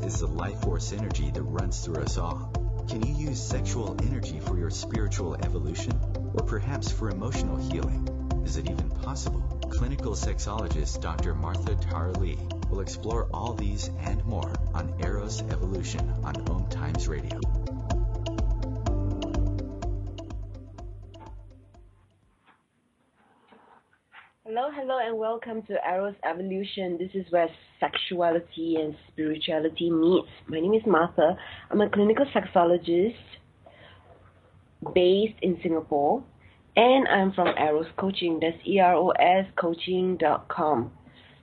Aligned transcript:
Is 0.00 0.20
the 0.20 0.26
life 0.26 0.60
force 0.62 0.92
energy 0.92 1.30
that 1.32 1.42
runs 1.42 1.84
through 1.84 2.02
us 2.02 2.18
all. 2.18 2.52
Can 2.88 3.04
you 3.04 3.14
use 3.28 3.42
sexual 3.42 3.96
energy 4.02 4.38
for 4.40 4.56
your 4.56 4.70
spiritual 4.70 5.34
evolution? 5.34 5.92
Or 6.34 6.44
perhaps 6.44 6.90
for 6.90 7.10
emotional 7.10 7.56
healing? 7.56 8.08
Is 8.44 8.56
it 8.56 8.70
even 8.70 8.90
possible? 8.90 9.40
Clinical 9.70 10.12
sexologist 10.12 11.00
Dr. 11.00 11.34
Martha 11.34 11.74
Tara 11.74 12.12
Lee 12.12 12.38
will 12.70 12.80
explore 12.80 13.28
all 13.34 13.54
these 13.54 13.90
and 14.00 14.24
more 14.24 14.54
on 14.72 14.94
Eros 15.00 15.42
Evolution 15.42 16.08
on 16.22 16.48
Om 16.48 16.68
Times 16.68 17.08
Radio. 17.08 17.40
Hello, 24.60 24.72
hello, 24.74 24.98
and 24.98 25.16
welcome 25.16 25.62
to 25.68 25.76
Eros 25.88 26.16
Evolution. 26.28 26.98
This 26.98 27.10
is 27.14 27.30
where 27.30 27.48
sexuality 27.78 28.74
and 28.74 28.92
spirituality 29.06 29.88
meets. 29.88 30.26
My 30.48 30.58
name 30.58 30.74
is 30.74 30.82
Martha. 30.84 31.36
I'm 31.70 31.80
a 31.80 31.88
clinical 31.88 32.26
sexologist 32.34 33.14
based 34.92 35.38
in 35.42 35.60
Singapore, 35.62 36.24
and 36.74 37.06
I'm 37.06 37.32
from 37.34 37.56
Eros 37.56 37.86
Coaching. 37.96 38.40
That's 38.40 38.56
coaching.com. 39.60 40.90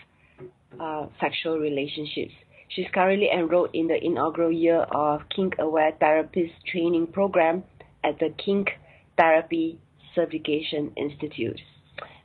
uh, 0.80 1.08
sexual 1.20 1.58
relationships. 1.60 2.34
She's 2.70 2.88
currently 2.94 3.30
enrolled 3.34 3.70
in 3.74 3.88
the 3.88 4.04
inaugural 4.04 4.52
year 4.52 4.82
of 4.82 5.22
Kink 5.34 5.56
Aware 5.60 5.94
Therapist 6.00 6.54
Training 6.70 7.08
Program 7.08 7.64
at 8.04 8.20
the 8.20 8.34
Kink 8.44 8.70
Therapy 9.18 9.80
Certification 10.14 10.92
Institute. 10.98 11.60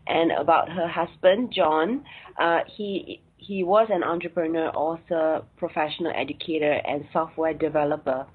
And 0.06 0.32
about 0.32 0.68
her 0.68 0.88
husband, 0.88 1.52
John, 1.52 2.04
uh, 2.38 2.60
he 2.76 3.22
he 3.36 3.64
was 3.64 3.88
an 3.90 4.04
entrepreneur, 4.04 4.68
author, 4.68 5.42
professional 5.56 6.12
educator, 6.14 6.72
and 6.72 7.04
software 7.12 7.52
developer. 7.52 8.26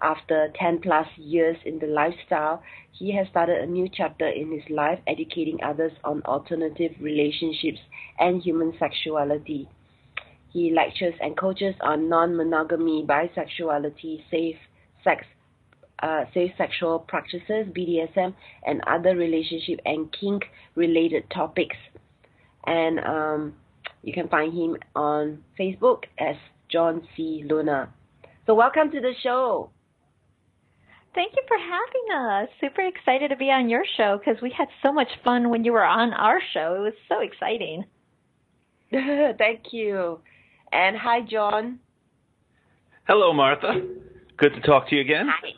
After 0.00 0.52
10 0.58 0.80
plus 0.80 1.06
years 1.16 1.56
in 1.64 1.78
the 1.78 1.86
lifestyle, 1.86 2.62
he 2.90 3.14
has 3.14 3.28
started 3.28 3.62
a 3.62 3.66
new 3.66 3.88
chapter 3.92 4.26
in 4.26 4.50
his 4.52 4.68
life, 4.70 4.98
educating 5.06 5.62
others 5.62 5.92
on 6.02 6.22
alternative 6.22 6.92
relationships 7.00 7.80
and 8.18 8.42
human 8.42 8.72
sexuality. 8.78 9.68
He 10.50 10.72
lectures 10.72 11.14
and 11.20 11.36
coaches 11.36 11.74
on 11.80 12.08
non-monogamy, 12.08 13.04
bisexuality, 13.06 14.24
safe 14.30 14.56
sex, 15.02 15.26
uh, 16.02 16.24
safe 16.32 16.52
sexual 16.58 16.98
practices, 16.98 17.66
BDSM, 17.68 18.34
and 18.66 18.82
other 18.86 19.16
relationship 19.16 19.80
and 19.84 20.14
kink-related 20.18 21.30
topics. 21.30 21.76
And 22.66 22.98
um, 23.00 23.54
you 24.02 24.12
can 24.12 24.28
find 24.28 24.52
him 24.52 24.76
on 24.94 25.44
Facebook 25.58 26.04
as 26.18 26.36
John 26.70 27.06
C. 27.16 27.44
Luna. 27.48 27.90
So 28.46 28.54
welcome 28.54 28.90
to 28.90 29.00
the 29.00 29.12
show. 29.22 29.70
Thank 31.14 31.34
you 31.36 31.42
for 31.46 31.56
having 31.56 32.42
us. 32.42 32.48
Super 32.60 32.82
excited 32.82 33.28
to 33.28 33.36
be 33.36 33.50
on 33.50 33.68
your 33.68 33.84
show 33.96 34.18
because 34.18 34.42
we 34.42 34.50
had 34.56 34.66
so 34.82 34.92
much 34.92 35.08
fun 35.22 35.48
when 35.48 35.64
you 35.64 35.72
were 35.72 35.84
on 35.84 36.12
our 36.12 36.40
show. 36.52 36.74
It 36.74 36.80
was 36.80 36.94
so 37.08 37.20
exciting. 37.20 37.84
Thank 39.38 39.72
you. 39.72 40.18
And 40.72 40.96
hi, 40.96 41.20
John. 41.20 41.78
Hello, 43.06 43.32
Martha. 43.32 43.80
Good 44.36 44.54
to 44.54 44.60
talk 44.60 44.88
to 44.88 44.96
you 44.96 45.02
again. 45.02 45.28
Hi. 45.28 45.50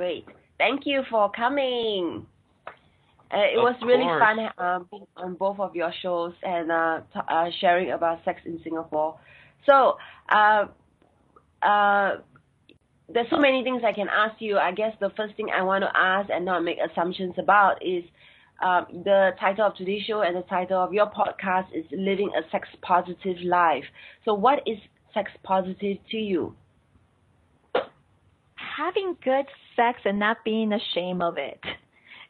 Great. 0.00 0.24
Thank 0.56 0.86
you 0.86 1.02
for 1.10 1.30
coming. 1.30 2.26
Uh, 3.30 3.36
it 3.36 3.58
Of 3.58 3.62
was 3.64 3.74
really 3.82 4.04
course. 4.04 4.22
fun 4.22 4.38
um, 4.56 4.86
being 4.90 5.06
on 5.14 5.34
both 5.34 5.60
of 5.60 5.76
your 5.76 5.92
shows 6.00 6.32
and 6.42 6.72
uh, 6.72 7.00
t- 7.12 7.20
uh, 7.28 7.50
sharing 7.60 7.90
about 7.90 8.24
sex 8.24 8.40
in 8.46 8.58
Singapore. 8.64 9.18
So, 9.68 9.98
uh, 10.30 10.68
uh, 11.60 12.16
there's 13.12 13.28
so 13.28 13.36
many 13.38 13.62
things 13.62 13.82
I 13.84 13.92
can 13.92 14.08
ask 14.08 14.40
you. 14.40 14.56
I 14.56 14.72
guess 14.72 14.94
the 15.00 15.10
first 15.18 15.36
thing 15.36 15.48
I 15.54 15.60
want 15.64 15.84
to 15.84 15.90
ask 15.94 16.30
and 16.30 16.46
not 16.46 16.64
make 16.64 16.78
assumptions 16.80 17.34
about 17.36 17.84
is 17.84 18.02
um, 18.64 18.86
the 19.04 19.32
title 19.38 19.66
of 19.66 19.74
today's 19.74 20.04
show 20.04 20.22
and 20.22 20.34
the 20.34 20.46
title 20.48 20.82
of 20.82 20.94
your 20.94 21.10
podcast 21.10 21.66
is 21.74 21.84
Living 21.92 22.30
a 22.38 22.50
Sex 22.50 22.68
Positive 22.80 23.36
Life. 23.44 23.84
So, 24.24 24.32
what 24.32 24.60
is 24.66 24.78
sex 25.12 25.30
positive 25.42 25.98
to 26.10 26.16
you? 26.16 26.56
Having 28.80 29.16
good 29.22 29.44
sex 29.76 30.00
and 30.06 30.18
not 30.18 30.38
being 30.42 30.72
ashamed 30.72 31.22
of 31.22 31.36
it. 31.36 31.60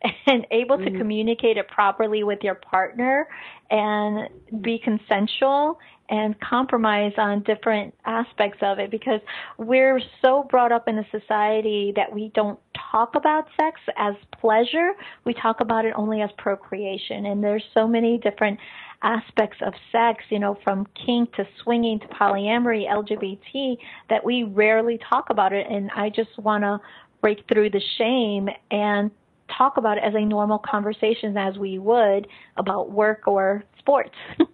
and 0.26 0.46
able 0.50 0.78
to 0.78 0.90
Mhm. 0.90 0.98
communicate 0.98 1.56
it 1.58 1.68
properly 1.68 2.24
with 2.24 2.42
your 2.42 2.54
partner 2.54 3.28
and 3.70 4.28
be 4.62 4.78
consensual 4.78 5.78
and 6.08 6.40
compromise 6.40 7.12
on 7.18 7.40
different 7.42 7.94
aspects 8.04 8.58
of 8.62 8.78
it 8.80 8.90
because 8.90 9.20
we're 9.58 10.00
so 10.22 10.42
brought 10.44 10.72
up 10.72 10.88
in 10.88 10.98
a 10.98 11.06
society 11.10 11.92
that 11.94 12.10
we 12.12 12.30
don't 12.30 12.58
talk 12.90 13.14
about 13.14 13.46
sex 13.56 13.78
as 13.96 14.14
pleasure. 14.32 14.92
We 15.24 15.34
talk 15.34 15.60
about 15.60 15.84
it 15.84 15.92
only 15.94 16.22
as 16.22 16.30
procreation. 16.32 17.26
And 17.26 17.44
there's 17.44 17.64
so 17.74 17.86
many 17.86 18.18
different 18.18 18.58
aspects 19.02 19.58
of 19.64 19.72
sex, 19.92 20.24
you 20.30 20.38
know, 20.38 20.58
from 20.62 20.86
kink 21.06 21.32
to 21.34 21.44
swinging 21.62 22.00
to 22.00 22.06
polyamory, 22.08 22.86
LGBT, 22.88 23.76
that 24.08 24.24
we 24.24 24.42
rarely 24.44 24.98
talk 25.08 25.30
about 25.30 25.52
it. 25.52 25.66
And 25.70 25.90
I 25.96 26.10
just 26.10 26.38
want 26.38 26.64
to 26.64 26.78
break 27.20 27.38
through 27.52 27.70
the 27.70 27.82
shame 27.98 28.48
and 28.70 29.10
talk 29.56 29.76
about 29.76 29.98
it 29.98 30.04
as 30.04 30.14
a 30.14 30.24
normal 30.24 30.58
conversation 30.58 31.36
as 31.36 31.56
we 31.58 31.78
would 31.78 32.26
about 32.56 32.90
work 32.90 33.26
or 33.26 33.64
sports. 33.78 34.14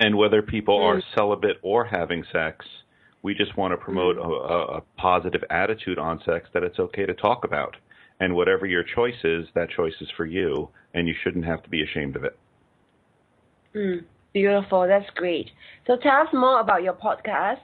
And 0.00 0.16
whether 0.16 0.42
people 0.42 0.82
are 0.82 1.00
celibate 1.14 1.58
or 1.62 1.84
having 1.84 2.24
sex, 2.32 2.66
we 3.22 3.32
just 3.32 3.56
want 3.56 3.72
to 3.72 3.76
promote 3.76 4.16
Mm. 4.16 4.26
a, 4.26 4.28
a, 4.28 4.76
a 4.78 4.80
positive 4.98 5.44
attitude 5.50 5.98
on 5.98 6.20
sex 6.24 6.48
that 6.52 6.64
it's 6.64 6.78
okay 6.78 7.06
to 7.06 7.14
talk 7.14 7.44
about. 7.44 7.76
And 8.20 8.34
whatever 8.34 8.66
your 8.66 8.82
choice 8.82 9.24
is, 9.24 9.46
that 9.54 9.70
choice 9.70 9.94
is 10.00 10.10
for 10.16 10.26
you, 10.26 10.68
and 10.92 11.08
you 11.08 11.14
shouldn't 11.22 11.44
have 11.44 11.62
to 11.62 11.70
be 11.70 11.82
ashamed 11.82 12.16
of 12.16 12.24
it. 12.24 12.36
Mm, 13.74 14.04
beautiful. 14.32 14.86
That's 14.86 15.08
great. 15.14 15.50
So 15.86 15.96
tell 15.96 16.22
us 16.22 16.28
more 16.32 16.60
about 16.60 16.82
your 16.82 16.94
podcast. 16.94 17.60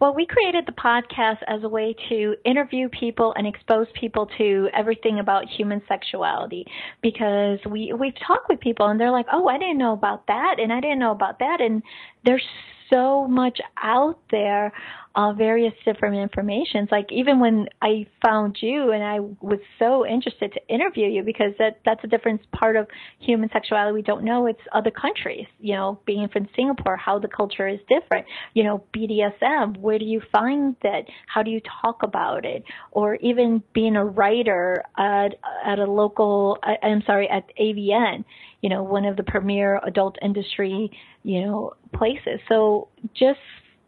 Well, 0.00 0.14
we 0.14 0.24
created 0.24 0.64
the 0.66 0.72
podcast 0.72 1.42
as 1.46 1.62
a 1.62 1.68
way 1.68 1.94
to 2.08 2.34
interview 2.46 2.88
people 2.88 3.34
and 3.36 3.46
expose 3.46 3.86
people 3.92 4.30
to 4.38 4.70
everything 4.74 5.18
about 5.18 5.44
human 5.46 5.82
sexuality 5.86 6.64
because 7.02 7.58
we 7.68 7.92
we've 7.92 8.14
talked 8.26 8.48
with 8.48 8.60
people 8.60 8.86
and 8.86 8.98
they're 8.98 9.10
like, 9.10 9.26
"Oh, 9.30 9.46
I 9.46 9.58
didn't 9.58 9.76
know 9.76 9.92
about 9.92 10.26
that 10.28 10.56
and 10.58 10.72
I 10.72 10.80
didn't 10.80 11.00
know 11.00 11.10
about 11.10 11.38
that." 11.40 11.60
And 11.60 11.82
there's 12.24 12.46
so 12.90 13.26
much 13.26 13.58
out 13.82 14.18
there 14.30 14.72
uh, 15.16 15.32
various 15.32 15.72
different 15.84 16.16
informations. 16.16 16.88
Like 16.90 17.06
even 17.10 17.40
when 17.40 17.66
I 17.82 18.06
found 18.22 18.58
you 18.60 18.92
and 18.92 19.02
I 19.02 19.20
was 19.40 19.58
so 19.78 20.06
interested 20.06 20.52
to 20.52 20.60
interview 20.72 21.08
you 21.08 21.22
because 21.24 21.52
that 21.58 21.80
that's 21.84 22.02
a 22.04 22.06
different 22.06 22.40
part 22.52 22.76
of 22.76 22.86
human 23.18 23.50
sexuality 23.52 23.92
we 23.92 24.02
don't 24.02 24.24
know. 24.24 24.46
It's 24.46 24.60
other 24.72 24.90
countries. 24.90 25.46
You 25.58 25.74
know, 25.74 26.00
being 26.06 26.28
from 26.28 26.48
Singapore, 26.54 26.96
how 26.96 27.18
the 27.18 27.28
culture 27.28 27.66
is 27.66 27.80
different. 27.88 28.26
You 28.54 28.64
know, 28.64 28.84
BDSM. 28.94 29.78
Where 29.78 29.98
do 29.98 30.04
you 30.04 30.22
find 30.30 30.76
that? 30.82 31.04
How 31.26 31.42
do 31.42 31.50
you 31.50 31.60
talk 31.82 32.02
about 32.02 32.44
it? 32.44 32.62
Or 32.92 33.16
even 33.16 33.62
being 33.74 33.96
a 33.96 34.04
writer 34.04 34.84
at 34.96 35.34
at 35.64 35.78
a 35.78 35.90
local. 35.90 36.58
I, 36.62 36.76
I'm 36.86 37.02
sorry, 37.04 37.28
at 37.28 37.44
AVN. 37.60 38.24
You 38.60 38.68
know, 38.68 38.82
one 38.82 39.04
of 39.04 39.16
the 39.16 39.22
premier 39.22 39.80
adult 39.84 40.16
industry. 40.22 40.90
You 41.22 41.42
know, 41.42 41.72
places. 41.92 42.40
So 42.48 42.88
just 43.14 43.40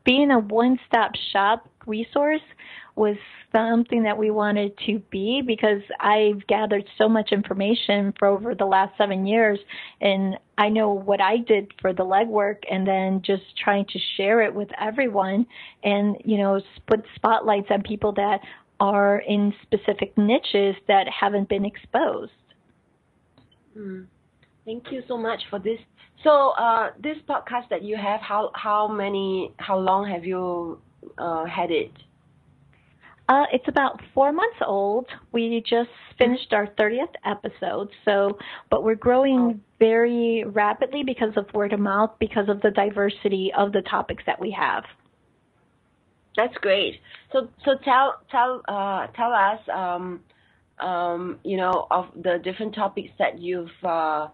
being 0.05 0.31
a 0.31 0.39
one-stop 0.39 1.13
shop 1.33 1.69
resource 1.87 2.41
was 2.95 3.17
something 3.51 4.03
that 4.03 4.17
we 4.17 4.31
wanted 4.31 4.77
to 4.87 4.99
be 5.11 5.43
because 5.47 5.81
I've 6.01 6.47
gathered 6.47 6.85
so 6.99 7.09
much 7.09 7.33
information 7.33 8.13
for 8.19 8.29
over 8.29 8.55
the 8.55 8.67
last 8.67 8.97
seven 8.99 9.27
years 9.27 9.59
and 10.01 10.37
I 10.59 10.69
know 10.69 10.91
what 10.91 11.21
I 11.21 11.39
did 11.39 11.73
for 11.81 11.93
the 11.93 12.05
legwork 12.05 12.59
and 12.71 12.87
then 12.87 13.23
just 13.25 13.43
trying 13.63 13.87
to 13.87 13.99
share 14.17 14.43
it 14.43 14.55
with 14.55 14.69
everyone 14.79 15.47
and, 15.83 16.17
you 16.25 16.37
know, 16.39 16.61
put 16.87 17.05
spotlights 17.17 17.69
on 17.71 17.83
people 17.83 18.13
that 18.13 18.41
are 18.79 19.23
in 19.27 19.55
specific 19.63 20.17
niches 20.19 20.77
that 20.89 21.07
haven't 21.09 21.49
been 21.49 21.65
exposed. 21.65 22.33
Mm. 23.77 24.07
Thank 24.65 24.93
you 24.93 25.03
so 25.09 25.19
much 25.19 25.41
for 25.51 25.59
this. 25.59 25.79
So, 26.23 26.51
uh, 26.51 26.91
this 27.03 27.17
podcast 27.29 27.69
that 27.71 27.83
you 27.83 27.97
have, 27.97 28.21
how 28.21 28.51
how 28.55 28.87
many, 28.87 29.53
how 29.59 29.79
long 29.79 30.09
have 30.09 30.25
you 30.25 30.79
uh, 31.19 31.45
had 31.47 31.71
it? 31.71 31.91
Uh, 33.29 33.45
it's 33.53 33.67
about 33.67 34.01
four 34.15 34.33
months 34.33 34.59
old. 34.67 35.07
We 35.33 35.63
just 35.67 35.91
finished 36.19 36.53
our 36.53 36.67
30th 36.79 37.15
episode, 37.25 37.89
so 38.05 38.37
but 38.71 38.85
we're 38.85 38.95
growing 38.95 39.61
very 39.79 40.45
rapidly 40.45 41.03
because 41.03 41.33
of 41.37 41.47
word 41.55 41.73
of 41.73 41.81
mouth, 41.81 42.11
because 42.21 42.49
of 42.49 42.61
the 42.61 42.71
diversity 42.71 43.51
of 43.57 43.73
the 43.73 43.83
topics 43.83 44.23
that 44.27 44.39
we 44.41 44.51
have. 44.53 44.85
That's 46.37 46.57
great. 46.59 47.01
So 47.33 47.49
so 47.65 47.77
tell 47.85 48.21
tell 48.31 48.63
uh, 48.69 49.07
tell 49.09 49.33
us 49.33 49.61
um, 49.73 50.21
um, 50.79 51.39
you 51.45 51.57
know 51.57 51.87
of 51.91 52.07
the 52.15 52.39
different 52.43 52.75
topics 52.75 53.11
that 53.19 53.39
you've 53.39 53.71
uh, 53.83 54.29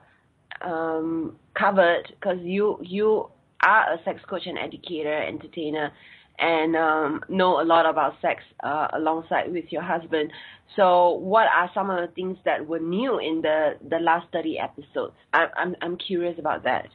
um, 0.63 1.37
covered 1.55 2.05
because 2.09 2.39
you 2.43 2.79
you 2.83 3.29
are 3.63 3.95
a 3.95 4.03
sex 4.05 4.21
coach 4.29 4.43
and 4.47 4.59
educator, 4.59 5.23
entertainer, 5.23 5.93
and 6.39 6.77
um, 6.77 7.21
know 7.29 7.61
a 7.61 7.65
lot 7.65 7.87
about 7.87 8.15
sex 8.23 8.43
uh, 8.63 8.89
alongside 8.93 9.53
with 9.53 9.65
your 9.71 9.83
husband. 9.83 10.31
So 10.77 11.11
what 11.13 11.47
are 11.55 11.71
some 11.75 11.91
of 11.91 12.01
the 12.01 12.15
things 12.15 12.39
that 12.45 12.67
were 12.67 12.79
new 12.79 13.19
in 13.19 13.43
the 13.43 13.77
the 13.89 13.99
last 13.99 14.27
thirty 14.33 14.59
episodes? 14.59 15.15
I'm 15.33 15.49
I'm 15.57 15.77
I'm 15.83 15.97
curious 15.97 16.39
about 16.39 16.65
that. 16.65 16.89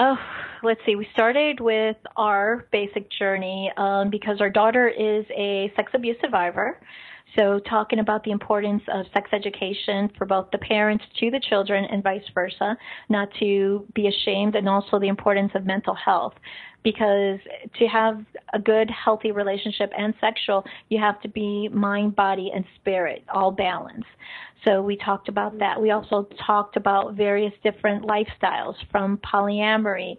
Oh, 0.00 0.16
let's 0.62 0.80
see. 0.86 0.94
We 0.94 1.08
started 1.12 1.58
with 1.58 1.96
our 2.16 2.68
basic 2.70 3.10
journey 3.10 3.72
um, 3.76 4.10
because 4.10 4.40
our 4.40 4.48
daughter 4.48 4.88
is 4.88 5.26
a 5.36 5.72
sex 5.74 5.90
abuse 5.92 6.16
survivor. 6.20 6.78
So, 7.36 7.60
talking 7.60 7.98
about 7.98 8.24
the 8.24 8.30
importance 8.30 8.82
of 8.92 9.06
sex 9.12 9.30
education 9.32 10.10
for 10.16 10.24
both 10.24 10.50
the 10.50 10.58
parents 10.58 11.04
to 11.20 11.30
the 11.30 11.40
children 11.40 11.84
and 11.84 12.02
vice 12.02 12.22
versa, 12.34 12.76
not 13.08 13.28
to 13.38 13.86
be 13.94 14.08
ashamed, 14.08 14.54
and 14.54 14.68
also 14.68 14.98
the 14.98 15.08
importance 15.08 15.52
of 15.54 15.66
mental 15.66 15.94
health. 15.94 16.34
Because 16.84 17.38
to 17.78 17.86
have 17.86 18.24
a 18.54 18.58
good, 18.58 18.90
healthy 18.90 19.32
relationship 19.32 19.90
and 19.96 20.14
sexual, 20.20 20.64
you 20.88 20.98
have 20.98 21.20
to 21.22 21.28
be 21.28 21.68
mind, 21.68 22.16
body, 22.16 22.50
and 22.54 22.64
spirit 22.76 23.24
all 23.32 23.50
balanced. 23.50 24.06
So 24.64 24.82
we 24.82 24.96
talked 24.96 25.28
about 25.28 25.58
that. 25.58 25.80
We 25.80 25.92
also 25.92 26.28
talked 26.44 26.76
about 26.76 27.14
various 27.14 27.52
different 27.62 28.04
lifestyles 28.04 28.74
from 28.90 29.18
polyamory 29.18 30.16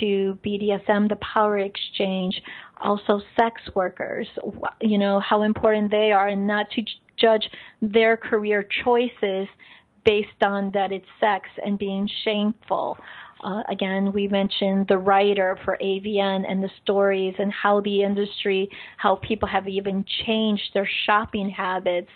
to 0.00 0.38
BDSM, 0.44 1.08
the 1.08 1.18
power 1.34 1.58
exchange, 1.58 2.42
also 2.80 3.20
sex 3.36 3.62
workers, 3.74 4.26
you 4.80 4.98
know, 4.98 5.20
how 5.20 5.42
important 5.42 5.90
they 5.90 6.10
are 6.12 6.28
and 6.28 6.46
not 6.46 6.66
to 6.72 6.82
judge 7.16 7.48
their 7.80 8.16
career 8.16 8.66
choices 8.84 9.48
based 10.04 10.42
on 10.42 10.70
that 10.72 10.92
it's 10.92 11.06
sex 11.20 11.48
and 11.64 11.78
being 11.78 12.08
shameful. 12.24 12.98
Uh, 13.44 13.62
again, 13.68 14.12
we 14.12 14.28
mentioned 14.28 14.86
the 14.88 14.98
writer 14.98 15.58
for 15.64 15.78
AVN 15.82 16.44
and 16.50 16.62
the 16.62 16.70
stories 16.82 17.34
and 17.38 17.52
how 17.52 17.80
the 17.82 18.02
industry, 18.02 18.68
how 18.96 19.16
people 19.16 19.48
have 19.48 19.68
even 19.68 20.04
changed 20.24 20.70
their 20.74 20.88
shopping 21.04 21.50
habits 21.50 22.10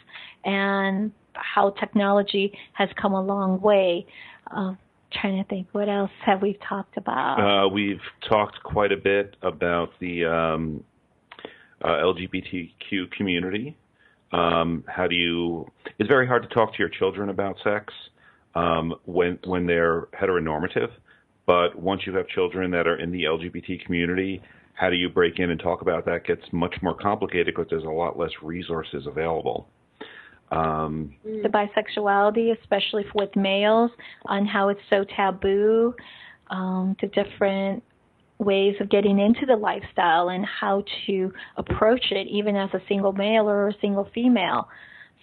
and 0.45 1.13
how 1.41 1.71
technology 1.71 2.53
has 2.73 2.89
come 3.01 3.13
a 3.13 3.23
long 3.23 3.61
way. 3.61 4.07
Uh, 4.55 4.75
trying 5.13 5.43
to 5.43 5.49
think, 5.49 5.67
what 5.73 5.89
else 5.89 6.11
have 6.25 6.41
we 6.43 6.59
talked 6.69 6.97
about? 6.97 7.65
Uh, 7.65 7.69
we've 7.69 8.01
talked 8.29 8.63
quite 8.63 8.93
a 8.93 8.97
bit 8.97 9.37
about 9.43 9.91
the 10.01 10.25
um, 10.25 10.85
uh, 11.83 11.89
LGBTQ 11.89 13.11
community. 13.17 13.77
Um, 14.33 14.85
how 14.87 15.09
do 15.09 15.17
you? 15.17 15.71
It's 15.99 16.09
very 16.09 16.27
hard 16.27 16.43
to 16.43 16.49
talk 16.49 16.73
to 16.75 16.79
your 16.79 16.89
children 16.89 17.31
about 17.31 17.57
sex 17.65 17.93
um, 18.55 18.95
when 19.05 19.39
when 19.45 19.67
they're 19.67 20.03
heteronormative. 20.21 20.91
But 21.47 21.77
once 21.81 22.03
you 22.07 22.15
have 22.15 22.29
children 22.29 22.71
that 22.71 22.87
are 22.87 22.97
in 22.97 23.11
the 23.11 23.25
LGBT 23.25 23.85
community, 23.85 24.41
how 24.75 24.89
do 24.89 24.97
you 24.97 25.09
break 25.09 25.39
in 25.39 25.51
and 25.51 25.59
talk 25.59 25.83
about 25.83 26.05
that? 26.07 26.25
Gets 26.25 26.45
much 26.53 26.77
more 26.81 26.95
complicated 26.95 27.55
because 27.55 27.67
there's 27.71 27.85
a 27.85 27.89
lot 27.89 28.19
less 28.19 28.31
resources 28.41 29.07
available. 29.07 29.69
Um, 30.51 31.15
the 31.23 31.49
bisexuality, 31.49 32.59
especially 32.61 33.05
with 33.15 33.35
males, 33.37 33.91
on 34.27 34.47
how 34.47 34.69
it's 34.69 34.81
so 34.91 35.05
taboo, 35.17 35.95
um, 36.51 36.97
the 37.01 37.07
different 37.09 37.85
ways 38.39 38.75
of 38.81 38.89
getting 38.91 39.19
into 39.19 39.47
the 39.47 39.55
lifestyle 39.55 40.31
and 40.31 40.45
how 40.45 40.83
to 41.07 41.33
approach 41.57 42.07
it, 42.11 42.27
even 42.27 42.57
as 42.57 42.71
a 42.75 42.81
single 42.89 43.13
male 43.13 43.49
or 43.49 43.69
a 43.69 43.75
single 43.81 44.09
female. 44.13 44.67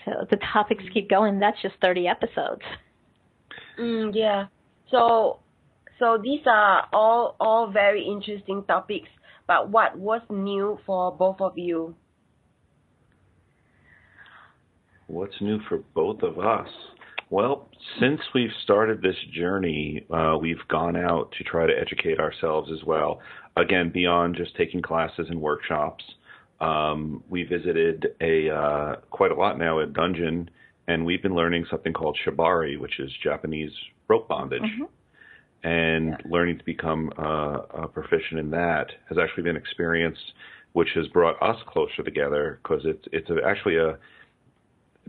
So 0.06 0.12
the 0.30 0.38
topics 0.54 0.84
keep 0.94 1.10
going. 1.10 1.40
That's 1.40 1.62
just 1.62 1.76
30 1.82 2.08
episodes. 2.08 2.62
Mm, 3.80 4.12
yeah. 4.14 4.46
So, 4.92 5.40
so 6.00 6.18
these 6.24 6.42
are 6.46 6.88
all 6.94 7.36
all 7.40 7.72
very 7.72 8.06
interesting 8.06 8.64
topics. 8.64 9.10
But 9.48 9.70
what 9.70 9.98
was 9.98 10.22
new 10.30 10.78
for 10.86 11.12
both 11.12 11.42
of 11.42 11.58
you? 11.58 11.96
What's 15.08 15.42
new 15.42 15.60
for 15.68 15.80
both 15.94 16.22
of 16.22 16.40
us? 16.40 16.70
Well, 17.30 17.70
since 18.00 18.22
we've 18.34 18.50
started 18.64 19.02
this 19.02 19.16
journey, 19.34 20.06
uh, 20.10 20.38
we've 20.40 20.66
gone 20.70 20.96
out 20.96 21.34
to 21.38 21.44
try 21.44 21.66
to 21.66 21.74
educate 21.74 22.20
ourselves 22.20 22.72
as 22.72 22.86
well. 22.86 23.22
Again, 23.56 23.90
beyond 23.92 24.36
just 24.36 24.56
taking 24.56 24.82
classes 24.82 25.28
and 25.30 25.42
workshops, 25.42 26.04
Um, 26.60 27.24
we 27.30 27.44
visited 27.44 28.16
a 28.20 28.50
uh, 28.50 28.96
quite 29.12 29.32
a 29.32 29.36
lot 29.36 29.60
now 29.60 29.80
at 29.80 29.94
Dungeon, 29.94 30.50
and 30.88 31.06
we've 31.06 31.22
been 31.22 31.36
learning 31.36 31.66
something 31.70 31.94
called 31.94 32.18
shibari, 32.26 32.80
which 32.80 33.00
is 33.00 33.12
Japanese 33.24 33.72
rope 34.08 34.28
bondage. 34.28 34.62
Mm-hmm. 34.64 34.86
And 35.64 36.10
yeah. 36.10 36.18
learning 36.26 36.58
to 36.60 36.66
become 36.66 37.12
uh, 37.18 37.88
proficient 37.88 38.40
in 38.40 38.50
that 38.52 38.88
has 39.10 39.18
actually 39.18 39.44
been 39.44 39.56
an 39.56 39.62
experience 39.62 40.18
which 40.74 40.90
has 40.96 41.08
brought 41.08 41.42
us 41.42 41.58
closer 41.68 42.04
together 42.04 42.60
because 42.62 42.82
it's 42.86 43.06
it's 43.12 43.30
a, 43.30 43.38
actually 43.46 43.78
a 43.78 43.98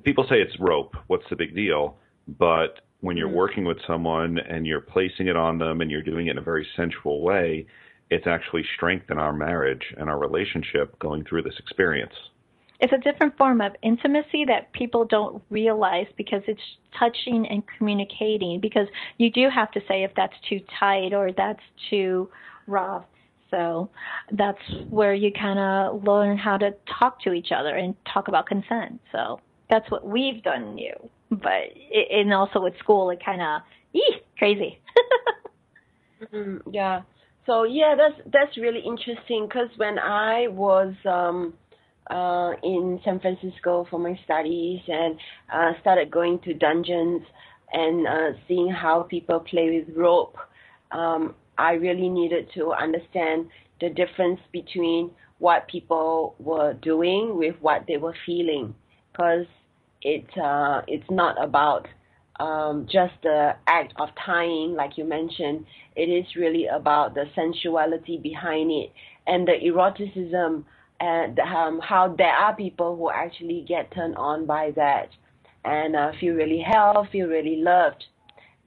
people 0.04 0.24
say 0.28 0.36
it's 0.36 0.58
rope. 0.60 0.96
What's 1.06 1.24
the 1.30 1.36
big 1.36 1.54
deal? 1.54 1.96
But 2.26 2.80
when 3.00 3.16
you're 3.16 3.28
mm-hmm. 3.28 3.36
working 3.36 3.64
with 3.64 3.78
someone 3.86 4.38
and 4.38 4.66
you're 4.66 4.80
placing 4.80 5.28
it 5.28 5.36
on 5.36 5.58
them 5.58 5.80
and 5.80 5.90
you're 5.90 6.02
doing 6.02 6.26
it 6.26 6.32
in 6.32 6.38
a 6.38 6.42
very 6.42 6.66
sensual 6.76 7.22
way, 7.22 7.66
it's 8.10 8.26
actually 8.26 8.64
strengthened 8.76 9.20
our 9.20 9.32
marriage 9.32 9.94
and 9.98 10.08
our 10.08 10.18
relationship 10.18 10.98
going 10.98 11.24
through 11.24 11.42
this 11.42 11.54
experience. 11.58 12.14
It's 12.80 12.92
a 12.92 12.98
different 12.98 13.36
form 13.36 13.60
of 13.60 13.72
intimacy 13.82 14.44
that 14.46 14.72
people 14.72 15.04
don't 15.04 15.42
realize 15.50 16.06
because 16.16 16.42
it's 16.46 16.60
touching 16.98 17.46
and 17.48 17.62
communicating. 17.76 18.60
Because 18.60 18.86
you 19.16 19.30
do 19.30 19.48
have 19.52 19.72
to 19.72 19.80
say 19.88 20.04
if 20.04 20.12
that's 20.16 20.34
too 20.48 20.60
tight 20.78 21.12
or 21.12 21.32
that's 21.36 21.62
too 21.90 22.30
rough. 22.66 23.04
So 23.50 23.90
that's 24.30 24.60
where 24.90 25.14
you 25.14 25.32
kind 25.32 25.58
of 25.58 26.04
learn 26.04 26.38
how 26.38 26.56
to 26.58 26.74
talk 26.98 27.20
to 27.22 27.32
each 27.32 27.48
other 27.50 27.74
and 27.74 27.94
talk 28.12 28.28
about 28.28 28.46
consent. 28.46 29.00
So 29.10 29.40
that's 29.70 29.90
what 29.90 30.06
we've 30.06 30.42
done 30.42 30.74
new. 30.74 30.94
But 31.30 31.74
and 32.10 32.32
also 32.32 32.62
with 32.62 32.78
school, 32.78 33.10
it 33.10 33.22
kind 33.24 33.42
of 33.42 33.62
crazy. 34.38 34.80
mm-hmm, 36.22 36.70
yeah. 36.72 37.02
So 37.46 37.64
yeah, 37.64 37.94
that's 37.96 38.28
that's 38.32 38.56
really 38.56 38.80
interesting 38.80 39.46
because 39.46 39.68
when 39.76 39.98
I 39.98 40.48
was 40.48 40.94
um, 41.04 41.54
uh, 42.10 42.52
in 42.62 43.00
San 43.04 43.20
Francisco 43.20 43.86
for 43.90 43.98
my 43.98 44.18
studies 44.24 44.80
and 44.88 45.18
uh, 45.52 45.72
started 45.80 46.10
going 46.10 46.38
to 46.40 46.54
dungeons 46.54 47.22
and 47.72 48.06
uh, 48.06 48.38
seeing 48.46 48.70
how 48.70 49.02
people 49.02 49.40
play 49.40 49.82
with 49.86 49.96
rope, 49.96 50.36
um, 50.92 51.34
I 51.58 51.72
really 51.72 52.08
needed 52.08 52.48
to 52.54 52.72
understand 52.72 53.48
the 53.80 53.90
difference 53.90 54.40
between 54.52 55.10
what 55.38 55.68
people 55.68 56.34
were 56.38 56.74
doing 56.74 57.36
with 57.36 57.54
what 57.60 57.84
they 57.86 57.96
were 57.96 58.14
feeling 58.26 58.74
because 59.18 59.46
it 60.02 60.24
uh, 60.38 60.82
it's 60.86 61.10
not 61.10 61.42
about 61.42 61.88
um, 62.38 62.86
just 62.90 63.14
the 63.22 63.56
act 63.66 63.92
of 63.98 64.08
tying, 64.24 64.74
like 64.74 64.96
you 64.96 65.04
mentioned. 65.04 65.66
It 65.96 66.02
is 66.02 66.24
really 66.36 66.66
about 66.66 67.14
the 67.14 67.24
sensuality 67.34 68.16
behind 68.22 68.70
it 68.70 68.92
and 69.26 69.46
the 69.46 69.54
eroticism, 69.64 70.64
and 71.00 71.38
um, 71.40 71.80
how 71.82 72.14
there 72.16 72.32
are 72.32 72.54
people 72.54 72.96
who 72.96 73.10
actually 73.10 73.64
get 73.66 73.92
turned 73.92 74.16
on 74.16 74.46
by 74.46 74.70
that 74.76 75.08
and 75.64 75.96
uh, 75.96 76.12
feel 76.20 76.34
really 76.34 76.60
held, 76.64 77.08
feel 77.10 77.26
really 77.26 77.56
loved. 77.56 78.04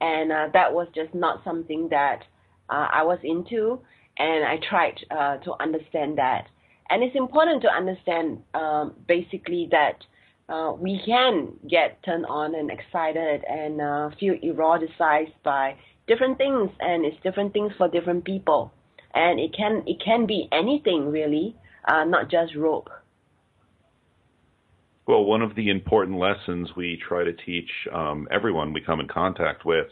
And 0.02 0.32
uh, 0.32 0.48
that 0.52 0.74
was 0.74 0.88
just 0.94 1.14
not 1.14 1.42
something 1.44 1.88
that 1.90 2.24
uh, 2.68 2.88
I 2.92 3.04
was 3.04 3.18
into, 3.24 3.80
and 4.18 4.44
I 4.44 4.58
tried 4.68 4.98
uh, 5.10 5.38
to 5.38 5.54
understand 5.62 6.18
that. 6.18 6.48
And 6.90 7.02
it's 7.02 7.16
important 7.16 7.62
to 7.62 7.68
understand 7.68 8.42
um, 8.52 8.94
basically 9.08 9.68
that 9.70 10.04
uh, 10.52 10.72
we 10.72 11.00
can 11.06 11.54
get 11.68 12.02
turned 12.04 12.26
on 12.26 12.54
and 12.54 12.70
excited 12.70 13.42
and 13.48 13.80
uh, 13.80 14.10
feel 14.20 14.34
eroticized 14.44 15.32
by 15.42 15.74
different 16.06 16.36
things, 16.36 16.70
and 16.80 17.06
it's 17.06 17.16
different 17.22 17.54
things 17.54 17.72
for 17.78 17.88
different 17.88 18.24
people. 18.24 18.70
And 19.14 19.40
it 19.40 19.54
can 19.56 19.82
it 19.86 20.02
can 20.04 20.26
be 20.26 20.48
anything 20.52 21.10
really, 21.10 21.56
uh, 21.88 22.04
not 22.04 22.30
just 22.30 22.54
rope. 22.54 22.90
Well, 25.06 25.24
one 25.24 25.42
of 25.42 25.54
the 25.54 25.70
important 25.70 26.18
lessons 26.18 26.70
we 26.76 27.00
try 27.08 27.24
to 27.24 27.32
teach 27.32 27.70
um, 27.92 28.28
everyone 28.30 28.72
we 28.72 28.80
come 28.80 29.00
in 29.00 29.08
contact 29.08 29.64
with 29.64 29.88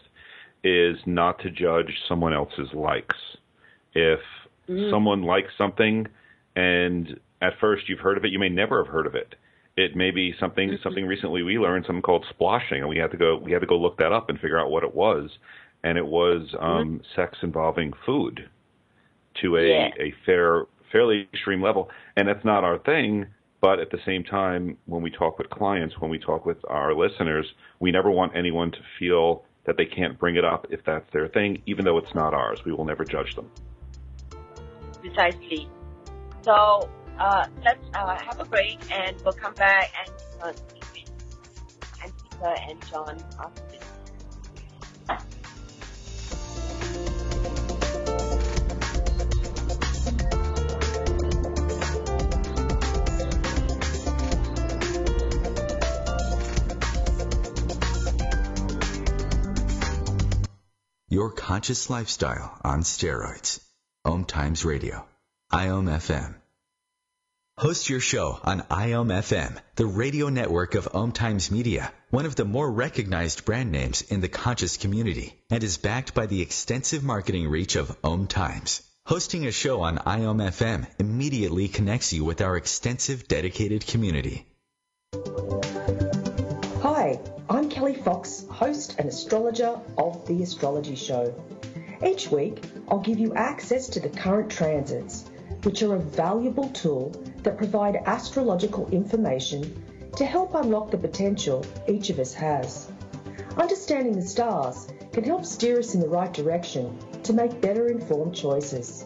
is 0.62 0.97
not 1.07 1.38
to 1.40 1.50
judge 1.50 1.93
someone 2.07 2.35
else's 2.35 2.73
likes. 2.75 3.17
If 3.95 4.21
mm. 4.69 4.90
someone 4.90 5.23
likes 5.23 5.50
something 5.59 6.07
and 6.55 7.19
at 7.43 7.55
first 7.61 7.88
you've 7.88 7.99
heard 7.99 8.19
of 8.19 8.25
it, 8.25 8.31
you 8.31 8.38
may 8.38 8.50
never 8.50 8.85
have 8.85 8.93
heard 8.93 9.07
of 9.07 9.14
it. 9.14 9.35
It 9.77 9.97
may 9.97 10.11
be 10.11 10.35
something 10.39 10.69
mm-hmm. 10.71 10.83
something 10.83 11.07
recently 11.07 11.43
we 11.43 11.59
learned 11.59 11.87
something 11.87 12.03
called 12.03 12.27
splashing, 12.31 12.81
and 12.81 12.89
we 12.89 12.99
had 12.99 13.11
to 13.12 13.17
go 13.17 13.37
we 13.37 13.53
had 13.53 13.61
to 13.61 13.67
go 13.67 13.79
look 13.79 13.99
that 13.99 14.12
up 14.12 14.29
and 14.29 14.39
figure 14.39 14.59
out 14.59 14.71
what 14.71 14.83
it 14.83 14.95
was. 14.95 15.31
And 15.83 15.97
it 15.97 16.07
was 16.07 16.55
um, 16.61 16.71
mm-hmm. 16.71 16.97
sex 17.17 17.39
involving 17.43 17.93
food 18.05 18.49
to 19.41 19.57
a 19.57 19.69
yeah. 19.69 19.89
a 19.99 20.15
fair 20.27 20.67
fairly 20.93 21.29
extreme 21.33 21.62
level, 21.62 21.91
and 22.17 22.29
that's 22.29 22.45
not 22.45 22.65
our 22.65 22.79
thing. 22.79 23.27
But 23.61 23.79
at 23.79 23.91
the 23.91 23.99
same 24.07 24.25
time, 24.25 24.79
when 24.87 25.03
we 25.03 25.11
talk 25.11 25.39
with 25.39 25.50
clients, 25.50 25.95
when 25.99 26.11
we 26.11 26.19
talk 26.19 26.47
with 26.47 26.57
our 26.69 26.95
listeners, 26.95 27.47
we 27.79 27.93
never 27.93 28.11
want 28.11 28.35
anyone 28.35 28.71
to 28.71 28.79
feel 28.99 29.45
that 29.67 29.77
they 29.77 29.85
can't 29.85 30.19
bring 30.19 30.37
it 30.37 30.45
up 30.45 30.67
if 30.71 30.81
that's 30.87 31.05
their 31.12 31.29
thing, 31.29 31.62
even 31.67 31.85
though 31.85 31.99
it's 31.99 32.15
not 32.15 32.33
ours. 32.33 32.65
We 32.65 32.73
will 32.73 32.87
never 32.87 33.05
judge 33.05 33.35
them. 33.35 33.50
Precisely. 35.00 35.69
So 36.43 36.89
uh, 37.21 37.47
let's 37.65 37.87
uh, 37.95 38.17
have 38.17 38.41
a 38.41 38.45
break 38.45 38.79
and 38.91 39.17
we'll 39.23 39.35
come 39.35 39.55
back 39.55 39.93
and 40.07 40.15
uh, 40.43 40.53
and 42.03 42.12
Peter 42.31 42.55
and 42.69 42.87
John 42.89 43.23
after 43.39 43.62
this. 43.71 43.85
Your 61.12 61.33
conscious 61.33 61.91
lifestyle 61.91 62.57
on 62.62 62.83
steroids. 62.83 63.61
Om 64.05 64.25
Times 64.25 64.65
Radio. 64.65 65.05
IOM 65.53 65.87
FM. 65.91 66.39
Host 67.61 67.90
your 67.90 68.00
show 68.00 68.40
on 68.43 68.62
IOM 68.71 69.61
the 69.76 69.85
radio 69.85 70.31
network 70.31 70.75
of 70.76 70.88
Om 70.95 71.12
Times 71.12 71.50
Media, 71.50 71.93
one 72.09 72.25
of 72.25 72.35
the 72.35 72.47
more 72.47 72.73
recognized 72.73 73.45
brand 73.45 73.71
names 73.71 74.00
in 74.00 74.23
the 74.23 74.29
conscious 74.29 74.79
community, 74.79 75.38
and 75.50 75.62
is 75.62 75.76
backed 75.76 76.14
by 76.14 76.25
the 76.25 76.40
extensive 76.40 77.05
marketing 77.05 77.47
reach 77.47 77.76
of 77.76 77.95
Om 78.02 78.29
Times. 78.29 78.81
Hosting 79.05 79.45
a 79.47 79.52
show 79.52 79.83
on 79.83 79.99
IOM 79.99 80.87
immediately 80.99 81.69
connects 81.69 82.14
you 82.14 82.25
with 82.25 82.40
our 82.40 82.57
extensive 82.57 83.29
dedicated 83.29 83.87
community. 83.87 84.47
Hi, 86.81 87.21
I'm 87.50 87.69
Kelly 87.69 87.97
Fox, 87.97 88.47
host 88.49 88.95
and 88.99 89.07
astrologer 89.07 89.79
of 89.99 90.26
The 90.26 90.43
Astrology 90.43 90.97
Show. 90.97 91.35
Each 92.02 92.31
week, 92.31 92.62
I'll 92.88 93.00
give 93.00 93.19
you 93.19 93.35
access 93.35 93.88
to 93.88 94.00
the 94.00 94.09
current 94.09 94.50
transits 94.50 95.26
which 95.64 95.83
are 95.83 95.95
a 95.95 95.99
valuable 95.99 96.69
tool 96.71 97.12
that 97.42 97.59
provide 97.59 97.97
astrological 98.06 98.88
information 98.90 99.82
to 100.16 100.25
help 100.25 100.54
unlock 100.54 100.90
the 100.90 100.99
potential 100.99 101.64
each 101.88 102.11
of 102.11 102.18
us 102.18 102.35
has. 102.35 102.90
Understanding 103.56 104.14
the 104.14 104.23
stars 104.23 104.88
can 105.12 105.25
help 105.25 105.44
steer 105.44 105.78
us 105.78 105.94
in 105.94 106.00
the 106.00 106.09
right 106.09 106.32
direction 106.32 106.97
to 107.23 107.32
make 107.32 107.61
better 107.61 107.88
informed 107.88 108.35
choices. 108.35 109.04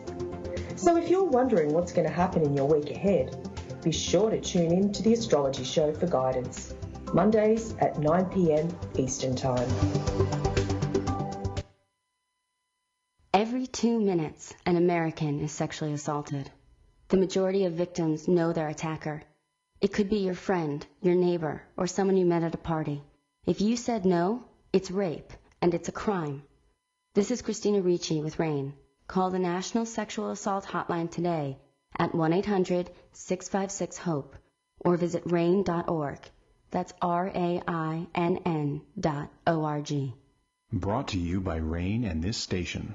So 0.76 0.96
if 0.96 1.08
you're 1.08 1.24
wondering 1.24 1.72
what's 1.72 1.92
going 1.92 2.06
to 2.06 2.12
happen 2.12 2.42
in 2.42 2.54
your 2.54 2.66
week 2.66 2.90
ahead, 2.90 3.36
be 3.82 3.92
sure 3.92 4.30
to 4.30 4.40
tune 4.40 4.72
in 4.72 4.92
to 4.92 5.02
the 5.02 5.12
Astrology 5.12 5.64
Show 5.64 5.92
for 5.92 6.06
guidance. 6.06 6.74
Mondays 7.12 7.74
at 7.80 7.94
9pm 7.94 8.98
Eastern 8.98 9.36
Time. 9.36 9.68
Every 13.32 13.66
two 13.66 14.00
minutes, 14.00 14.54
an 14.66 14.76
American 14.76 15.40
is 15.40 15.52
sexually 15.52 15.92
assaulted. 15.92 16.50
The 17.08 17.16
majority 17.18 17.66
of 17.66 17.74
victims 17.74 18.28
know 18.28 18.52
their 18.52 18.68
attacker. 18.68 19.22
It 19.80 19.92
could 19.92 20.08
be 20.08 20.18
your 20.18 20.34
friend, 20.34 20.84
your 21.02 21.14
neighbor, 21.14 21.62
or 21.76 21.86
someone 21.86 22.16
you 22.16 22.24
met 22.24 22.42
at 22.42 22.54
a 22.54 22.58
party. 22.58 23.02
If 23.44 23.60
you 23.60 23.76
said 23.76 24.06
no, 24.06 24.44
it's 24.72 24.90
rape, 24.90 25.30
and 25.60 25.74
it's 25.74 25.90
a 25.90 25.92
crime. 25.92 26.44
This 27.12 27.30
is 27.30 27.42
Christina 27.42 27.82
Ricci 27.82 28.22
with 28.22 28.38
RAINN. 28.38 28.72
Call 29.06 29.28
the 29.30 29.38
National 29.38 29.84
Sexual 29.84 30.30
Assault 30.30 30.64
Hotline 30.64 31.10
today 31.10 31.58
at 31.98 32.12
1-800-656-HOPE 32.12 34.34
or 34.80 34.96
visit 34.96 35.24
RAINN.org. 35.26 36.20
That's 36.70 36.94
R-A-I-N-N 37.02 38.80
dot 38.98 39.30
O-R-G. 39.46 40.14
Brought 40.72 41.08
to 41.08 41.18
you 41.18 41.40
by 41.40 41.56
RAINN 41.56 42.04
and 42.04 42.22
this 42.22 42.38
station. 42.38 42.94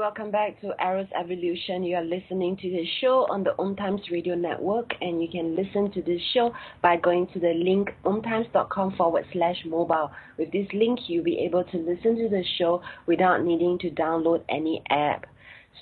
Welcome 0.00 0.30
back 0.30 0.58
to 0.62 0.72
Eros 0.80 1.08
Evolution. 1.14 1.82
You 1.82 1.96
are 1.96 2.02
listening 2.02 2.56
to 2.56 2.70
the 2.70 2.86
show 3.02 3.26
on 3.28 3.44
the 3.44 3.54
Om 3.58 3.76
Times 3.76 4.00
Radio 4.10 4.34
Network, 4.34 4.92
and 5.02 5.20
you 5.20 5.28
can 5.30 5.54
listen 5.54 5.92
to 5.92 6.00
this 6.00 6.22
show 6.32 6.54
by 6.80 6.96
going 6.96 7.26
to 7.34 7.38
the 7.38 7.52
link 7.52 7.90
omtimes.com 8.06 8.96
forward 8.96 9.26
slash 9.34 9.56
mobile. 9.66 10.10
With 10.38 10.52
this 10.52 10.66
link, 10.72 11.00
you'll 11.06 11.22
be 11.22 11.40
able 11.40 11.64
to 11.64 11.76
listen 11.76 12.16
to 12.16 12.30
the 12.30 12.42
show 12.56 12.80
without 13.04 13.44
needing 13.44 13.78
to 13.80 13.90
download 13.90 14.42
any 14.48 14.82
app. 14.88 15.26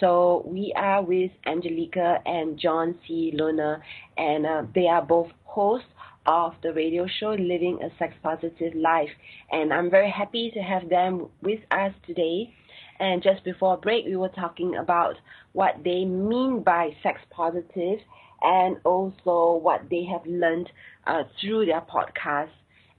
So 0.01 0.43
we 0.45 0.75
are 0.77 1.01
with 1.01 1.31
Angelica 1.47 2.19
and 2.27 2.59
John 2.59 2.97
C. 3.07 3.31
Luna, 3.37 3.81
and 4.17 4.45
uh, 4.45 4.63
they 4.75 4.89
are 4.89 5.01
both 5.01 5.29
hosts 5.45 5.87
of 6.27 6.55
the 6.65 6.73
radio 6.73 7.07
show 7.21 7.37
Living 7.39 7.79
a 7.85 7.89
Sex 8.01 8.15
Positive 8.21 8.75
Life. 8.75 9.11
And 9.53 9.73
I'm 9.73 9.89
very 9.91 10.11
happy 10.11 10.51
to 10.55 10.61
have 10.61 10.89
them 10.89 11.29
with 11.41 11.61
us 11.71 11.93
today. 12.05 12.53
And 13.01 13.23
just 13.23 13.45
before 13.45 13.77
break, 13.77 14.07
we 14.07 14.17
were 14.17 14.29
talking 14.31 14.77
about 14.77 15.15
what 15.53 15.75
they 15.85 16.05
mean 16.05 16.63
by 16.63 16.91
sex 17.03 17.21
positive 17.31 18.01
and 18.43 18.77
also 18.85 19.59
what 19.61 19.83
they 19.91 20.05
have 20.05 20.27
learned 20.27 20.71
uh, 21.07 21.25
through 21.41 21.67
their 21.67 21.81
podcast. 21.83 22.51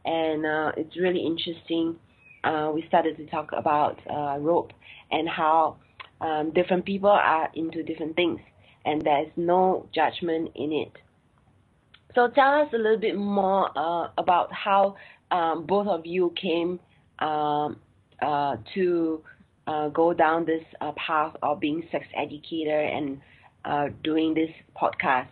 And 0.06 0.46
uh, 0.46 0.72
it's 0.77 0.98
really 0.98 1.25
interesting. 1.25 1.98
Uh, 2.44 2.72
we 2.74 2.86
started 2.88 3.18
to 3.18 3.25
talk 3.27 3.51
about 3.51 4.00
uh, 4.10 4.38
rope 4.39 4.72
and 5.12 5.27
how 5.27 5.77
um, 6.22 6.51
different 6.51 6.86
people 6.86 7.10
are 7.10 7.50
into 7.53 7.84
different 7.84 8.15
things, 8.15 8.39
and 8.86 9.01
there's 9.01 9.32
no 9.36 9.88
judgment 9.94 10.51
in 10.56 10.72
it. 10.72 10.91
So 12.15 12.27
tell 12.29 12.62
us 12.62 12.70
a 12.74 12.77
little 12.77 12.98
bit 12.98 13.18
more 13.18 13.70
uh, 13.77 14.10
about 14.18 14.51
how 14.53 14.96
um, 15.32 15.65
both 15.65 15.88
of 15.88 16.06
you 16.06 16.34
came 16.41 16.79
um, 17.20 17.77
uh, 18.22 18.58
to 18.74 19.24
uh, 19.69 19.88
go 19.89 20.13
down 20.13 20.45
this 20.45 20.63
uh, 20.81 20.91
path 20.93 21.35
of 21.43 21.59
being 21.59 21.88
sex 21.91 22.05
educator 22.15 22.79
and 22.81 23.21
uh, 23.65 23.89
doing 24.03 24.33
this 24.33 24.49
podcast? 24.75 25.27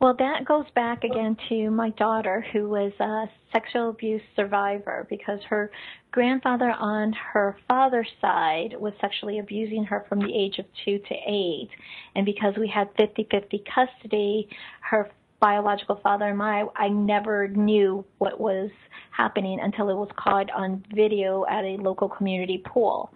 Well, 0.00 0.16
that 0.18 0.46
goes 0.46 0.64
back 0.74 1.04
again 1.04 1.36
to 1.50 1.70
my 1.70 1.90
daughter, 1.90 2.42
who 2.54 2.70
was 2.70 2.92
a 3.00 3.26
sexual 3.52 3.90
abuse 3.90 4.22
survivor 4.34 5.06
because 5.10 5.40
her 5.50 5.70
grandfather 6.10 6.70
on 6.70 7.12
her 7.12 7.58
father's 7.68 8.08
side 8.18 8.74
was 8.78 8.94
sexually 8.98 9.40
abusing 9.40 9.84
her 9.84 10.06
from 10.08 10.20
the 10.20 10.34
age 10.34 10.58
of 10.58 10.64
two 10.86 10.98
to 11.00 11.14
eight. 11.28 11.68
And 12.16 12.24
because 12.24 12.54
we 12.58 12.66
had 12.66 12.88
50 12.98 13.28
50 13.30 13.62
custody, 13.74 14.48
her 14.80 15.10
biological 15.40 15.98
father 16.02 16.26
and 16.26 16.38
my, 16.38 16.64
I 16.76 16.88
never 16.88 17.48
knew 17.48 18.04
what 18.18 18.40
was 18.40 18.70
happening 19.10 19.58
until 19.60 19.88
it 19.88 19.94
was 19.94 20.08
caught 20.16 20.50
on 20.50 20.84
video 20.94 21.44
at 21.50 21.64
a 21.64 21.76
local 21.80 22.08
community 22.08 22.62
pool. 22.64 23.12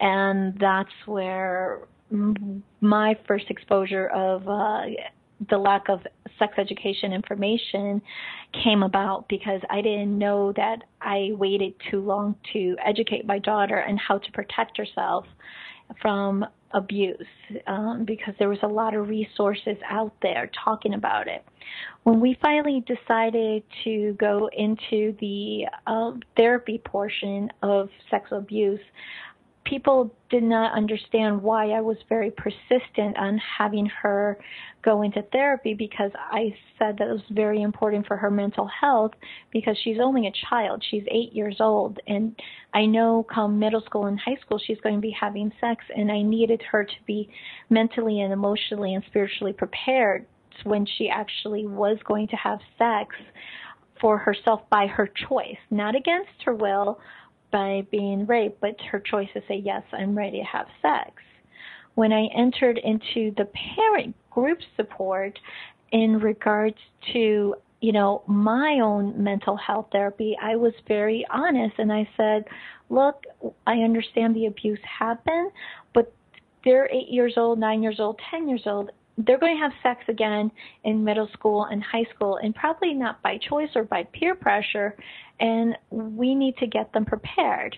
And 0.00 0.58
that's 0.58 0.92
where 1.06 1.80
my 2.80 3.18
first 3.26 3.46
exposure 3.50 4.08
of 4.08 4.48
uh, 4.48 4.82
the 5.50 5.58
lack 5.58 5.88
of 5.88 6.00
sex 6.38 6.54
education 6.58 7.12
information 7.12 8.00
came 8.64 8.82
about 8.82 9.28
because 9.28 9.60
I 9.68 9.80
didn't 9.80 10.16
know 10.16 10.52
that 10.56 10.82
I 11.00 11.30
waited 11.32 11.74
too 11.90 12.00
long 12.00 12.36
to 12.52 12.76
educate 12.84 13.26
my 13.26 13.38
daughter 13.38 13.76
and 13.76 13.98
how 13.98 14.18
to 14.18 14.32
protect 14.32 14.78
herself 14.78 15.26
from 16.00 16.44
abuse 16.72 17.26
um, 17.66 18.04
because 18.04 18.34
there 18.38 18.48
was 18.48 18.58
a 18.62 18.68
lot 18.68 18.94
of 18.94 19.08
resources 19.08 19.76
out 19.88 20.12
there 20.22 20.50
talking 20.64 20.94
about 20.94 21.26
it. 21.28 21.44
When 22.02 22.20
we 22.20 22.36
finally 22.42 22.84
decided 22.86 23.62
to 23.84 24.16
go 24.18 24.48
into 24.56 25.16
the 25.20 25.66
uh, 25.86 26.12
therapy 26.36 26.80
portion 26.84 27.50
of 27.62 27.88
sexual 28.10 28.38
abuse, 28.38 28.80
people 29.68 30.14
did 30.30 30.42
not 30.42 30.76
understand 30.76 31.42
why 31.42 31.70
I 31.70 31.80
was 31.80 31.96
very 32.08 32.30
persistent 32.30 33.16
on 33.16 33.38
having 33.58 33.86
her 33.86 34.38
go 34.82 35.02
into 35.02 35.22
therapy 35.32 35.74
because 35.74 36.10
I 36.14 36.54
said 36.78 36.96
that 36.98 37.08
it 37.08 37.12
was 37.12 37.22
very 37.30 37.62
important 37.62 38.06
for 38.06 38.16
her 38.16 38.30
mental 38.30 38.66
health 38.68 39.12
because 39.52 39.76
she's 39.82 39.98
only 40.00 40.26
a 40.26 40.32
child. 40.48 40.84
She's 40.88 41.02
eight 41.10 41.32
years 41.32 41.56
old. 41.60 41.98
And 42.06 42.38
I 42.72 42.86
know 42.86 43.26
come 43.32 43.58
middle 43.58 43.82
school 43.82 44.06
and 44.06 44.18
high 44.18 44.38
school, 44.40 44.60
she's 44.64 44.80
going 44.80 44.96
to 44.96 45.00
be 45.00 45.14
having 45.18 45.52
sex. 45.60 45.84
And 45.94 46.10
I 46.10 46.22
needed 46.22 46.62
her 46.70 46.84
to 46.84 46.96
be 47.06 47.28
mentally 47.68 48.20
and 48.20 48.32
emotionally 48.32 48.94
and 48.94 49.04
spiritually 49.06 49.52
prepared 49.52 50.26
when 50.64 50.86
she 50.86 51.08
actually 51.08 51.66
was 51.66 51.98
going 52.04 52.28
to 52.28 52.36
have 52.36 52.60
sex 52.78 53.14
for 54.00 54.18
herself 54.18 54.60
by 54.70 54.86
her 54.86 55.08
choice, 55.28 55.58
not 55.70 55.94
against 55.94 56.42
her 56.44 56.54
will 56.54 56.98
by 57.56 57.86
being 57.90 58.26
raped, 58.26 58.60
but 58.60 58.76
her 58.92 59.00
choice 59.00 59.28
to 59.32 59.40
say, 59.48 59.62
Yes, 59.64 59.82
I'm 59.90 60.16
ready 60.16 60.40
to 60.40 60.44
have 60.44 60.66
sex. 60.82 61.10
When 61.94 62.12
I 62.12 62.26
entered 62.36 62.76
into 62.76 63.34
the 63.38 63.48
parent 63.76 64.14
group 64.30 64.58
support 64.76 65.38
in 65.90 66.18
regards 66.18 66.76
to 67.14 67.54
you 67.80 67.92
know 67.92 68.22
my 68.26 68.80
own 68.82 69.22
mental 69.22 69.56
health 69.56 69.86
therapy 69.92 70.36
i 70.42 70.56
was 70.56 70.72
very 70.88 71.24
honest 71.30 71.74
and 71.78 71.92
i 71.92 72.08
said 72.16 72.42
look 72.88 73.22
i 73.66 73.74
understand 73.74 74.34
the 74.34 74.46
abuse 74.46 74.78
happened 74.98 75.52
but 75.94 76.12
they're 76.64 76.88
eight 76.90 77.08
years 77.08 77.34
old 77.36 77.58
nine 77.58 77.82
years 77.82 78.00
old 78.00 78.18
ten 78.30 78.48
years 78.48 78.62
old 78.66 78.90
they're 79.18 79.38
going 79.38 79.56
to 79.56 79.62
have 79.62 79.72
sex 79.82 80.02
again 80.08 80.50
in 80.84 81.02
middle 81.04 81.28
school 81.32 81.64
and 81.64 81.82
high 81.82 82.06
school 82.14 82.38
and 82.42 82.54
probably 82.54 82.92
not 82.92 83.22
by 83.22 83.38
choice 83.38 83.70
or 83.74 83.84
by 83.84 84.04
peer 84.12 84.34
pressure 84.34 84.96
and 85.40 85.76
we 85.90 86.34
need 86.34 86.56
to 86.58 86.66
get 86.66 86.92
them 86.92 87.04
prepared 87.04 87.76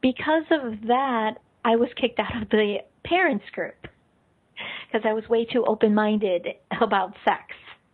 because 0.00 0.44
of 0.50 0.80
that 0.86 1.32
i 1.64 1.76
was 1.76 1.88
kicked 2.00 2.18
out 2.18 2.42
of 2.42 2.48
the 2.50 2.76
parents 3.04 3.44
group 3.52 3.86
because 4.86 5.06
I 5.08 5.12
was 5.12 5.28
way 5.28 5.44
too 5.44 5.64
open 5.66 5.94
minded 5.94 6.46
about 6.80 7.14
sex. 7.24 7.42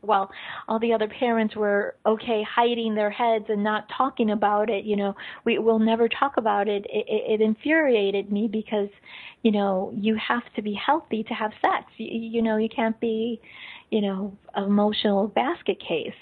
While 0.02 0.30
all 0.68 0.78
the 0.78 0.92
other 0.92 1.08
parents 1.08 1.54
were 1.56 1.94
okay 2.06 2.42
hiding 2.48 2.94
their 2.94 3.10
heads 3.10 3.46
and 3.48 3.62
not 3.62 3.88
talking 3.96 4.30
about 4.30 4.70
it, 4.70 4.84
you 4.84 4.96
know, 4.96 5.14
we 5.44 5.58
will 5.58 5.78
never 5.78 6.08
talk 6.08 6.36
about 6.36 6.68
it. 6.68 6.86
It, 6.88 7.06
it. 7.08 7.40
it 7.40 7.44
infuriated 7.44 8.32
me 8.32 8.48
because, 8.50 8.88
you 9.42 9.52
know, 9.52 9.92
you 9.94 10.16
have 10.16 10.44
to 10.56 10.62
be 10.62 10.74
healthy 10.74 11.22
to 11.24 11.34
have 11.34 11.52
sex. 11.60 11.84
You, 11.96 12.08
you 12.08 12.42
know, 12.42 12.56
you 12.56 12.68
can't 12.68 12.98
be, 13.00 13.40
you 13.90 14.00
know, 14.00 14.36
emotional 14.56 15.28
basket 15.28 15.78
case. 15.80 16.14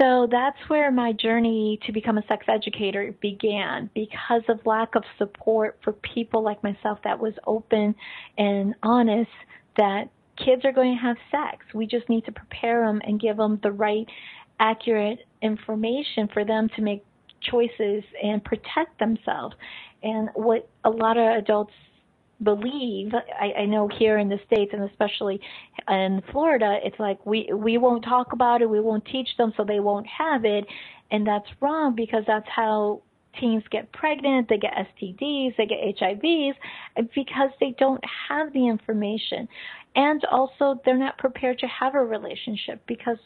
So 0.00 0.26
that's 0.30 0.58
where 0.68 0.90
my 0.90 1.12
journey 1.12 1.78
to 1.86 1.92
become 1.92 2.18
a 2.18 2.26
sex 2.26 2.46
educator 2.48 3.14
began 3.20 3.90
because 3.94 4.42
of 4.48 4.58
lack 4.66 4.96
of 4.96 5.04
support 5.18 5.78
for 5.84 5.92
people 5.92 6.42
like 6.42 6.62
myself 6.64 6.98
that 7.04 7.18
was 7.18 7.34
open 7.46 7.94
and 8.36 8.74
honest 8.82 9.30
that 9.76 10.08
kids 10.36 10.64
are 10.64 10.72
going 10.72 10.96
to 10.96 11.02
have 11.02 11.16
sex. 11.30 11.64
We 11.74 11.86
just 11.86 12.08
need 12.08 12.24
to 12.26 12.32
prepare 12.32 12.86
them 12.86 13.00
and 13.04 13.20
give 13.20 13.36
them 13.36 13.60
the 13.62 13.72
right, 13.72 14.06
accurate 14.60 15.20
information 15.42 16.28
for 16.32 16.44
them 16.44 16.68
to 16.76 16.82
make 16.82 17.04
choices 17.42 18.02
and 18.22 18.42
protect 18.44 18.98
themselves. 18.98 19.54
And 20.02 20.28
what 20.34 20.68
a 20.84 20.90
lot 20.90 21.16
of 21.16 21.38
adults 21.38 21.72
believe, 22.42 23.12
I, 23.14 23.60
I 23.60 23.64
know 23.66 23.88
here 23.88 24.18
in 24.18 24.28
the 24.28 24.38
states 24.46 24.72
and 24.74 24.82
especially 24.90 25.40
in 25.88 26.22
Florida, 26.32 26.78
it's 26.82 26.98
like 26.98 27.24
we 27.24 27.50
we 27.54 27.78
won't 27.78 28.04
talk 28.04 28.32
about 28.32 28.60
it, 28.60 28.68
we 28.68 28.80
won't 28.80 29.04
teach 29.06 29.28
them, 29.38 29.52
so 29.56 29.64
they 29.64 29.80
won't 29.80 30.06
have 30.06 30.44
it, 30.44 30.64
and 31.10 31.26
that's 31.26 31.46
wrong 31.60 31.94
because 31.94 32.24
that's 32.26 32.48
how 32.48 33.02
teens 33.40 33.62
get 33.70 33.90
pregnant, 33.92 34.48
they 34.48 34.58
get 34.58 34.72
STDs, 34.72 35.56
they 35.56 35.66
get 35.66 35.78
HIVs 36.00 36.54
because 37.14 37.50
they 37.60 37.74
don't 37.78 38.02
have 38.28 38.52
the 38.52 38.66
information. 38.68 39.48
And 39.96 40.24
also, 40.30 40.80
they're 40.84 40.98
not 40.98 41.18
prepared 41.18 41.58
to 41.60 41.66
have 41.66 41.94
a 41.94 42.04
relationship 42.04 42.82
because 42.86 43.18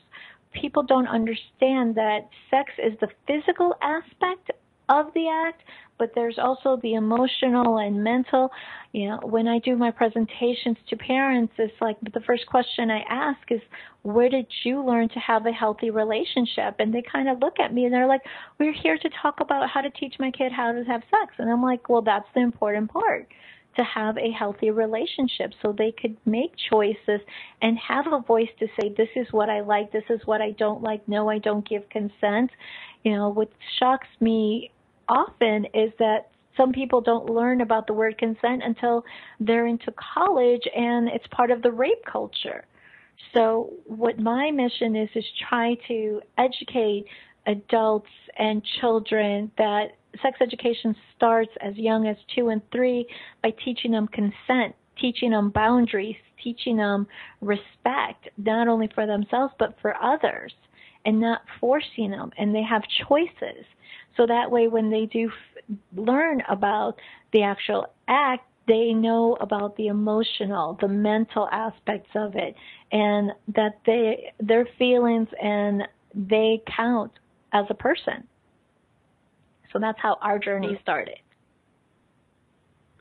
people 0.52 0.82
don't 0.82 1.08
understand 1.08 1.94
that 1.94 2.28
sex 2.50 2.72
is 2.78 2.98
the 3.00 3.08
physical 3.26 3.74
aspect 3.82 4.50
of 4.88 5.06
the 5.14 5.28
act, 5.28 5.62
but 5.98 6.12
there's 6.14 6.38
also 6.38 6.78
the 6.82 6.94
emotional 6.94 7.78
and 7.78 8.02
mental. 8.02 8.50
You 8.92 9.08
know, 9.08 9.20
when 9.22 9.48
I 9.48 9.58
do 9.58 9.76
my 9.76 9.90
presentations 9.90 10.76
to 10.88 10.96
parents, 10.96 11.52
it's 11.58 11.72
like 11.80 11.96
the 12.00 12.20
first 12.20 12.46
question 12.46 12.90
I 12.90 13.00
ask 13.08 13.40
is, 13.50 13.60
where 14.02 14.28
did 14.28 14.46
you 14.64 14.84
learn 14.84 15.08
to 15.10 15.18
have 15.18 15.46
a 15.46 15.52
healthy 15.52 15.90
relationship? 15.90 16.76
And 16.78 16.94
they 16.94 17.02
kind 17.02 17.28
of 17.28 17.40
look 17.40 17.58
at 17.60 17.74
me 17.74 17.84
and 17.84 17.92
they're 17.92 18.06
like, 18.06 18.22
we're 18.58 18.72
here 18.72 18.96
to 18.96 19.10
talk 19.22 19.40
about 19.40 19.68
how 19.68 19.80
to 19.80 19.90
teach 19.90 20.14
my 20.18 20.30
kid 20.30 20.52
how 20.52 20.72
to 20.72 20.84
have 20.84 21.02
sex. 21.10 21.34
And 21.38 21.50
I'm 21.50 21.62
like, 21.62 21.88
well, 21.88 22.02
that's 22.02 22.28
the 22.34 22.40
important 22.40 22.90
part 22.90 23.28
to 23.76 23.84
have 23.84 24.18
a 24.18 24.30
healthy 24.32 24.70
relationship 24.70 25.52
so 25.62 25.72
they 25.72 25.92
could 25.92 26.16
make 26.26 26.52
choices 26.70 27.20
and 27.62 27.78
have 27.78 28.06
a 28.12 28.20
voice 28.20 28.48
to 28.58 28.66
say 28.78 28.92
this 28.96 29.08
is 29.14 29.28
what 29.30 29.48
I 29.48 29.60
like, 29.60 29.92
this 29.92 30.04
is 30.10 30.20
what 30.24 30.42
I 30.42 30.50
don't 30.52 30.82
like, 30.82 31.06
no 31.08 31.30
I 31.30 31.38
don't 31.38 31.66
give 31.66 31.88
consent. 31.88 32.50
You 33.04 33.14
know, 33.14 33.28
what 33.28 33.50
shocks 33.78 34.08
me 34.20 34.72
often 35.08 35.66
is 35.74 35.92
that 35.98 36.30
some 36.56 36.72
people 36.72 37.00
don't 37.00 37.30
learn 37.30 37.60
about 37.60 37.86
the 37.86 37.92
word 37.92 38.18
consent 38.18 38.62
until 38.64 39.04
they're 39.40 39.66
into 39.66 39.92
college 39.92 40.62
and 40.74 41.08
it's 41.08 41.26
part 41.30 41.50
of 41.50 41.62
the 41.62 41.70
rape 41.70 42.04
culture. 42.10 42.64
So 43.34 43.72
what 43.86 44.18
my 44.18 44.50
mission 44.50 44.96
is 44.96 45.08
is 45.14 45.24
try 45.48 45.76
to 45.88 46.20
educate 46.36 47.06
adults 47.46 48.10
and 48.38 48.62
children 48.80 49.50
that 49.56 49.96
sex 50.22 50.38
education 50.40 50.94
starts 51.16 51.50
as 51.60 51.76
young 51.76 52.06
as 52.06 52.16
2 52.34 52.48
and 52.48 52.62
3 52.72 53.06
by 53.42 53.52
teaching 53.64 53.92
them 53.92 54.08
consent, 54.08 54.74
teaching 55.00 55.30
them 55.30 55.50
boundaries, 55.50 56.16
teaching 56.42 56.76
them 56.76 57.06
respect 57.40 58.28
not 58.36 58.68
only 58.68 58.88
for 58.94 59.06
themselves 59.06 59.52
but 59.58 59.76
for 59.80 59.94
others 60.02 60.52
and 61.04 61.20
not 61.20 61.42
forcing 61.60 62.10
them 62.10 62.30
and 62.38 62.54
they 62.54 62.62
have 62.62 62.82
choices 63.08 63.64
so 64.18 64.26
that 64.26 64.50
way, 64.50 64.66
when 64.66 64.90
they 64.90 65.06
do 65.06 65.30
f- 65.30 65.76
learn 65.96 66.42
about 66.48 66.96
the 67.32 67.42
actual 67.42 67.86
act, 68.08 68.44
they 68.66 68.92
know 68.92 69.36
about 69.40 69.76
the 69.76 69.86
emotional, 69.86 70.76
the 70.80 70.88
mental 70.88 71.48
aspects 71.52 72.10
of 72.16 72.34
it, 72.34 72.54
and 72.90 73.30
that 73.54 73.78
they 73.86 74.32
their 74.40 74.66
feelings 74.76 75.28
and 75.40 75.86
they 76.14 76.60
count 76.76 77.12
as 77.52 77.64
a 77.70 77.74
person. 77.74 78.26
So 79.72 79.78
that's 79.78 79.98
how 80.00 80.18
our 80.20 80.40
journey 80.40 80.74
mm. 80.74 80.82
started. 80.82 81.18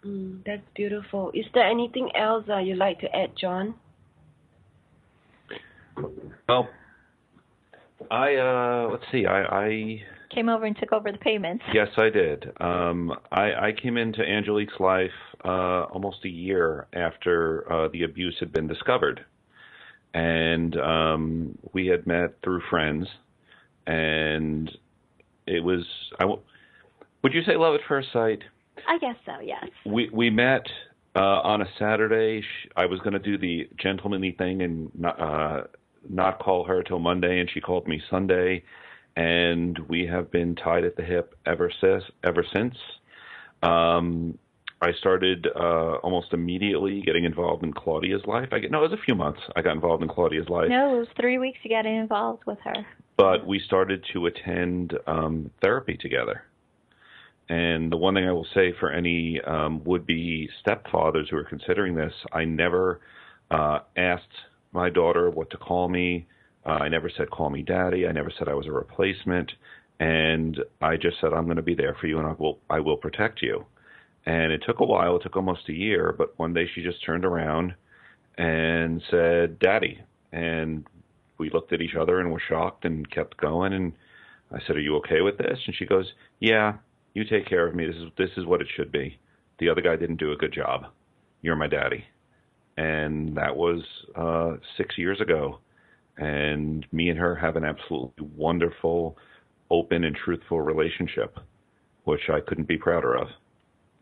Mm, 0.05 0.45
that's 0.45 0.61
beautiful. 0.75 1.31
Is 1.33 1.45
there 1.55 1.65
anything 1.65 2.11
else 2.15 2.45
uh, 2.47 2.59
you'd 2.59 2.77
like 2.77 2.99
to 2.99 3.15
add, 3.15 3.31
John? 3.35 3.73
Well, 6.47 6.69
I 8.11 8.35
uh, 8.35 8.89
let's 8.91 9.03
see. 9.11 9.25
I, 9.25 9.41
I 9.41 10.01
came 10.29 10.49
over 10.49 10.65
and 10.65 10.77
took 10.77 10.91
over 10.93 11.11
the 11.11 11.17
payments. 11.17 11.63
Yes, 11.73 11.89
I 11.97 12.09
did. 12.09 12.51
Um, 12.59 13.13
I, 13.31 13.67
I 13.67 13.73
came 13.81 13.97
into 13.97 14.21
Angelique's 14.21 14.79
life 14.79 15.11
uh, 15.43 15.83
almost 15.83 16.17
a 16.25 16.29
year 16.29 16.87
after 16.93 17.71
uh, 17.71 17.87
the 17.89 18.03
abuse 18.03 18.35
had 18.39 18.51
been 18.51 18.67
discovered, 18.67 19.23
and 20.13 20.77
um, 20.79 21.57
we 21.73 21.87
had 21.87 22.07
met 22.07 22.35
through 22.43 22.61
friends, 22.69 23.07
and 23.85 24.71
it 25.45 25.63
was. 25.63 25.85
I 26.19 26.23
w- 26.23 26.41
would 27.23 27.33
you 27.33 27.43
say 27.43 27.55
love 27.55 27.75
at 27.75 27.81
first 27.87 28.09
sight? 28.13 28.43
I 28.87 28.97
guess 28.99 29.15
so. 29.25 29.33
Yes. 29.41 29.65
We 29.85 30.09
we 30.11 30.29
met 30.29 30.65
uh, 31.15 31.19
on 31.19 31.61
a 31.61 31.67
Saturday. 31.79 32.43
I 32.75 32.85
was 32.85 32.99
going 32.99 33.13
to 33.13 33.19
do 33.19 33.37
the 33.37 33.69
gentlemanly 33.77 34.35
thing 34.37 34.61
and 34.61 34.91
not, 34.97 35.19
uh, 35.19 35.63
not 36.09 36.39
call 36.39 36.63
her 36.65 36.83
till 36.83 36.99
Monday, 36.99 37.39
and 37.39 37.49
she 37.51 37.59
called 37.59 37.87
me 37.87 38.01
Sunday 38.09 38.63
and 39.17 39.79
we 39.89 40.05
have 40.05 40.31
been 40.31 40.55
tied 40.55 40.85
at 40.85 40.95
the 40.95 41.03
hip 41.03 41.35
ever 41.45 41.71
since. 41.81 42.03
Ever 42.23 42.45
since, 42.53 42.75
um, 43.63 44.37
I 44.79 44.93
started 44.93 45.47
uh, 45.55 45.95
almost 46.03 46.33
immediately 46.33 47.01
getting 47.01 47.25
involved 47.25 47.63
in 47.63 47.73
Claudia's 47.73 48.21
life. 48.27 48.49
I 48.51 48.59
get 48.59 48.69
no, 48.69 48.85
it 48.85 48.91
was 48.91 48.99
a 48.99 49.03
few 49.03 49.15
months. 49.15 49.41
I 49.55 49.63
got 49.63 49.73
involved 49.73 50.03
in 50.03 50.09
Claudia's 50.09 50.47
life. 50.49 50.69
No, 50.69 50.95
it 50.95 50.99
was 50.99 51.07
three 51.19 51.39
weeks. 51.39 51.57
You 51.63 51.71
got 51.71 51.87
involved 51.87 52.43
with 52.45 52.59
her. 52.63 52.85
But 53.17 53.47
we 53.47 53.59
started 53.59 54.05
to 54.13 54.27
attend 54.27 54.93
um, 55.07 55.49
therapy 55.63 55.97
together. 55.99 56.43
And 57.49 57.91
the 57.91 57.97
one 57.97 58.13
thing 58.13 58.27
I 58.27 58.31
will 58.33 58.47
say 58.53 58.73
for 58.79 58.91
any 58.91 59.41
um, 59.41 59.83
would-be 59.85 60.49
stepfathers 60.63 61.29
who 61.31 61.37
are 61.37 61.45
considering 61.45 61.95
this, 61.95 62.13
I 62.31 62.43
never 62.45 62.99
uh, 63.49 63.79
asked 63.95 64.23
my 64.73 64.91
daughter 64.91 65.31
what 65.31 65.49
to 65.51 65.57
call 65.57 65.89
me. 65.89 66.27
Uh, 66.67 66.71
I 66.71 66.89
never 66.89 67.09
said 67.09 67.31
call 67.31 67.49
me 67.49 67.61
daddy. 67.61 68.05
I 68.05 68.11
never 68.11 68.31
said 68.37 68.49
I 68.49 68.53
was 68.53 68.67
a 68.67 68.71
replacement, 68.71 69.53
and 69.99 70.59
I 70.81 70.97
just 70.97 71.19
said 71.21 71.33
I'm 71.33 71.45
going 71.45 71.55
to 71.55 71.63
be 71.63 71.75
there 71.75 71.95
for 71.99 72.07
you 72.07 72.19
and 72.19 72.27
I 72.27 72.33
will 72.37 72.59
I 72.69 72.81
will 72.81 72.97
protect 72.97 73.41
you. 73.41 73.65
And 74.25 74.51
it 74.51 74.61
took 74.65 74.81
a 74.81 74.85
while. 74.85 75.15
It 75.15 75.23
took 75.23 75.37
almost 75.37 75.69
a 75.69 75.73
year, 75.73 76.13
but 76.17 76.37
one 76.37 76.53
day 76.53 76.67
she 76.75 76.83
just 76.83 77.03
turned 77.05 77.23
around 77.23 77.73
and 78.37 79.01
said, 79.09 79.59
"Daddy," 79.59 80.01
and 80.33 80.85
we 81.37 81.49
looked 81.49 81.71
at 81.71 81.81
each 81.81 81.95
other 81.95 82.19
and 82.19 82.31
were 82.31 82.41
shocked 82.45 82.83
and 82.83 83.09
kept 83.09 83.37
going. 83.37 83.71
And 83.71 83.93
I 84.51 84.59
said, 84.67 84.75
"Are 84.75 84.81
you 84.81 84.97
okay 84.97 85.21
with 85.21 85.37
this?" 85.37 85.59
And 85.65 85.75
she 85.75 85.85
goes, 85.85 86.11
"Yeah, 86.41 86.73
you 87.13 87.23
take 87.23 87.47
care 87.47 87.65
of 87.65 87.75
me. 87.75 87.85
This 87.85 87.95
is 87.95 88.09
this 88.17 88.31
is 88.35 88.45
what 88.45 88.59
it 88.59 88.67
should 88.75 88.91
be. 88.91 89.17
The 89.59 89.69
other 89.69 89.81
guy 89.81 89.95
didn't 89.95 90.17
do 90.17 90.33
a 90.33 90.37
good 90.37 90.51
job. 90.51 90.87
You're 91.41 91.55
my 91.55 91.67
daddy." 91.67 92.03
And 92.75 93.37
that 93.37 93.55
was 93.55 93.81
uh, 94.15 94.57
six 94.75 94.97
years 94.97 95.21
ago 95.21 95.59
and 96.17 96.85
me 96.91 97.09
and 97.09 97.19
her 97.19 97.35
have 97.35 97.55
an 97.55 97.63
absolutely 97.63 98.27
wonderful, 98.35 99.17
open 99.69 100.03
and 100.03 100.15
truthful 100.15 100.61
relationship, 100.61 101.37
which 102.05 102.29
I 102.29 102.39
couldn't 102.39 102.67
be 102.67 102.77
prouder 102.77 103.15
of. 103.15 103.27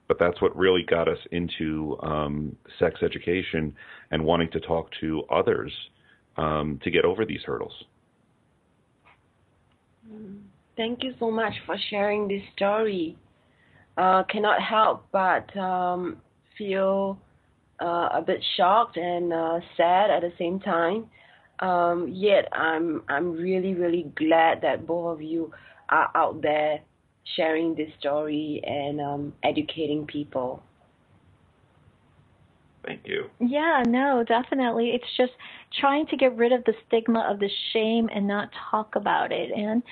But 0.07 0.19
that's 0.19 0.41
what 0.41 0.55
really 0.55 0.83
got 0.83 1.07
us 1.07 1.17
into 1.31 1.97
um, 2.03 2.55
sex 2.79 3.01
education 3.01 3.75
and 4.11 4.23
wanting 4.23 4.51
to 4.51 4.59
talk 4.59 4.89
to 5.01 5.23
others 5.31 5.71
um, 6.37 6.79
to 6.83 6.91
get 6.91 7.05
over 7.05 7.25
these 7.25 7.41
hurdles. 7.45 7.73
Thank 10.77 11.03
you 11.03 11.13
so 11.19 11.31
much 11.31 11.53
for 11.65 11.75
sharing 11.89 12.27
this 12.27 12.43
story. 12.55 13.17
Uh, 13.97 14.23
cannot 14.23 14.61
help 14.61 15.05
but 15.13 15.55
um, 15.57 16.17
feel 16.57 17.17
uh, 17.81 18.09
a 18.11 18.23
bit 18.25 18.43
shocked 18.57 18.97
and 18.97 19.31
uh, 19.31 19.59
sad 19.77 20.11
at 20.11 20.21
the 20.21 20.33
same 20.37 20.59
time 20.59 21.05
um, 21.59 22.09
yet 22.11 22.47
I'm 22.51 23.03
I'm 23.07 23.33
really 23.33 23.73
really 23.73 24.11
glad 24.15 24.61
that 24.61 24.85
both 24.85 25.15
of 25.15 25.21
you 25.21 25.51
are 25.89 26.09
out 26.15 26.41
there 26.41 26.81
sharing 27.35 27.75
this 27.75 27.89
story 27.99 28.61
and 28.65 29.01
um, 29.01 29.33
educating 29.43 30.05
people. 30.05 30.61
Thank 32.85 33.01
you. 33.05 33.29
Yeah, 33.39 33.83
no, 33.87 34.23
definitely. 34.27 34.89
It's 34.89 35.17
just 35.17 35.31
trying 35.79 36.07
to 36.07 36.17
get 36.17 36.35
rid 36.35 36.51
of 36.51 36.63
the 36.65 36.73
stigma 36.87 37.27
of 37.29 37.39
the 37.39 37.49
shame 37.73 38.09
and 38.13 38.27
not 38.27 38.49
talk 38.71 38.95
about 38.95 39.31
it. 39.31 39.51
And 39.55 39.83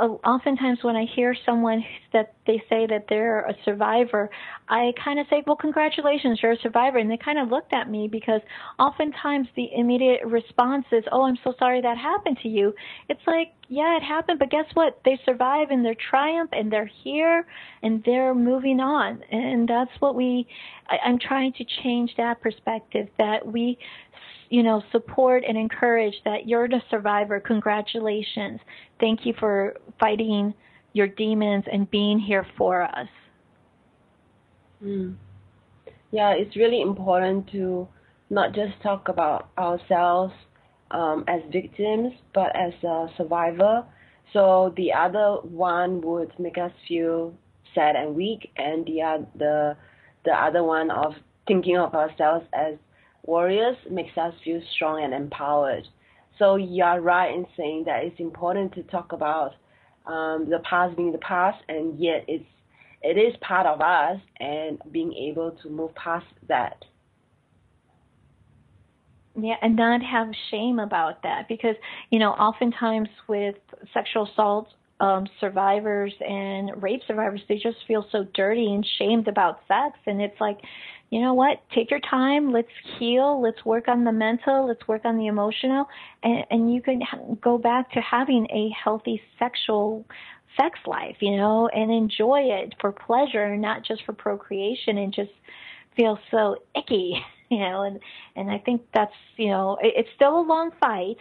uh, 0.00 0.06
oftentimes 0.26 0.78
when 0.82 0.96
I 0.96 1.04
hear 1.04 1.34
someone 1.46 1.84
that 2.12 2.34
they 2.46 2.62
say 2.68 2.86
that 2.86 3.06
they're 3.08 3.40
a 3.40 3.54
survivor, 3.64 4.30
I 4.68 4.92
kind 5.02 5.18
of 5.18 5.26
say, 5.28 5.42
"Well, 5.46 5.56
congratulations, 5.56 6.40
you're 6.42 6.52
a 6.52 6.58
survivor." 6.58 6.98
And 6.98 7.10
they 7.10 7.16
kind 7.16 7.38
of 7.38 7.48
looked 7.48 7.72
at 7.72 7.88
me 7.90 8.08
because 8.08 8.40
oftentimes 8.78 9.48
the 9.56 9.68
immediate 9.74 10.24
response 10.24 10.86
is, 10.92 11.04
"Oh, 11.12 11.22
I'm 11.22 11.38
so 11.44 11.54
sorry 11.58 11.80
that 11.80 11.98
happened 11.98 12.38
to 12.42 12.48
you." 12.48 12.74
It's 13.08 13.26
like, 13.26 13.52
"Yeah, 13.68 13.96
it 13.96 14.02
happened, 14.02 14.38
but 14.38 14.50
guess 14.50 14.66
what? 14.74 15.00
They 15.04 15.18
survive 15.24 15.70
and 15.70 15.84
they're 15.84 15.94
triumph 16.10 16.50
and 16.52 16.72
they're 16.72 16.90
here 17.04 17.46
and 17.82 18.02
they're 18.04 18.34
moving 18.34 18.80
on." 18.80 19.22
And 19.30 19.68
that's 19.68 19.92
what 20.00 20.14
we 20.14 20.46
I, 20.88 20.98
I'm 21.04 21.18
trying 21.18 21.52
to 21.54 21.64
change 21.82 22.12
that 22.16 22.40
perspective 22.40 23.08
that 23.18 23.46
we 23.46 23.78
you 24.52 24.62
know, 24.62 24.82
support 24.92 25.44
and 25.48 25.56
encourage 25.56 26.12
that 26.26 26.46
you're 26.46 26.68
the 26.68 26.82
survivor. 26.90 27.40
Congratulations. 27.40 28.60
Thank 29.00 29.24
you 29.24 29.32
for 29.40 29.74
fighting 29.98 30.52
your 30.92 31.06
demons 31.06 31.64
and 31.72 31.90
being 31.90 32.18
here 32.18 32.46
for 32.58 32.82
us. 32.82 33.08
Mm. 34.84 35.14
Yeah, 36.10 36.34
it's 36.34 36.54
really 36.54 36.82
important 36.82 37.50
to 37.52 37.88
not 38.28 38.52
just 38.52 38.74
talk 38.82 39.08
about 39.08 39.48
ourselves 39.56 40.34
um, 40.90 41.24
as 41.28 41.40
victims, 41.50 42.12
but 42.34 42.54
as 42.54 42.74
a 42.84 43.06
survivor. 43.16 43.86
So 44.34 44.74
the 44.76 44.92
other 44.92 45.36
one 45.40 46.02
would 46.02 46.38
make 46.38 46.58
us 46.58 46.72
feel 46.86 47.32
sad 47.74 47.96
and 47.96 48.14
weak, 48.14 48.50
and 48.58 48.84
the 48.84 49.00
other 49.00 49.78
the 50.26 50.32
other 50.32 50.62
one 50.62 50.90
of 50.90 51.14
thinking 51.48 51.78
of 51.78 51.94
ourselves 51.94 52.44
as 52.52 52.74
warriors 53.24 53.76
makes 53.90 54.16
us 54.16 54.34
feel 54.44 54.60
strong 54.74 55.02
and 55.04 55.14
empowered. 55.14 55.86
So 56.38 56.56
you 56.56 56.82
are 56.84 57.00
right 57.00 57.34
in 57.34 57.46
saying 57.56 57.84
that 57.86 58.04
it's 58.04 58.18
important 58.18 58.74
to 58.74 58.82
talk 58.84 59.12
about 59.12 59.52
um, 60.06 60.48
the 60.50 60.60
past 60.68 60.96
being 60.96 61.12
the 61.12 61.18
past, 61.18 61.62
and 61.68 61.98
yet 61.98 62.24
it's 62.26 62.44
it 63.02 63.18
is 63.18 63.34
part 63.40 63.66
of 63.66 63.80
us, 63.80 64.20
and 64.38 64.78
being 64.92 65.12
able 65.12 65.50
to 65.62 65.68
move 65.68 65.92
past 65.96 66.26
that. 66.48 66.84
Yeah, 69.34 69.56
and 69.62 69.76
not 69.76 70.02
have 70.02 70.28
shame 70.50 70.78
about 70.78 71.22
that 71.22 71.48
because, 71.48 71.74
you 72.10 72.18
know, 72.18 72.30
oftentimes 72.30 73.08
with 73.28 73.56
sexual 73.94 74.28
assault 74.30 74.68
um, 75.00 75.26
survivors 75.40 76.12
and 76.20 76.82
rape 76.82 77.00
survivors, 77.08 77.40
they 77.48 77.56
just 77.56 77.78
feel 77.88 78.06
so 78.12 78.24
dirty 78.34 78.66
and 78.66 78.86
shamed 78.98 79.26
about 79.26 79.60
sex. 79.66 79.98
And 80.06 80.20
it's 80.20 80.40
like, 80.40 80.58
you 81.12 81.20
know 81.20 81.34
what? 81.34 81.58
Take 81.74 81.90
your 81.90 82.00
time. 82.00 82.52
Let's 82.52 82.72
heal. 82.98 83.40
Let's 83.40 83.64
work 83.64 83.86
on 83.86 84.02
the 84.02 84.12
mental. 84.12 84.66
Let's 84.66 84.88
work 84.88 85.04
on 85.04 85.18
the 85.18 85.26
emotional. 85.26 85.86
And, 86.22 86.44
and 86.50 86.74
you 86.74 86.80
can 86.80 87.00
go 87.40 87.58
back 87.58 87.92
to 87.92 88.00
having 88.00 88.46
a 88.50 88.70
healthy 88.70 89.20
sexual 89.38 90.06
sex 90.58 90.78
life, 90.86 91.16
you 91.20 91.36
know, 91.36 91.68
and 91.68 91.92
enjoy 91.92 92.40
it 92.40 92.74
for 92.80 92.92
pleasure, 92.92 93.56
not 93.56 93.84
just 93.84 94.04
for 94.04 94.14
procreation 94.14 94.98
and 94.98 95.12
just 95.12 95.30
feel 95.94 96.18
so 96.30 96.56
icky 96.74 97.22
you 97.52 97.58
know, 97.58 97.82
and 97.82 98.00
and 98.34 98.50
I 98.50 98.56
think 98.58 98.80
that's 98.94 99.12
you 99.36 99.48
know 99.48 99.76
it, 99.82 99.92
it's 99.94 100.08
still 100.16 100.40
a 100.40 100.46
long 100.46 100.70
fight. 100.80 101.18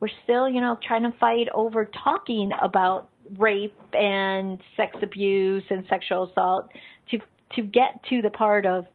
We're 0.00 0.08
still 0.24 0.48
you 0.48 0.60
know 0.60 0.76
trying 0.86 1.04
to 1.04 1.16
fight 1.18 1.46
over 1.54 1.88
talking 2.02 2.50
about 2.60 3.08
rape 3.38 3.78
and 3.92 4.60
sex 4.76 4.96
abuse 5.00 5.62
and 5.70 5.84
sexual 5.88 6.28
assault 6.28 6.70
to 7.12 7.18
to 7.54 7.62
get 7.62 8.02
to 8.08 8.20
the 8.20 8.30
part 8.30 8.66
of 8.66 8.86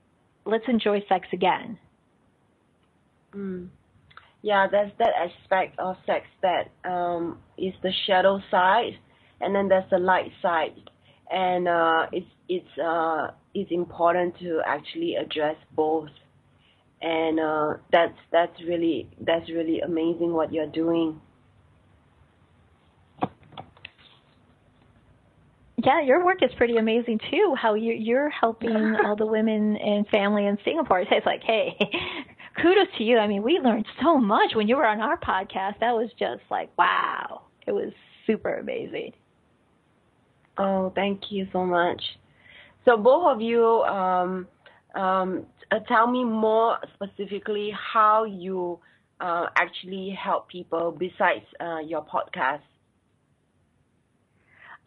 let's 0.46 0.66
enjoy 0.68 1.04
sex 1.10 1.28
again. 1.34 1.78
Mm. 3.36 3.70
Yeah, 4.42 4.68
there's 4.70 4.92
that 5.00 5.12
aspect 5.18 5.80
of 5.80 5.96
sex 6.06 6.28
that 6.42 6.72
um, 6.90 7.40
is 7.58 7.74
the 7.82 7.92
shadow 8.06 8.40
side, 8.52 8.98
and 9.42 9.56
then 9.56 9.68
there's 9.68 9.90
the 9.90 9.98
light 9.98 10.32
side, 10.42 10.90
and 11.32 11.68
uh, 11.68 12.08
it's 12.12 12.28
it's 12.48 12.78
uh, 12.78 13.32
it's 13.54 13.72
important 13.72 14.38
to 14.40 14.62
actually 14.66 15.16
address 15.16 15.58
both 15.76 16.10
and 17.02 17.40
uh, 17.40 17.74
that's 17.92 18.18
that's 18.32 18.60
really 18.68 19.08
that's 19.22 19.50
really 19.50 19.80
amazing 19.82 20.34
what 20.34 20.52
you're 20.52 20.68
doing. 20.68 21.22
Yeah, 25.86 26.02
your 26.02 26.26
work 26.26 26.42
is 26.42 26.50
pretty 26.58 26.78
amazing 26.78 27.20
too. 27.30 27.54
How 27.56 27.76
you 27.76 27.94
you're 27.94 28.30
helping 28.30 28.96
all 29.06 29.16
the 29.16 29.28
women 29.28 29.78
and 29.78 30.08
family 30.08 30.48
in 30.48 30.58
Singapore. 30.66 31.02
It's 31.02 31.26
like, 31.28 31.44
hey, 31.44 31.78
kudos 32.62 32.88
to 32.98 33.04
you. 33.04 33.20
I 33.20 33.28
mean, 33.28 33.44
we 33.44 33.60
learned 33.64 33.86
so 34.02 34.18
much 34.18 34.56
when 34.56 34.68
you 34.68 34.78
were 34.78 34.86
on 34.88 35.00
our 35.00 35.20
podcast. 35.20 35.80
That 35.82 35.92
was 35.92 36.10
just 36.18 36.42
like, 36.50 36.76
wow, 36.76 37.44
it 37.68 37.72
was 37.72 37.94
super 38.26 38.56
amazing. 38.56 39.12
Oh, 40.58 40.92
thank 40.96 41.32
you 41.32 41.48
so 41.54 41.64
much. 41.64 42.02
So 42.86 42.98
both 42.98 43.28
of 43.28 43.42
you, 43.42 43.64
um, 43.84 44.48
um, 44.96 45.46
uh, 45.72 45.80
tell 45.88 46.08
me 46.08 46.24
more 46.24 46.78
specifically 46.96 47.72
how 47.94 48.24
you 48.24 48.80
uh, 49.20 49.48
actually 49.56 50.18
help 50.20 50.48
people 50.50 50.96
besides 50.98 51.46
uh, 51.60 51.80
your 51.80 52.04
podcast. 52.06 52.62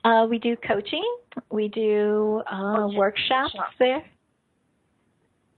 Uh, 0.08 0.26
we 0.26 0.38
do 0.38 0.56
coaching. 0.66 1.04
We 1.50 1.68
do 1.68 2.42
uh, 2.50 2.88
workshops 2.94 3.54
there. 3.78 4.02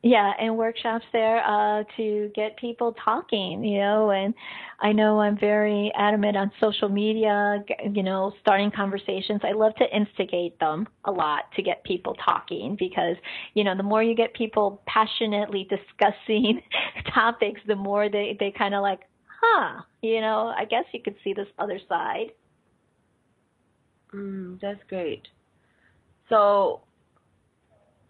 Yeah, 0.02 0.32
and 0.40 0.56
workshops 0.56 1.04
there 1.12 1.44
uh, 1.44 1.84
to 1.98 2.32
get 2.34 2.56
people 2.56 2.96
talking, 3.04 3.62
you 3.62 3.78
know, 3.78 4.10
and 4.10 4.34
I 4.80 4.92
know 4.92 5.20
I'm 5.20 5.38
very 5.38 5.92
adamant 5.94 6.38
on 6.38 6.50
social 6.58 6.88
media, 6.88 7.62
you 7.92 8.02
know, 8.02 8.32
starting 8.40 8.70
conversations. 8.74 9.42
I 9.44 9.52
love 9.52 9.74
to 9.76 9.84
instigate 9.94 10.58
them 10.58 10.88
a 11.04 11.12
lot 11.12 11.52
to 11.56 11.62
get 11.62 11.84
people 11.84 12.14
talking 12.14 12.76
because, 12.78 13.16
you 13.52 13.62
know, 13.62 13.76
the 13.76 13.82
more 13.82 14.02
you 14.02 14.16
get 14.16 14.32
people 14.32 14.82
passionately 14.86 15.68
discussing 15.68 16.62
topics, 17.14 17.60
the 17.66 17.76
more 17.76 18.08
they, 18.08 18.38
they 18.40 18.52
kind 18.56 18.74
of 18.74 18.80
like, 18.80 19.00
huh, 19.40 19.82
you 20.00 20.22
know, 20.22 20.52
I 20.58 20.64
guess 20.64 20.84
you 20.92 21.00
could 21.02 21.16
see 21.22 21.34
this 21.34 21.48
other 21.58 21.78
side. 21.90 22.32
Mm, 24.14 24.60
that's 24.60 24.80
great. 24.88 25.22
So 26.28 26.82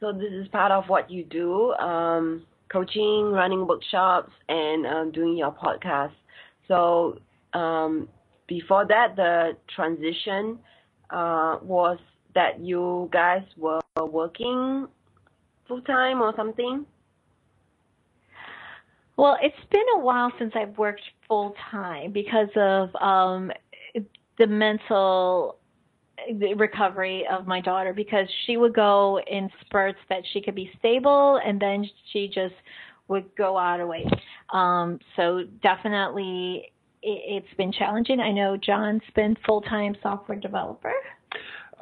so 0.01 0.13
this 0.13 0.33
is 0.33 0.49
part 0.49 0.73
of 0.73 0.85
what 0.89 1.11
you 1.11 1.25
do, 1.25 1.73
um, 1.75 2.47
coaching, 2.73 3.33
running 3.33 3.67
workshops, 3.67 4.33
and 4.49 4.87
um, 4.87 5.13
doing 5.13 5.37
your 5.37 5.53
podcast. 5.53 6.13
So 6.69 7.19
um, 7.53 8.09
before 8.47 8.87
that, 8.87 9.17
the 9.17 9.57
transition 9.75 10.59
uh, 11.11 11.59
was 11.63 11.99
that 12.35 12.61
you 12.61 13.11
guys 13.13 13.43
were 13.59 13.81
working 14.01 14.87
full 15.69 15.83
time 15.83 16.23
or 16.23 16.33
something. 16.37 16.87
Well, 19.17 19.37
it's 19.43 19.55
been 19.71 19.85
a 19.97 19.99
while 19.99 20.33
since 20.39 20.53
I've 20.57 20.79
worked 20.79 21.03
full 21.29 21.55
time 21.71 22.13
because 22.13 22.49
of 22.57 22.95
um, 22.97 23.53
the 24.39 24.47
mental 24.47 25.60
the 26.39 26.55
recovery 26.55 27.25
of 27.31 27.47
my 27.47 27.61
daughter 27.61 27.93
because 27.93 28.27
she 28.47 28.57
would 28.57 28.75
go 28.75 29.21
in 29.27 29.49
spurts 29.61 29.99
that 30.09 30.23
she 30.33 30.41
could 30.41 30.55
be 30.55 30.71
stable 30.79 31.41
and 31.45 31.61
then 31.61 31.89
she 32.13 32.29
just 32.29 32.55
would 33.09 33.25
go 33.37 33.59
out 33.59 33.81
of 33.81 33.89
weight. 33.89 34.07
Um, 34.53 34.99
so 35.17 35.43
definitely 35.63 36.73
it, 37.03 37.43
has 37.43 37.57
been 37.57 37.73
challenging. 37.73 38.21
I 38.21 38.33
know 38.33 38.57
John's 38.57 39.03
been 39.15 39.37
full 39.47 39.61
time 39.63 39.97
software 40.03 40.39
developer. 40.39 40.93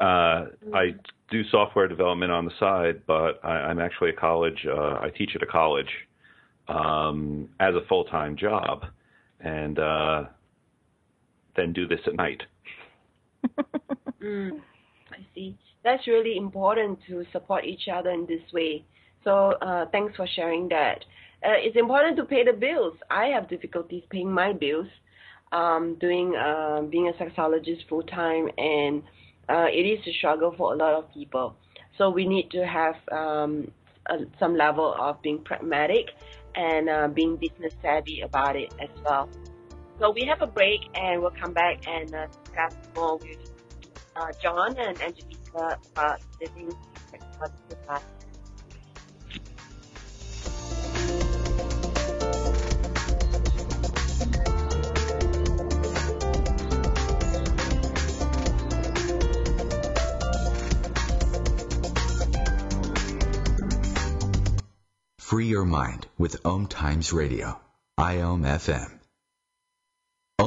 Uh, 0.00 0.46
I 0.72 0.94
do 1.30 1.42
software 1.50 1.88
development 1.88 2.32
on 2.32 2.44
the 2.44 2.52
side, 2.58 3.02
but 3.06 3.40
I, 3.44 3.70
am 3.70 3.80
actually 3.80 4.10
a 4.10 4.14
college. 4.14 4.66
Uh, 4.66 4.98
I 5.00 5.10
teach 5.16 5.32
at 5.34 5.42
a 5.42 5.46
college 5.46 5.90
um, 6.68 7.48
as 7.60 7.74
a 7.74 7.80
full 7.88 8.04
time 8.04 8.36
job, 8.36 8.86
and 9.40 9.78
uh, 9.78 10.24
then 11.56 11.72
do 11.72 11.86
this 11.86 12.00
at 12.06 12.14
night. 12.14 12.42
Mm, 14.22 14.60
I 15.10 15.26
see. 15.34 15.56
That's 15.84 16.06
really 16.06 16.36
important 16.36 16.98
to 17.08 17.24
support 17.32 17.64
each 17.64 17.88
other 17.92 18.10
in 18.10 18.26
this 18.26 18.42
way. 18.52 18.84
So 19.24 19.52
uh, 19.62 19.86
thanks 19.92 20.16
for 20.16 20.26
sharing 20.26 20.68
that. 20.68 21.04
Uh, 21.44 21.54
it's 21.56 21.76
important 21.76 22.16
to 22.16 22.24
pay 22.24 22.44
the 22.44 22.52
bills. 22.52 22.96
I 23.10 23.26
have 23.26 23.48
difficulties 23.48 24.02
paying 24.10 24.30
my 24.30 24.52
bills, 24.52 24.88
um, 25.52 25.96
doing 26.00 26.34
uh, 26.34 26.82
being 26.82 27.08
a 27.08 27.12
sexologist 27.12 27.88
full 27.88 28.02
time, 28.02 28.48
and 28.58 29.02
uh, 29.48 29.66
it 29.70 29.86
is 29.86 30.00
a 30.06 30.12
struggle 30.18 30.54
for 30.56 30.74
a 30.74 30.76
lot 30.76 30.94
of 30.94 31.12
people. 31.14 31.54
So 31.96 32.10
we 32.10 32.26
need 32.26 32.50
to 32.50 32.66
have 32.66 32.96
um, 33.12 33.70
a, 34.06 34.18
some 34.38 34.56
level 34.56 34.94
of 34.98 35.22
being 35.22 35.38
pragmatic 35.44 36.10
and 36.54 36.88
uh, 36.88 37.08
being 37.08 37.36
business 37.36 37.74
savvy 37.82 38.22
about 38.22 38.56
it 38.56 38.74
as 38.80 38.88
well. 39.04 39.28
So 39.98 40.10
we 40.12 40.24
have 40.26 40.40
a 40.42 40.46
break 40.46 40.88
and 40.94 41.20
we'll 41.20 41.32
come 41.32 41.52
back 41.52 41.88
and 41.88 42.14
uh, 42.14 42.26
discuss 42.44 42.74
more 42.94 43.16
with 43.16 43.36
uh, 44.14 44.28
John 44.40 44.76
and 44.78 45.00
Angelica 45.00 45.78
about 45.92 46.20
living 46.40 46.72
positive 47.38 47.78
life. 47.88 48.02
Free 65.18 65.46
your 65.46 65.64
mind 65.64 66.06
with 66.16 66.36
Om 66.46 66.68
Times 66.68 67.12
Radio, 67.12 67.60
IOM 67.98 68.42
FM. 68.46 68.97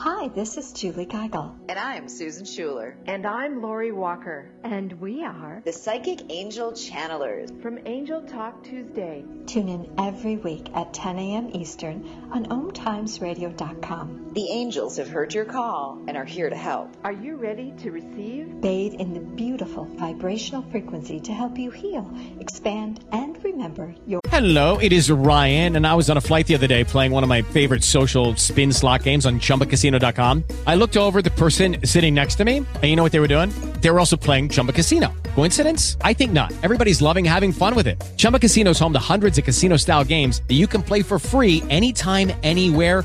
Hi, 0.00 0.28
this 0.28 0.56
is 0.56 0.70
Julie 0.70 1.06
Geigel. 1.06 1.56
And 1.68 1.76
I'm 1.76 2.08
Susan 2.08 2.44
Schuler. 2.44 2.96
And 3.06 3.26
I'm 3.26 3.60
Lori 3.60 3.90
Walker. 3.90 4.48
And 4.62 4.92
we 5.00 5.24
are 5.24 5.60
the 5.64 5.72
Psychic 5.72 6.20
Angel 6.30 6.70
Channelers 6.70 7.60
from 7.60 7.80
Angel 7.84 8.22
Talk 8.22 8.62
Tuesday. 8.62 9.24
Tune 9.46 9.68
in 9.68 9.92
every 9.98 10.36
week 10.36 10.68
at 10.76 10.94
10 10.94 11.18
a.m. 11.18 11.50
Eastern 11.52 12.08
on 12.30 12.46
omtimesradio.com. 12.46 14.34
The 14.34 14.48
angels 14.52 14.98
have 14.98 15.08
heard 15.08 15.34
your 15.34 15.46
call 15.46 16.00
and 16.06 16.16
are 16.16 16.24
here 16.24 16.48
to 16.48 16.56
help. 16.56 16.96
Are 17.02 17.10
you 17.10 17.34
ready 17.34 17.72
to 17.78 17.90
receive? 17.90 18.60
Bathe 18.60 18.94
in 18.94 19.14
the 19.14 19.20
beautiful 19.20 19.84
vibrational 19.84 20.62
frequency 20.70 21.18
to 21.18 21.32
help 21.32 21.58
you 21.58 21.72
heal, 21.72 22.08
expand, 22.38 23.04
and 23.10 23.42
remember 23.42 23.96
your. 24.06 24.20
Hello, 24.28 24.78
it 24.78 24.92
is 24.92 25.10
Ryan, 25.10 25.74
and 25.74 25.84
I 25.84 25.94
was 25.96 26.08
on 26.08 26.16
a 26.16 26.20
flight 26.20 26.46
the 26.46 26.54
other 26.54 26.68
day 26.68 26.84
playing 26.84 27.10
one 27.10 27.24
of 27.24 27.28
my 27.28 27.42
favorite 27.42 27.82
social 27.82 28.36
spin 28.36 28.72
slot 28.72 29.02
games 29.02 29.26
on 29.26 29.40
chumbacasino.com. 29.88 30.44
I 30.66 30.74
looked 30.74 30.96
over 30.96 31.22
the 31.22 31.30
person 31.30 31.78
sitting 31.84 32.14
next 32.14 32.36
to 32.36 32.44
me, 32.44 32.58
and 32.58 32.84
you 32.84 32.96
know 32.96 33.02
what 33.02 33.12
they 33.12 33.20
were 33.20 33.28
doing? 33.28 33.50
They 33.80 33.90
were 33.90 33.98
also 33.98 34.16
playing 34.16 34.50
Chumba 34.50 34.72
Casino. 34.72 35.12
Coincidence? 35.34 35.96
I 36.02 36.12
think 36.12 36.32
not. 36.32 36.52
Everybody's 36.62 37.02
loving 37.02 37.24
having 37.24 37.52
fun 37.52 37.74
with 37.74 37.86
it. 37.86 38.02
Chumba 38.16 38.38
Casino 38.38 38.70
is 38.70 38.78
home 38.78 38.92
to 38.92 38.98
hundreds 38.98 39.38
of 39.38 39.44
casino 39.44 39.76
style 39.76 40.04
games 40.04 40.42
that 40.48 40.54
you 40.54 40.66
can 40.66 40.82
play 40.82 41.02
for 41.02 41.18
free 41.18 41.62
anytime, 41.70 42.32
anywhere, 42.42 43.04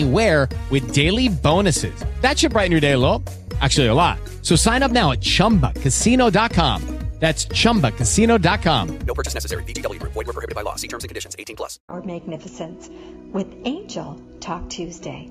anywhere 0.01 0.49
with 0.69 0.93
daily 0.93 1.29
bonuses. 1.29 1.93
That 2.21 2.37
should 2.37 2.51
brighten 2.51 2.71
your 2.71 2.81
day 2.81 2.93
a 2.93 2.97
little. 2.97 3.23
Actually, 3.59 3.87
a 3.87 3.93
lot. 3.93 4.19
So 4.41 4.55
sign 4.55 4.83
up 4.83 4.91
now 4.91 5.11
at 5.11 5.19
chumbacasino.com. 5.21 6.97
That's 7.21 7.45
chumbacasino.com. 7.45 8.99
No 9.05 9.13
purchase 9.13 9.35
necessary. 9.35 9.63
VGW, 9.65 10.01
void, 10.01 10.25
were 10.25 10.33
prohibited 10.33 10.55
by 10.55 10.63
law. 10.63 10.73
See 10.75 10.87
terms 10.87 11.03
and 11.03 11.09
conditions 11.09 11.35
18 11.37 11.55
plus. 11.55 11.77
Our 11.87 12.01
magnificence 12.01 12.89
with 13.31 13.45
Angel 13.63 14.19
Talk 14.39 14.67
Tuesday. 14.69 15.29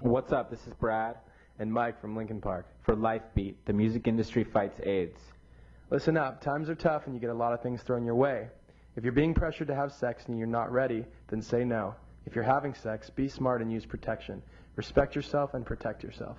What's 0.00 0.30
up? 0.30 0.50
This 0.50 0.66
is 0.66 0.74
Brad 0.74 1.16
and 1.58 1.72
Mike 1.72 1.98
from 2.02 2.14
Linkin 2.14 2.38
Park 2.38 2.66
for 2.82 2.94
LifeBeat, 2.96 3.54
the 3.64 3.72
music 3.72 4.06
industry 4.06 4.44
fights 4.44 4.78
AIDS. 4.84 5.18
Listen 5.90 6.18
up, 6.18 6.42
times 6.42 6.68
are 6.68 6.74
tough 6.74 7.06
and 7.06 7.14
you 7.14 7.20
get 7.20 7.30
a 7.30 7.34
lot 7.34 7.54
of 7.54 7.62
things 7.62 7.80
thrown 7.80 8.04
your 8.04 8.14
way. 8.14 8.48
If 8.94 9.04
you're 9.04 9.12
being 9.14 9.32
pressured 9.32 9.68
to 9.68 9.74
have 9.74 9.90
sex 9.90 10.26
and 10.26 10.36
you're 10.36 10.46
not 10.46 10.70
ready, 10.70 11.06
then 11.28 11.40
say 11.40 11.64
no. 11.64 11.94
If 12.28 12.34
you're 12.34 12.44
having 12.44 12.74
sex, 12.74 13.08
be 13.08 13.26
smart 13.26 13.62
and 13.62 13.72
use 13.72 13.86
protection. 13.86 14.42
Respect 14.76 15.16
yourself 15.16 15.54
and 15.54 15.64
protect 15.64 16.02
yourself. 16.02 16.36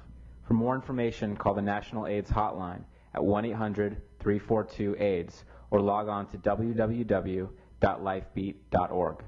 For 0.48 0.54
more 0.54 0.76
information, 0.76 1.36
call 1.36 1.56
the 1.56 1.64
National 1.64 2.06
AIDS 2.06 2.30
Hotline 2.30 2.84
at 3.16 3.22
1-800-342-AIDS 3.22 5.46
or 5.72 5.82
log 5.82 6.08
on 6.08 6.28
to 6.28 6.38
www.lifebeat.org. 6.38 9.24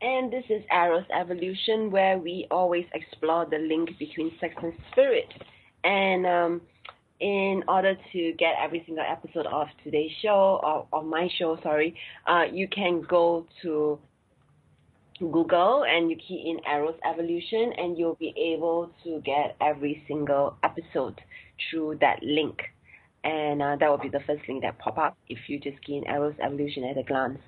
And 0.00 0.32
this 0.32 0.44
is 0.48 0.64
Eros 0.72 1.04
Evolution, 1.12 1.90
where 1.90 2.16
we 2.16 2.46
always 2.50 2.86
explore 2.94 3.44
the 3.44 3.58
link 3.58 3.98
between 3.98 4.32
sex 4.40 4.54
and 4.62 4.72
spirit. 4.90 5.28
And 5.84 6.26
um, 6.26 6.62
in 7.24 7.64
order 7.68 7.96
to 8.12 8.32
get 8.38 8.54
every 8.62 8.82
single 8.84 9.02
episode 9.10 9.46
of 9.46 9.66
today's 9.82 10.10
show, 10.20 10.86
or, 10.92 11.02
my 11.02 11.26
show, 11.38 11.58
sorry, 11.62 11.96
uh, 12.26 12.42
you 12.52 12.68
can 12.68 13.00
go 13.00 13.46
to 13.62 13.98
Google 15.18 15.84
and 15.84 16.10
you 16.10 16.16
key 16.16 16.44
in 16.50 16.60
Eros 16.70 16.96
Evolution, 17.02 17.72
and 17.78 17.96
you'll 17.96 18.16
be 18.16 18.34
able 18.36 18.90
to 19.04 19.22
get 19.24 19.56
every 19.62 20.04
single 20.06 20.58
episode 20.62 21.18
through 21.70 21.96
that 22.02 22.22
link. 22.22 22.60
And 23.24 23.62
uh, 23.62 23.76
that 23.80 23.88
will 23.88 23.96
be 23.96 24.10
the 24.10 24.20
first 24.26 24.42
link 24.46 24.60
that 24.60 24.78
pop 24.78 24.98
up 24.98 25.16
if 25.30 25.38
you 25.48 25.58
just 25.58 25.82
key 25.82 25.96
in 25.96 26.06
Eros 26.06 26.34
Evolution 26.44 26.84
at 26.84 26.98
a 26.98 27.04
glance. 27.04 27.38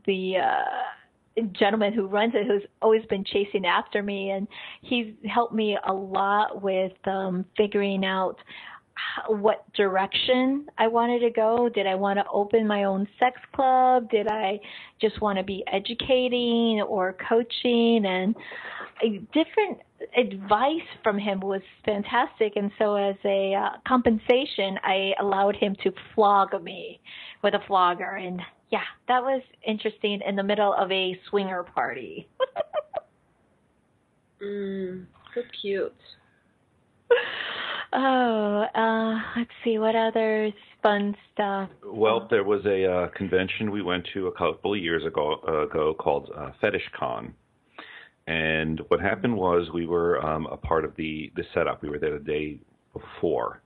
the 0.05 0.37
uh, 0.37 1.41
gentleman 1.51 1.93
who 1.93 2.07
runs 2.07 2.33
it, 2.35 2.47
who's 2.47 2.63
always 2.81 3.05
been 3.05 3.23
chasing 3.23 3.65
after 3.65 4.01
me, 4.01 4.31
and 4.31 4.47
he's 4.81 5.13
helped 5.27 5.53
me 5.53 5.77
a 5.85 5.93
lot 5.93 6.61
with 6.61 6.93
um, 7.05 7.45
figuring 7.57 8.05
out 8.05 8.37
what 9.27 9.71
direction 9.73 10.67
I 10.77 10.87
wanted 10.87 11.19
to 11.19 11.29
go. 11.29 11.69
Did 11.69 11.87
I 11.87 11.95
want 11.95 12.19
to 12.19 12.25
open 12.31 12.67
my 12.67 12.83
own 12.83 13.07
sex 13.19 13.39
club? 13.53 14.09
Did 14.09 14.27
I 14.27 14.59
just 15.01 15.21
want 15.21 15.37
to 15.37 15.43
be 15.43 15.63
educating 15.71 16.81
or 16.87 17.15
coaching? 17.27 18.05
And 18.05 18.35
different 19.33 19.79
advice 20.17 20.87
from 21.03 21.17
him 21.17 21.39
was 21.39 21.61
fantastic. 21.83 22.53
And 22.55 22.71
so, 22.77 22.95
as 22.95 23.15
a 23.25 23.53
uh, 23.53 23.69
compensation, 23.87 24.77
I 24.83 25.13
allowed 25.19 25.55
him 25.55 25.75
to 25.83 25.91
flog 26.13 26.61
me 26.63 26.99
with 27.43 27.53
a 27.53 27.59
flogger. 27.67 28.15
And 28.15 28.41
yeah, 28.71 28.83
that 29.07 29.21
was 29.21 29.41
interesting 29.65 30.21
in 30.27 30.35
the 30.35 30.43
middle 30.43 30.73
of 30.73 30.91
a 30.91 31.19
swinger 31.29 31.63
party. 31.63 32.27
mm, 34.43 35.05
so 35.33 35.41
cute. 35.61 35.93
Oh, 37.93 38.65
uh, 38.75 39.15
let's 39.37 39.51
see 39.63 39.77
what 39.77 39.95
other 39.95 40.51
fun 40.83 41.15
stuff. 41.33 41.69
Well, 41.85 42.27
there 42.29 42.43
was 42.43 42.65
a 42.65 42.85
uh, 42.91 43.07
convention 43.09 43.71
we 43.71 43.81
went 43.81 44.05
to 44.13 44.27
a 44.27 44.31
couple 44.33 44.73
of 44.73 44.79
years 44.79 45.05
ago, 45.05 45.37
uh, 45.47 45.65
ago 45.67 45.93
called 45.93 46.29
uh, 46.35 46.51
Fetish 46.59 46.89
Con, 46.99 47.33
and 48.27 48.81
what 48.89 48.99
happened 48.99 49.37
was 49.37 49.69
we 49.73 49.85
were 49.85 50.21
um, 50.25 50.45
a 50.47 50.57
part 50.57 50.83
of 50.83 50.95
the 50.97 51.31
the 51.35 51.43
setup. 51.53 51.81
We 51.81 51.89
were 51.89 51.99
there 51.99 52.17
the 52.17 52.25
day 52.25 52.59
before, 52.91 53.61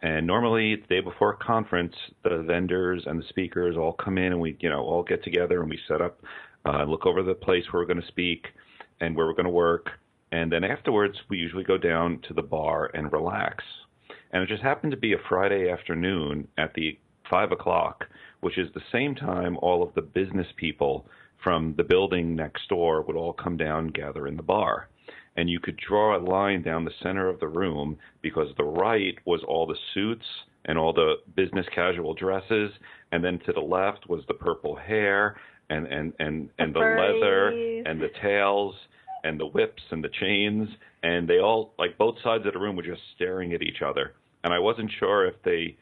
And 0.00 0.26
normally, 0.26 0.76
the 0.76 0.86
day 0.86 1.00
before 1.00 1.32
a 1.32 1.36
conference, 1.36 1.94
the 2.22 2.42
vendors 2.46 3.02
and 3.06 3.20
the 3.20 3.26
speakers 3.28 3.76
all 3.76 3.92
come 3.92 4.16
in, 4.18 4.32
and 4.32 4.40
we, 4.40 4.56
you 4.60 4.70
know, 4.70 4.82
all 4.82 5.02
get 5.02 5.24
together 5.24 5.60
and 5.60 5.68
we 5.70 5.78
set 5.88 6.00
up, 6.00 6.20
uh, 6.64 6.84
look 6.84 7.04
over 7.06 7.22
the 7.22 7.34
place 7.34 7.64
where 7.70 7.82
we're 7.82 7.86
going 7.86 8.00
to 8.00 8.06
speak 8.08 8.46
and 9.00 9.16
where 9.16 9.26
we're 9.26 9.34
going 9.34 9.44
to 9.44 9.50
work. 9.50 9.90
And 10.30 10.52
then 10.52 10.64
afterwards, 10.64 11.16
we 11.28 11.38
usually 11.38 11.64
go 11.64 11.78
down 11.78 12.20
to 12.28 12.34
the 12.34 12.42
bar 12.42 12.90
and 12.92 13.12
relax. 13.12 13.64
And 14.30 14.42
it 14.42 14.48
just 14.48 14.62
happened 14.62 14.90
to 14.92 14.98
be 14.98 15.14
a 15.14 15.28
Friday 15.28 15.70
afternoon 15.70 16.48
at 16.58 16.74
the 16.74 16.98
five 17.30 17.52
o'clock, 17.52 18.04
which 18.40 18.58
is 18.58 18.68
the 18.74 18.82
same 18.92 19.14
time 19.14 19.56
all 19.58 19.82
of 19.82 19.94
the 19.94 20.02
business 20.02 20.46
people 20.56 21.06
from 21.42 21.74
the 21.76 21.84
building 21.84 22.34
next 22.34 22.68
door 22.68 23.02
would 23.02 23.16
all 23.16 23.32
come 23.32 23.56
down 23.56 23.84
and 23.84 23.94
gather 23.94 24.26
in 24.26 24.36
the 24.36 24.42
bar. 24.42 24.88
And 25.36 25.48
you 25.48 25.60
could 25.60 25.76
draw 25.76 26.16
a 26.16 26.20
line 26.20 26.62
down 26.62 26.84
the 26.84 26.90
center 27.02 27.28
of 27.28 27.38
the 27.40 27.48
room 27.48 27.96
because 28.22 28.48
the 28.56 28.64
right 28.64 29.16
was 29.24 29.40
all 29.46 29.66
the 29.66 29.78
suits 29.94 30.26
and 30.64 30.76
all 30.76 30.92
the 30.92 31.14
business 31.36 31.66
casual 31.74 32.12
dresses, 32.12 32.72
and 33.12 33.24
then 33.24 33.38
to 33.46 33.52
the 33.52 33.60
left 33.60 34.08
was 34.08 34.22
the 34.26 34.34
purple 34.34 34.74
hair 34.74 35.36
and 35.70 35.86
and 35.86 36.12
and 36.18 36.50
and 36.58 36.74
the, 36.74 36.78
leather 36.80 37.48
and 37.86 38.00
the 38.00 38.10
tails 38.20 38.74
and 39.28 39.38
the 39.38 39.46
whips 39.46 39.82
and 39.90 40.02
the 40.02 40.08
chains, 40.08 40.68
and 41.02 41.28
they 41.28 41.38
all 41.38 41.74
like 41.78 41.98
both 41.98 42.16
sides 42.24 42.46
of 42.46 42.54
the 42.54 42.58
room 42.58 42.76
were 42.76 42.82
just 42.82 43.02
staring 43.14 43.52
at 43.52 43.62
each 43.62 43.82
other. 43.82 44.14
And 44.42 44.54
I 44.54 44.58
wasn't 44.58 44.90
sure 44.98 45.26
if 45.26 45.34
they 45.44 45.76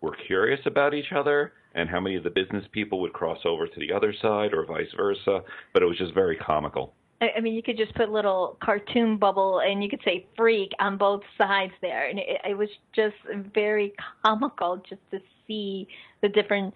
were 0.00 0.16
curious 0.26 0.60
about 0.66 0.94
each 0.94 1.12
other 1.14 1.52
and 1.74 1.88
how 1.88 2.00
many 2.00 2.16
of 2.16 2.24
the 2.24 2.30
business 2.30 2.64
people 2.72 3.00
would 3.00 3.12
cross 3.12 3.38
over 3.44 3.66
to 3.66 3.80
the 3.80 3.92
other 3.92 4.12
side 4.20 4.52
or 4.52 4.66
vice 4.66 4.92
versa, 4.96 5.40
but 5.72 5.82
it 5.82 5.86
was 5.86 5.96
just 5.96 6.12
very 6.14 6.36
comical. 6.36 6.92
I 7.22 7.40
mean, 7.40 7.54
you 7.54 7.62
could 7.62 7.76
just 7.76 7.94
put 7.94 8.10
little 8.10 8.56
cartoon 8.62 9.18
bubble 9.18 9.60
and 9.60 9.82
you 9.82 9.90
could 9.90 10.00
say 10.04 10.26
freak 10.36 10.72
on 10.78 10.96
both 10.96 11.20
sides 11.36 11.72
there. 11.82 12.08
And 12.08 12.18
it, 12.18 12.40
it 12.48 12.56
was 12.56 12.70
just 12.94 13.16
very 13.54 13.92
comical 14.22 14.82
just 14.88 15.02
to 15.10 15.20
see 15.46 15.86
the 16.22 16.30
different 16.30 16.72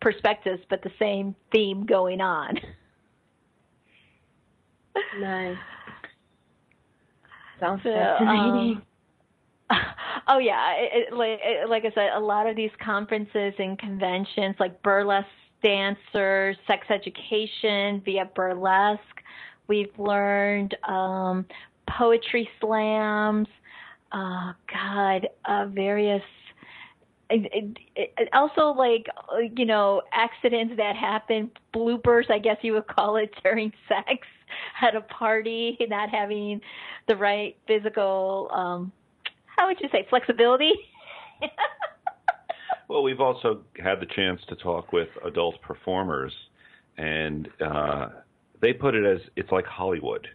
perspectives, 0.00 0.60
but 0.68 0.82
the 0.82 0.90
same 0.98 1.34
theme 1.52 1.86
going 1.86 2.20
on. 2.20 2.58
Nice. 5.12 5.58
Sounds 7.60 7.82
So, 7.82 7.90
fascinating. 7.90 8.76
um, 8.76 8.82
oh 10.28 10.38
yeah, 10.38 10.74
it, 10.76 11.08
it, 11.08 11.14
like 11.14 11.40
it, 11.42 11.68
like 11.68 11.84
I 11.84 11.90
said, 11.94 12.10
a 12.14 12.20
lot 12.20 12.46
of 12.46 12.56
these 12.56 12.70
conferences 12.84 13.54
and 13.58 13.78
conventions, 13.78 14.56
like 14.58 14.82
burlesque 14.82 15.28
dancers, 15.62 16.56
sex 16.66 16.86
education 16.90 18.02
via 18.04 18.26
burlesque. 18.34 19.00
We've 19.66 19.96
learned 19.98 20.76
um, 20.86 21.46
poetry 21.88 22.48
slams. 22.60 23.48
Uh, 24.12 24.52
God, 24.72 25.28
uh, 25.46 25.66
various. 25.66 26.22
It, 27.30 27.50
it, 27.96 28.12
it, 28.18 28.28
also, 28.34 28.78
like 28.78 29.06
uh, 29.32 29.38
you 29.56 29.64
know, 29.64 30.02
accidents 30.12 30.74
that 30.76 30.94
happen, 30.94 31.50
bloopers, 31.74 32.30
I 32.30 32.38
guess 32.38 32.58
you 32.62 32.74
would 32.74 32.86
call 32.86 33.16
it 33.16 33.34
during 33.42 33.72
sex 33.88 34.26
at 34.82 34.94
a 34.94 35.00
party, 35.00 35.76
not 35.88 36.10
having 36.10 36.60
the 37.08 37.16
right 37.16 37.56
physical, 37.66 38.50
um, 38.52 38.92
how 39.56 39.66
would 39.66 39.80
you 39.80 39.88
say, 39.92 40.06
flexibility. 40.08 40.72
Well, 42.88 43.02
we've 43.02 43.20
also 43.20 43.62
had 43.82 44.00
the 44.00 44.06
chance 44.06 44.40
to 44.48 44.56
talk 44.56 44.92
with 44.92 45.08
adult 45.24 45.60
performers, 45.62 46.32
and 46.98 47.48
uh, 47.64 48.08
they 48.60 48.72
put 48.72 48.94
it 48.94 49.06
as 49.06 49.20
it's 49.36 49.50
like 49.50 49.64
Hollywood. 49.64 50.28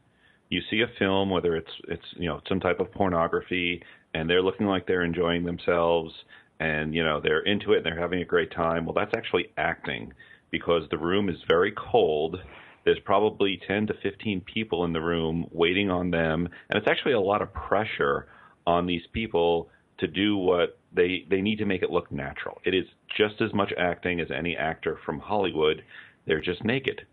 You 0.50 0.62
see 0.70 0.82
a 0.82 0.88
film, 0.98 1.30
whether 1.30 1.56
it's 1.56 1.72
it's 1.88 2.06
you 2.14 2.28
know 2.28 2.42
some 2.50 2.60
type 2.60 2.80
of 2.80 2.92
pornography, 2.92 3.84
and 4.14 4.30
they're 4.30 4.42
looking 4.42 4.66
like 4.66 4.88
they're 4.88 5.04
enjoying 5.04 5.46
themselves, 5.46 6.12
and 6.60 6.94
you 6.96 7.04
know 7.04 7.22
they're 7.22 7.42
into 7.42 7.74
it 7.74 7.78
and 7.78 7.86
they're 7.86 8.00
having 8.00 8.22
a 8.22 8.26
great 8.26 8.52
time. 8.52 8.86
Well, 8.86 8.96
that's 8.96 9.14
actually 9.16 9.52
acting 9.58 10.12
because 10.50 10.84
the 10.90 10.98
room 10.98 11.30
is 11.30 11.38
very 11.48 11.74
cold. 11.78 12.38
There's 12.86 13.00
probably 13.00 13.60
10 13.68 13.88
to 13.88 13.94
15 14.02 14.42
people 14.42 14.86
in 14.86 14.94
the 14.94 15.02
room 15.02 15.48
waiting 15.52 15.90
on 15.90 16.12
them, 16.12 16.48
and 16.70 16.78
it's 16.78 16.88
actually 16.88 17.14
a 17.14 17.20
lot 17.20 17.42
of 17.42 17.54
pressure 17.54 18.28
on 18.66 18.86
these 18.86 19.04
people 19.14 19.70
to 20.00 20.08
do 20.08 20.38
what 20.38 20.78
they 20.94 21.26
they 21.30 21.42
need 21.42 21.58
to 21.58 21.66
make 21.66 21.84
it 21.84 21.92
look 21.92 22.12
natural. 22.12 22.60
It 22.64 22.74
is 22.74 22.86
just 23.18 23.42
as 23.42 23.54
much 23.54 23.74
acting 23.78 24.20
as 24.20 24.28
any 24.32 24.56
actor 24.56 24.98
from 25.06 25.20
Hollywood. 25.20 25.84
They're 26.26 26.42
just 26.42 26.64
naked. 26.64 27.06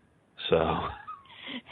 So 0.49 0.57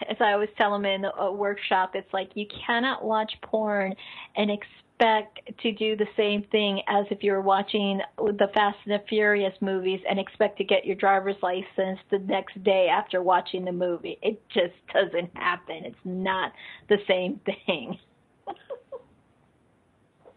As 0.10 0.18
I 0.20 0.34
always 0.34 0.50
tell 0.58 0.72
them 0.72 0.86
in 0.86 1.06
a 1.06 1.32
workshop, 1.32 1.91
it's 1.96 2.12
like 2.14 2.30
you 2.36 2.46
cannot 2.66 3.04
watch 3.04 3.32
porn 3.41 3.93
and 4.36 4.50
expect 4.50 4.85
to 5.00 5.72
do 5.74 5.96
the 5.96 6.08
same 6.16 6.43
thing 6.52 6.82
as 6.88 7.06
if 7.12 7.22
you're 7.22 7.41
watching 7.41 8.02
the 8.18 8.50
Fast 8.54 8.78
and 8.86 8.93
the 8.93 9.04
Furious 9.08 9.54
movies 9.62 10.00
and 10.10 10.20
expect 10.20 10.58
to 10.58 10.64
get 10.64 10.86
your 10.86 10.96
driver's 10.96 11.36
license 11.41 12.00
the 12.12 12.20
next 12.20 12.64
day 12.64 12.88
after 12.89 13.22
watching 13.22 13.66
the 13.66 13.72
movie. 13.72 14.18
It 14.22 14.41
just 14.50 14.74
doesn't 14.93 15.36
happen. 15.36 15.86
It's 15.86 15.96
not 16.06 16.54
the 16.89 16.98
same 17.08 17.39
thing. 17.46 18.00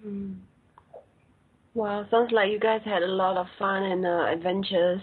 Hmm. 0.01 0.35
Wow, 1.75 2.07
sounds 2.09 2.31
like 2.31 2.53
you 2.53 2.61
guys 2.61 2.83
had 2.85 3.03
a 3.03 3.09
lot 3.09 3.37
of 3.37 3.47
fun 3.59 3.83
and 3.83 4.07
uh, 4.07 4.27
adventures. 4.33 5.01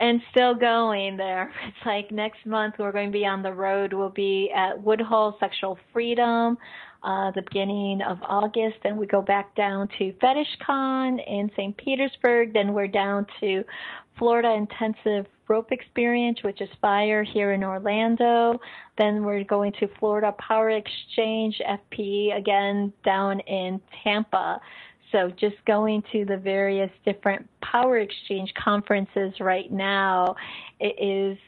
And 0.00 0.20
still 0.30 0.54
going 0.54 1.16
there. 1.16 1.52
It's 1.66 1.86
like 1.86 2.10
next 2.10 2.46
month 2.46 2.74
we're 2.78 2.92
going 2.92 3.10
to 3.10 3.12
be 3.12 3.26
on 3.26 3.42
the 3.42 3.52
road. 3.52 3.92
We'll 3.92 4.08
be 4.10 4.50
at 4.54 4.80
Woodhull 4.80 5.36
Sexual 5.40 5.78
Freedom, 5.92 6.56
uh, 7.02 7.30
the 7.32 7.42
beginning 7.42 8.00
of 8.02 8.18
August. 8.22 8.76
Then 8.82 8.96
we 8.96 9.06
go 9.06 9.22
back 9.22 9.54
down 9.54 9.88
to 9.98 10.12
Fetish 10.20 10.58
Con 10.64 11.18
in 11.18 11.50
St. 11.56 11.76
Petersburg. 11.76 12.52
Then 12.52 12.72
we're 12.72 12.88
down 12.88 13.26
to 13.40 13.64
Florida 14.18 14.52
Intensive 14.52 15.26
Rope 15.48 15.72
Experience, 15.72 16.38
which 16.42 16.60
is 16.60 16.68
fire 16.80 17.22
here 17.22 17.52
in 17.52 17.62
Orlando. 17.62 18.58
Then 18.96 19.24
we're 19.24 19.44
going 19.44 19.72
to 19.80 19.88
Florida 19.98 20.34
Power 20.38 20.70
Exchange 20.70 21.60
FPE 21.66 22.36
again 22.36 22.92
down 23.04 23.40
in 23.40 23.80
Tampa. 24.02 24.60
So 25.12 25.30
just 25.38 25.56
going 25.66 26.02
to 26.12 26.24
the 26.24 26.36
various 26.36 26.90
different 27.04 27.48
power 27.60 27.98
exchange 27.98 28.52
conferences 28.62 29.32
right 29.40 29.70
now, 29.70 30.34
it 30.80 30.96
is 31.00 31.38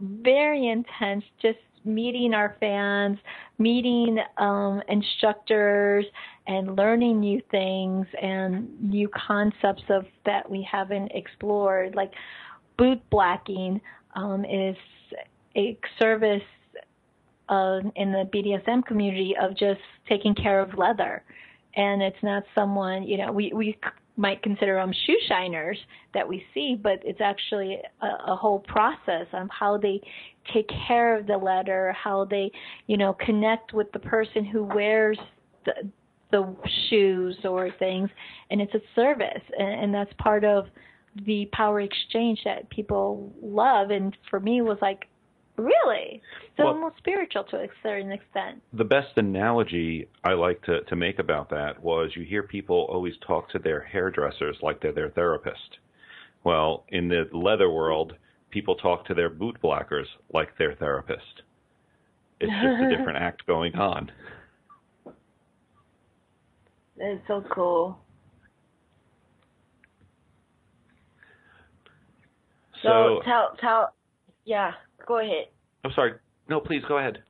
very 0.00 0.68
intense. 0.68 1.24
Just 1.40 1.58
meeting 1.84 2.34
our 2.34 2.56
fans, 2.60 3.18
meeting 3.58 4.18
um, 4.36 4.82
instructors, 4.88 6.04
and 6.46 6.76
learning 6.76 7.20
new 7.20 7.40
things 7.50 8.06
and 8.20 8.68
new 8.82 9.08
concepts 9.08 9.84
of 9.88 10.04
that 10.26 10.48
we 10.48 10.66
haven't 10.70 11.10
explored. 11.12 11.94
Like 11.94 12.12
boot 12.76 13.00
blacking 13.10 13.80
um, 14.14 14.44
is 14.44 14.76
a 15.56 15.78
service 15.98 16.42
uh, 17.48 17.80
in 17.96 18.12
the 18.12 18.28
BDSM 18.32 18.84
community 18.84 19.34
of 19.40 19.56
just 19.56 19.80
taking 20.08 20.34
care 20.34 20.60
of 20.60 20.76
leather 20.76 21.22
and 21.78 22.02
it's 22.02 22.22
not 22.22 22.42
someone 22.54 23.02
you 23.04 23.16
know 23.16 23.32
we 23.32 23.50
we 23.54 23.78
might 24.16 24.42
consider 24.42 24.74
them 24.74 24.92
shoe 25.06 25.16
shiners 25.30 25.78
that 26.12 26.28
we 26.28 26.44
see 26.52 26.78
but 26.80 26.98
it's 27.04 27.20
actually 27.20 27.78
a, 28.02 28.32
a 28.32 28.36
whole 28.36 28.58
process 28.60 29.26
of 29.32 29.48
how 29.50 29.78
they 29.78 30.00
take 30.52 30.68
care 30.86 31.16
of 31.16 31.26
the 31.26 31.36
leather 31.36 31.92
how 31.92 32.24
they 32.24 32.50
you 32.86 32.96
know 32.96 33.14
connect 33.14 33.72
with 33.72 33.90
the 33.92 33.98
person 33.98 34.44
who 34.44 34.64
wears 34.64 35.18
the 35.64 35.72
the 36.30 36.54
shoes 36.88 37.36
or 37.44 37.70
things. 37.78 38.10
And 38.50 38.60
it's 38.60 38.74
a 38.74 38.80
service 38.94 39.42
and, 39.58 39.84
and 39.84 39.94
that's 39.94 40.12
part 40.18 40.44
of 40.44 40.66
the 41.26 41.48
power 41.52 41.80
exchange 41.80 42.40
that 42.44 42.68
people 42.70 43.32
love. 43.42 43.90
And 43.90 44.16
for 44.30 44.40
me 44.40 44.60
was 44.60 44.78
like 44.80 45.06
really 45.58 46.22
it's 46.50 46.58
Well- 46.58 46.68
almost 46.68 46.96
spiritual 46.98 47.44
to 47.44 47.56
a 47.56 47.68
certain 47.82 48.12
extent 48.12 48.62
the 48.72 48.84
best 48.84 49.16
analogy 49.16 50.08
I 50.24 50.32
like 50.34 50.62
to, 50.62 50.82
to 50.82 50.96
make 50.96 51.18
about 51.18 51.50
that 51.50 51.82
was 51.82 52.10
you 52.16 52.24
hear 52.24 52.42
people 52.42 52.86
always 52.90 53.14
talk 53.26 53.50
to 53.50 53.58
their 53.58 53.80
hairdressers 53.80 54.56
like 54.62 54.80
they're 54.80 54.92
their 54.92 55.10
therapist. 55.10 55.78
Well, 56.44 56.84
in 56.88 57.08
the 57.08 57.28
leather 57.32 57.68
world, 57.70 58.14
people 58.50 58.76
talk 58.76 59.04
to 59.06 59.14
their 59.14 59.28
boot 59.28 59.60
blackers 59.60 60.06
like 60.32 60.56
their 60.56 60.74
therapist. 60.74 61.42
It's 62.40 62.52
just 62.52 62.82
a 62.82 62.88
different 62.96 63.18
act 63.18 63.46
going 63.46 63.74
on. 63.74 64.10
That's 66.96 67.20
so 67.26 67.44
cool. 67.50 67.98
So, 72.82 72.88
So 72.88 73.20
tell 73.24 73.56
tell 73.60 73.94
yeah, 74.44 74.72
go 75.08 75.18
ahead. 75.18 75.46
I'm 75.84 75.90
sorry. 75.94 76.12
No, 76.48 76.60
please 76.60 76.82
go 76.86 76.98
ahead. 76.98 77.22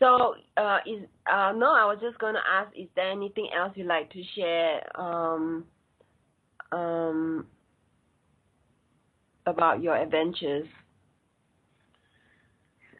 So 0.00 0.34
uh 0.56 0.78
is 0.86 1.02
uh 1.30 1.52
no, 1.54 1.66
I 1.66 1.84
was 1.84 1.98
just 2.00 2.18
gonna 2.18 2.40
ask 2.50 2.70
is 2.74 2.88
there 2.96 3.10
anything 3.10 3.48
else 3.56 3.72
you'd 3.76 3.86
like 3.86 4.10
to 4.12 4.22
share 4.34 5.00
um 5.00 5.64
um 6.72 7.46
about 9.46 9.82
your 9.82 9.96
adventures? 9.96 10.66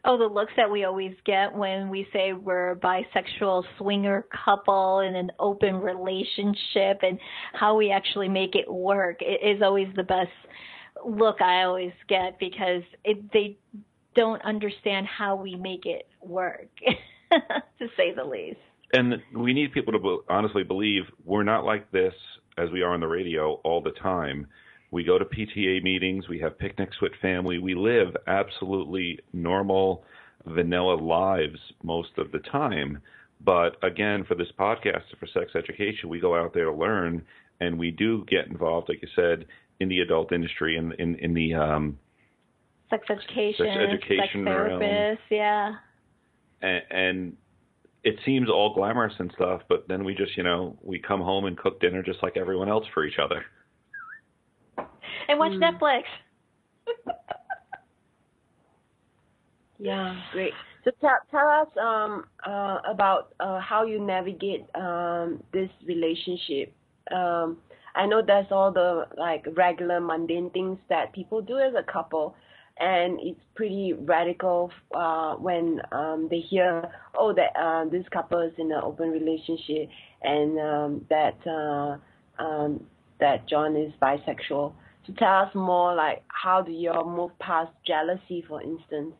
Oh, 0.03 0.17
the 0.17 0.25
looks 0.25 0.51
that 0.57 0.69
we 0.71 0.83
always 0.83 1.13
get 1.25 1.53
when 1.53 1.89
we 1.89 2.07
say 2.11 2.33
we're 2.33 2.71
a 2.71 2.75
bisexual 2.75 3.63
swinger 3.77 4.25
couple 4.45 5.01
in 5.01 5.15
an 5.15 5.31
open 5.39 5.75
relationship 5.75 7.01
and 7.03 7.19
how 7.53 7.77
we 7.77 7.91
actually 7.91 8.27
make 8.27 8.55
it 8.55 8.71
work 8.71 9.17
it 9.21 9.45
is 9.45 9.61
always 9.61 9.87
the 9.95 10.03
best 10.03 10.31
look 11.05 11.41
I 11.41 11.63
always 11.63 11.93
get 12.07 12.39
because 12.39 12.83
it, 13.03 13.31
they 13.31 13.57
don't 14.15 14.41
understand 14.43 15.07
how 15.07 15.35
we 15.35 15.55
make 15.55 15.85
it 15.85 16.07
work, 16.21 16.67
to 17.31 17.87
say 17.97 18.13
the 18.13 18.23
least. 18.23 18.59
And 18.93 19.15
we 19.35 19.53
need 19.53 19.71
people 19.71 19.93
to 19.93 19.99
be- 19.99 20.19
honestly 20.29 20.63
believe 20.63 21.03
we're 21.23 21.43
not 21.43 21.63
like 21.63 21.91
this 21.91 22.13
as 22.57 22.69
we 22.71 22.81
are 22.81 22.93
on 22.93 22.99
the 22.99 23.07
radio 23.07 23.53
all 23.63 23.81
the 23.81 23.91
time. 23.91 24.47
We 24.91 25.05
go 25.05 25.17
to 25.17 25.23
PTA 25.23 25.81
meetings, 25.83 26.27
we 26.27 26.39
have 26.39 26.59
picnics 26.59 26.99
with 27.01 27.13
family, 27.21 27.59
we 27.59 27.75
live 27.75 28.15
absolutely 28.27 29.19
normal, 29.31 30.03
vanilla 30.45 30.95
lives 30.95 31.59
most 31.81 32.09
of 32.17 32.31
the 32.33 32.39
time. 32.39 33.01
But 33.43 33.77
again, 33.83 34.25
for 34.27 34.35
this 34.35 34.51
podcast, 34.59 35.03
for 35.17 35.27
sex 35.27 35.51
education, 35.55 36.09
we 36.09 36.19
go 36.19 36.35
out 36.35 36.53
there 36.53 36.65
to 36.65 36.73
learn, 36.73 37.23
and 37.61 37.79
we 37.79 37.91
do 37.91 38.25
get 38.27 38.47
involved, 38.47 38.89
like 38.89 39.01
you 39.01 39.07
said, 39.15 39.45
in 39.81 39.89
the 39.89 39.99
adult 39.99 40.31
industry 40.31 40.77
and 40.77 40.93
in, 40.93 41.15
in, 41.15 41.33
the 41.33 41.53
um, 41.53 41.97
sex 42.89 43.03
education, 43.09 43.65
sex 43.65 43.77
education 43.89 44.45
sex 44.45 44.57
realm. 44.69 45.17
yeah. 45.29 45.73
and, 46.61 46.81
and 46.89 47.37
it 48.03 48.15
seems 48.25 48.49
all 48.49 48.73
glamorous 48.73 49.13
and 49.19 49.31
stuff, 49.35 49.61
but 49.69 49.87
then 49.87 50.03
we 50.03 50.13
just, 50.15 50.35
you 50.37 50.43
know, 50.43 50.77
we 50.81 50.99
come 50.99 51.21
home 51.21 51.45
and 51.45 51.57
cook 51.57 51.79
dinner 51.79 52.01
just 52.01 52.21
like 52.23 52.37
everyone 52.37 52.69
else 52.69 52.85
for 52.93 53.05
each 53.05 53.17
other. 53.23 53.43
And 55.27 55.39
watch 55.39 55.53
Netflix. 55.53 56.03
Yeah, 59.81 60.15
great. 60.31 60.53
So 60.83 60.91
tell 61.01 61.17
tell 61.31 61.47
us 61.47 61.67
um 61.81 62.25
uh 62.45 62.77
about 62.87 63.33
uh 63.39 63.59
how 63.59 63.83
you 63.83 63.99
navigate 63.99 64.63
um 64.75 65.41
this 65.51 65.69
relationship. 65.85 66.71
Um 67.11 67.57
I 67.95 68.05
know 68.05 68.21
there's 68.25 68.51
all 68.51 68.71
the 68.71 69.07
like 69.17 69.45
regular 69.55 69.99
mundane 69.99 70.49
things 70.51 70.77
that 70.89 71.13
people 71.13 71.41
do 71.41 71.57
as 71.57 71.73
a 71.77 71.83
couple 71.91 72.35
and 72.79 73.19
it's 73.21 73.39
pretty 73.55 73.93
radical 73.93 74.71
uh 74.95 75.35
when 75.35 75.81
um 75.91 76.27
they 76.29 76.39
hear 76.39 76.89
oh 77.17 77.33
that 77.33 77.51
uh 77.59 77.85
this 77.89 78.05
couple 78.11 78.39
is 78.39 78.53
in 78.57 78.71
an 78.71 78.79
open 78.81 79.09
relationship 79.11 79.89
and 80.23 80.59
um 80.59 81.05
that 81.09 81.35
uh 81.45 81.97
um 82.41 82.83
that 83.19 83.47
John 83.47 83.75
is 83.75 83.93
bisexual. 84.01 84.73
So 85.05 85.13
tell 85.17 85.43
us 85.43 85.53
more 85.53 85.93
like 85.93 86.23
how 86.27 86.61
do 86.61 86.71
you 86.71 86.91
all 86.91 87.09
move 87.09 87.37
past 87.39 87.71
jealousy 87.85 88.43
for 88.47 88.61
instance? 88.61 89.13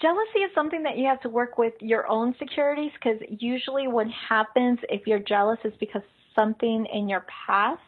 Jealousy 0.00 0.40
is 0.40 0.50
something 0.54 0.82
that 0.82 0.98
you 0.98 1.06
have 1.06 1.20
to 1.22 1.28
work 1.28 1.58
with 1.58 1.74
your 1.80 2.06
own 2.08 2.34
securities 2.38 2.92
because 2.94 3.20
usually 3.38 3.88
what 3.88 4.06
happens 4.28 4.78
if 4.88 5.06
you're 5.06 5.18
jealous 5.18 5.58
is 5.64 5.72
because 5.80 6.02
something 6.34 6.86
in 6.92 7.08
your 7.08 7.24
past 7.46 7.80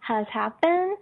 has 0.00 0.26
happened. 0.32 0.96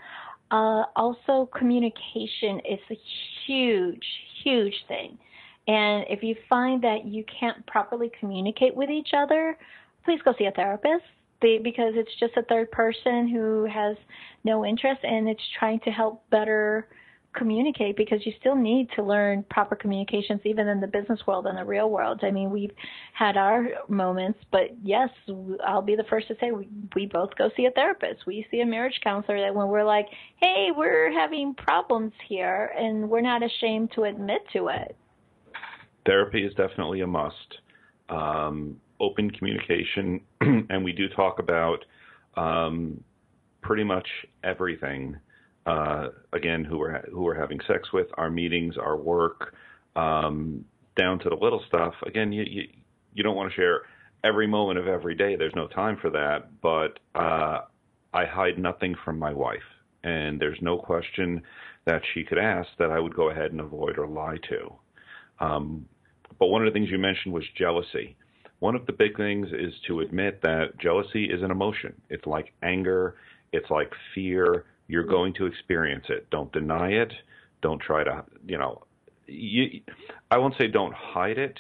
Uh, 0.50 0.84
also, 0.96 1.48
communication 1.56 2.60
is 2.68 2.80
a 2.90 2.98
huge, 3.46 4.04
huge 4.44 4.74
thing. 4.88 5.18
And 5.68 6.04
if 6.10 6.22
you 6.22 6.34
find 6.48 6.82
that 6.82 7.04
you 7.04 7.24
can't 7.40 7.64
properly 7.66 8.10
communicate 8.18 8.74
with 8.74 8.90
each 8.90 9.10
other, 9.16 9.56
please 10.04 10.20
go 10.24 10.34
see 10.36 10.46
a 10.46 10.50
therapist 10.50 11.04
they, 11.42 11.58
because 11.58 11.92
it's 11.96 12.10
just 12.18 12.36
a 12.36 12.42
third 12.42 12.70
person 12.70 13.28
who 13.28 13.66
has 13.66 13.96
no 14.44 14.64
interest 14.64 15.00
and 15.02 15.28
it's 15.28 15.42
trying 15.58 15.80
to 15.80 15.90
help 15.90 16.28
better 16.30 16.88
communicate 17.34 17.96
because 17.96 18.24
you 18.24 18.32
still 18.40 18.54
need 18.54 18.88
to 18.96 19.02
learn 19.02 19.44
proper 19.50 19.74
communications 19.74 20.40
even 20.44 20.68
in 20.68 20.80
the 20.80 20.86
business 20.86 21.20
world 21.26 21.46
and 21.46 21.56
the 21.56 21.64
real 21.64 21.90
world. 21.90 22.20
I 22.22 22.30
mean, 22.30 22.50
we've 22.50 22.72
had 23.14 23.36
our 23.36 23.68
moments, 23.88 24.38
but 24.50 24.70
yes, 24.82 25.08
I'll 25.66 25.82
be 25.82 25.96
the 25.96 26.04
first 26.04 26.28
to 26.28 26.36
say 26.40 26.50
we, 26.50 26.68
we 26.94 27.06
both 27.06 27.30
go 27.36 27.50
see 27.56 27.66
a 27.66 27.70
therapist. 27.70 28.26
We 28.26 28.46
see 28.50 28.60
a 28.60 28.66
marriage 28.66 29.00
counselor 29.02 29.40
that 29.40 29.54
when 29.54 29.68
we're 29.68 29.84
like, 29.84 30.06
"Hey, 30.40 30.68
we're 30.76 31.12
having 31.12 31.54
problems 31.54 32.12
here," 32.28 32.72
and 32.76 33.08
we're 33.08 33.20
not 33.22 33.42
ashamed 33.42 33.92
to 33.94 34.04
admit 34.04 34.42
to 34.52 34.68
it. 34.68 34.96
Therapy 36.04 36.44
is 36.44 36.52
definitely 36.54 37.00
a 37.00 37.06
must. 37.06 37.58
Um, 38.08 38.80
open 39.00 39.30
communication, 39.30 40.20
and 40.40 40.84
we 40.84 40.92
do 40.92 41.08
talk 41.08 41.38
about 41.38 41.84
um, 42.36 43.02
pretty 43.62 43.84
much 43.84 44.06
everything 44.44 45.16
uh, 45.66 46.08
again, 46.32 46.64
who 46.64 46.78
we're 46.78 47.00
who 47.10 47.22
we're 47.22 47.38
having 47.38 47.60
sex 47.66 47.92
with, 47.92 48.08
our 48.14 48.30
meetings, 48.30 48.76
our 48.76 48.96
work, 48.96 49.54
um, 49.96 50.64
down 50.96 51.18
to 51.20 51.28
the 51.28 51.36
little 51.36 51.62
stuff. 51.68 51.94
Again, 52.06 52.32
you 52.32 52.44
you, 52.48 52.62
you 53.14 53.22
don't 53.22 53.36
want 53.36 53.50
to 53.50 53.56
share 53.56 53.82
every 54.24 54.46
moment 54.46 54.78
of 54.78 54.88
every 54.88 55.14
day. 55.14 55.36
There's 55.36 55.54
no 55.54 55.68
time 55.68 55.98
for 56.00 56.10
that. 56.10 56.60
But 56.60 56.98
uh, 57.14 57.60
I 58.12 58.24
hide 58.26 58.58
nothing 58.58 58.94
from 59.04 59.18
my 59.18 59.32
wife, 59.32 59.60
and 60.02 60.40
there's 60.40 60.58
no 60.60 60.78
question 60.78 61.42
that 61.84 62.02
she 62.12 62.24
could 62.24 62.38
ask 62.38 62.68
that 62.78 62.90
I 62.90 62.98
would 62.98 63.14
go 63.14 63.30
ahead 63.30 63.52
and 63.52 63.60
avoid 63.60 63.98
or 63.98 64.06
lie 64.06 64.38
to. 64.48 64.72
Um, 65.40 65.86
but 66.38 66.46
one 66.46 66.66
of 66.66 66.72
the 66.72 66.78
things 66.78 66.90
you 66.90 66.98
mentioned 66.98 67.34
was 67.34 67.44
jealousy. 67.56 68.16
One 68.60 68.76
of 68.76 68.86
the 68.86 68.92
big 68.92 69.16
things 69.16 69.48
is 69.48 69.74
to 69.88 70.00
admit 70.00 70.40
that 70.42 70.78
jealousy 70.78 71.24
is 71.24 71.42
an 71.42 71.50
emotion. 71.50 72.00
It's 72.10 72.26
like 72.26 72.52
anger. 72.62 73.16
It's 73.52 73.68
like 73.70 73.92
fear 74.14 74.66
you're 74.88 75.04
going 75.04 75.34
to 75.34 75.46
experience 75.46 76.04
it. 76.08 76.28
Don't 76.30 76.52
deny 76.52 76.90
it. 76.90 77.12
Don't 77.62 77.80
try 77.80 78.04
to, 78.04 78.24
you 78.46 78.58
know, 78.58 78.82
you, 79.26 79.80
I 80.30 80.38
won't 80.38 80.54
say 80.58 80.66
don't 80.68 80.94
hide 80.94 81.38
it. 81.38 81.58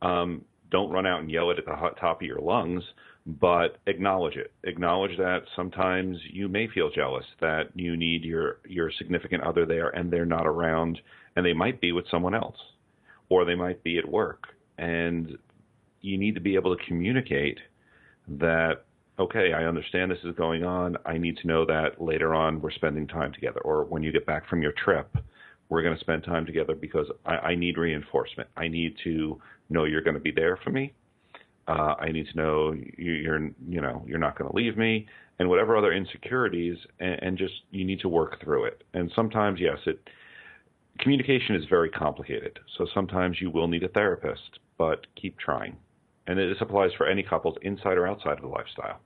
Um, 0.00 0.44
don't 0.70 0.90
run 0.90 1.06
out 1.06 1.20
and 1.20 1.30
yell 1.30 1.50
it 1.50 1.58
at 1.58 1.66
the 1.66 1.90
top 2.00 2.22
of 2.22 2.26
your 2.26 2.40
lungs, 2.40 2.82
but 3.26 3.76
acknowledge 3.86 4.36
it. 4.36 4.52
Acknowledge 4.64 5.16
that 5.18 5.42
sometimes 5.54 6.16
you 6.30 6.48
may 6.48 6.66
feel 6.66 6.90
jealous 6.90 7.26
that 7.40 7.68
you 7.74 7.96
need 7.96 8.24
your 8.24 8.58
your 8.66 8.90
significant 8.98 9.44
other 9.44 9.66
there 9.66 9.90
and 9.90 10.10
they're 10.10 10.24
not 10.24 10.46
around, 10.46 10.98
and 11.36 11.44
they 11.44 11.52
might 11.52 11.80
be 11.80 11.92
with 11.92 12.06
someone 12.10 12.34
else, 12.34 12.56
or 13.28 13.44
they 13.44 13.54
might 13.54 13.82
be 13.84 13.98
at 13.98 14.08
work, 14.08 14.48
and 14.78 15.36
you 16.00 16.18
need 16.18 16.34
to 16.34 16.40
be 16.40 16.54
able 16.54 16.76
to 16.76 16.84
communicate 16.84 17.58
that 18.26 18.84
okay, 19.22 19.52
I 19.52 19.64
understand 19.64 20.10
this 20.10 20.18
is 20.24 20.34
going 20.36 20.64
on. 20.64 20.96
I 21.06 21.18
need 21.18 21.36
to 21.38 21.46
know 21.46 21.64
that 21.66 22.00
later 22.00 22.34
on 22.34 22.60
we're 22.60 22.72
spending 22.72 23.06
time 23.06 23.32
together, 23.32 23.60
or 23.60 23.84
when 23.84 24.02
you 24.02 24.12
get 24.12 24.26
back 24.26 24.48
from 24.48 24.62
your 24.62 24.72
trip, 24.72 25.16
we're 25.68 25.82
going 25.82 25.94
to 25.94 26.00
spend 26.00 26.24
time 26.24 26.44
together 26.44 26.74
because 26.74 27.06
I, 27.24 27.36
I 27.36 27.54
need 27.54 27.78
reinforcement. 27.78 28.48
I 28.56 28.68
need 28.68 28.96
to 29.04 29.40
know 29.70 29.84
you're 29.84 30.02
going 30.02 30.14
to 30.14 30.20
be 30.20 30.32
there 30.32 30.58
for 30.62 30.70
me. 30.70 30.92
Uh, 31.68 31.94
I 32.00 32.10
need 32.10 32.26
to 32.32 32.36
know 32.36 32.72
you, 32.72 33.12
you're, 33.12 33.50
you 33.68 33.80
know, 33.80 34.04
you're 34.06 34.18
not 34.18 34.36
going 34.36 34.50
to 34.50 34.56
leave 34.56 34.76
me, 34.76 35.06
and 35.38 35.48
whatever 35.48 35.76
other 35.76 35.92
insecurities, 35.92 36.76
and, 36.98 37.22
and 37.22 37.38
just 37.38 37.54
you 37.70 37.84
need 37.84 38.00
to 38.00 38.08
work 38.08 38.42
through 38.42 38.64
it. 38.64 38.82
And 38.94 39.10
sometimes, 39.14 39.60
yes, 39.60 39.78
it 39.86 40.00
communication 40.98 41.54
is 41.54 41.64
very 41.70 41.88
complicated. 41.88 42.58
So 42.76 42.86
sometimes 42.92 43.40
you 43.40 43.50
will 43.50 43.68
need 43.68 43.82
a 43.84 43.88
therapist, 43.88 44.58
but 44.78 45.06
keep 45.20 45.38
trying. 45.38 45.76
And 46.26 46.38
this 46.38 46.58
applies 46.60 46.90
for 46.96 47.06
any 47.06 47.22
couples 47.22 47.56
inside 47.62 47.98
or 47.98 48.06
outside 48.06 48.34
of 48.34 48.42
the 48.42 48.48
lifestyle. 48.48 49.00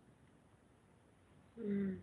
Mm. 1.61 1.96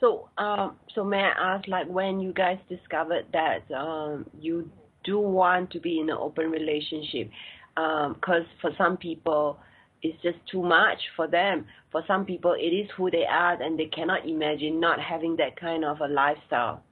So, 0.00 0.28
um, 0.36 0.76
so 0.94 1.04
may 1.04 1.18
I 1.18 1.54
ask, 1.56 1.68
like, 1.68 1.88
when 1.88 2.20
you 2.20 2.32
guys 2.32 2.58
discovered 2.68 3.26
that 3.32 3.70
um, 3.74 4.26
you 4.38 4.70
do 5.04 5.18
want 5.18 5.70
to 5.72 5.80
be 5.80 6.00
in 6.00 6.10
an 6.10 6.16
open 6.18 6.50
relationship, 6.50 7.30
because 7.74 8.42
um, 8.42 8.46
for 8.60 8.70
some 8.76 8.96
people 8.96 9.58
it's 10.04 10.20
just 10.22 10.36
too 10.52 10.62
much 10.62 10.98
for 11.16 11.26
them. 11.26 11.64
For 11.90 12.04
some 12.06 12.26
people, 12.26 12.52
it 12.52 12.68
is 12.68 12.88
who 12.96 13.10
they 13.10 13.24
are, 13.24 13.60
and 13.60 13.78
they 13.78 13.86
cannot 13.86 14.28
imagine 14.28 14.78
not 14.78 15.00
having 15.00 15.36
that 15.36 15.58
kind 15.58 15.82
of 15.82 16.00
a 16.02 16.06
lifestyle. 16.06 16.82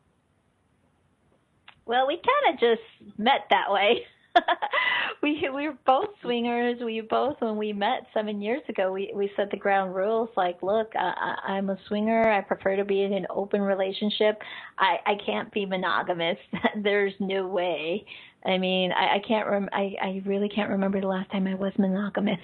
Well, 1.85 2.07
we 2.07 2.17
kind 2.17 2.55
of 2.55 2.61
just 2.61 3.19
met 3.19 3.43
that 3.51 3.71
way. 3.71 4.07
we 5.33 5.49
we 5.55 5.69
were 5.69 5.79
both 5.87 6.09
swingers. 6.21 6.81
We 6.85 7.01
both 7.01 7.37
when 7.41 7.57
we 7.57 7.73
met 7.73 8.07
seven 8.13 8.43
years 8.43 8.63
ago, 8.69 8.93
we 8.93 9.13
we 9.15 9.31
set 9.37 9.51
the 9.51 9.57
ground 9.57 9.95
rules. 9.95 10.29
Like, 10.37 10.63
look, 10.63 10.93
I, 10.97 11.37
I'm 11.47 11.71
a 11.71 11.79
swinger. 11.87 12.29
I 12.29 12.41
prefer 12.41 12.77
to 12.77 12.85
be 12.85 13.03
in 13.05 13.13
an 13.13 13.27
open 13.31 13.63
relationship. 13.63 14.39
I 14.79 14.97
I 15.07 15.15
can't 15.25 15.53
be 15.53 15.65
monogamous. 15.65 16.39
There's 16.83 17.15
no 17.21 17.47
way. 17.47 18.05
I 18.45 18.59
mean, 18.59 18.91
I, 18.91 19.17
I 19.17 19.19
can't. 19.27 19.49
Rem- 19.49 19.69
I 19.73 19.95
I 20.03 20.23
really 20.27 20.49
can't 20.49 20.71
remember 20.71 21.01
the 21.01 21.07
last 21.07 21.31
time 21.31 21.47
I 21.47 21.55
was 21.55 21.73
monogamous. 21.79 22.41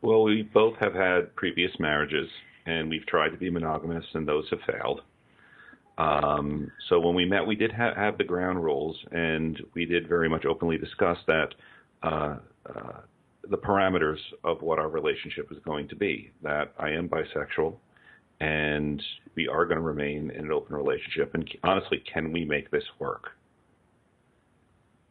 Well, 0.00 0.22
we 0.22 0.42
both 0.42 0.76
have 0.80 0.94
had 0.94 1.34
previous 1.36 1.72
marriages, 1.78 2.28
and 2.66 2.88
we've 2.88 3.06
tried 3.06 3.30
to 3.30 3.36
be 3.36 3.50
monogamous, 3.50 4.04
and 4.14 4.26
those 4.26 4.46
have 4.50 4.60
failed. 4.66 5.02
Um, 5.98 6.70
so 6.88 7.00
when 7.00 7.16
we 7.16 7.24
met, 7.24 7.44
we 7.44 7.56
did 7.56 7.72
ha- 7.72 7.94
have 7.96 8.16
the 8.16 8.24
ground 8.24 8.62
rules, 8.62 8.96
and 9.10 9.60
we 9.74 9.84
did 9.84 10.08
very 10.08 10.28
much 10.28 10.44
openly 10.46 10.78
discuss 10.78 11.18
that 11.26 11.48
the 12.02 13.56
parameters 13.56 14.18
of 14.44 14.62
what 14.62 14.78
our 14.78 14.88
relationship 14.88 15.50
is 15.50 15.58
going 15.64 15.88
to 15.88 15.96
be. 15.96 16.30
That 16.42 16.72
I 16.78 16.90
am 16.90 17.08
bisexual, 17.08 17.74
and 18.40 19.02
we 19.34 19.48
are 19.48 19.64
going 19.64 19.78
to 19.78 19.82
remain 19.82 20.30
in 20.30 20.46
an 20.46 20.52
open 20.52 20.76
relationship. 20.76 21.34
And 21.34 21.48
honestly, 21.64 22.02
can 22.12 22.32
we 22.32 22.44
make 22.44 22.70
this 22.70 22.84
work? 22.98 23.30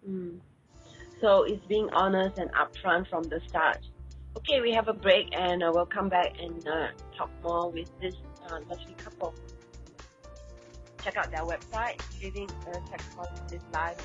Mm. 0.08 0.40
So 1.22 1.44
it's 1.44 1.66
being 1.66 1.90
honest 1.94 2.38
and 2.38 2.52
upfront 2.54 3.10
from 3.10 3.24
the 3.24 3.42
start. 3.48 3.80
Okay, 4.38 4.62
we 4.62 4.72
have 4.72 4.88
a 4.88 4.94
break 4.94 5.30
and 5.32 5.64
uh, 5.64 5.72
we'll 5.74 5.88
come 5.88 6.10
back 6.10 6.36
and 6.40 6.68
uh, 6.68 6.88
talk 7.18 7.32
more 7.44 7.72
with 7.72 7.90
this 8.00 8.14
uh, 8.48 8.60
lovely 8.70 8.94
couple. 8.98 9.34
Check 11.04 11.18
out 11.18 11.32
their 11.32 11.42
website, 11.42 12.00
Living 12.22 12.50
a 12.68 12.74
Sex 12.90 13.04
Positive 13.16 13.64
Life. 13.74 13.98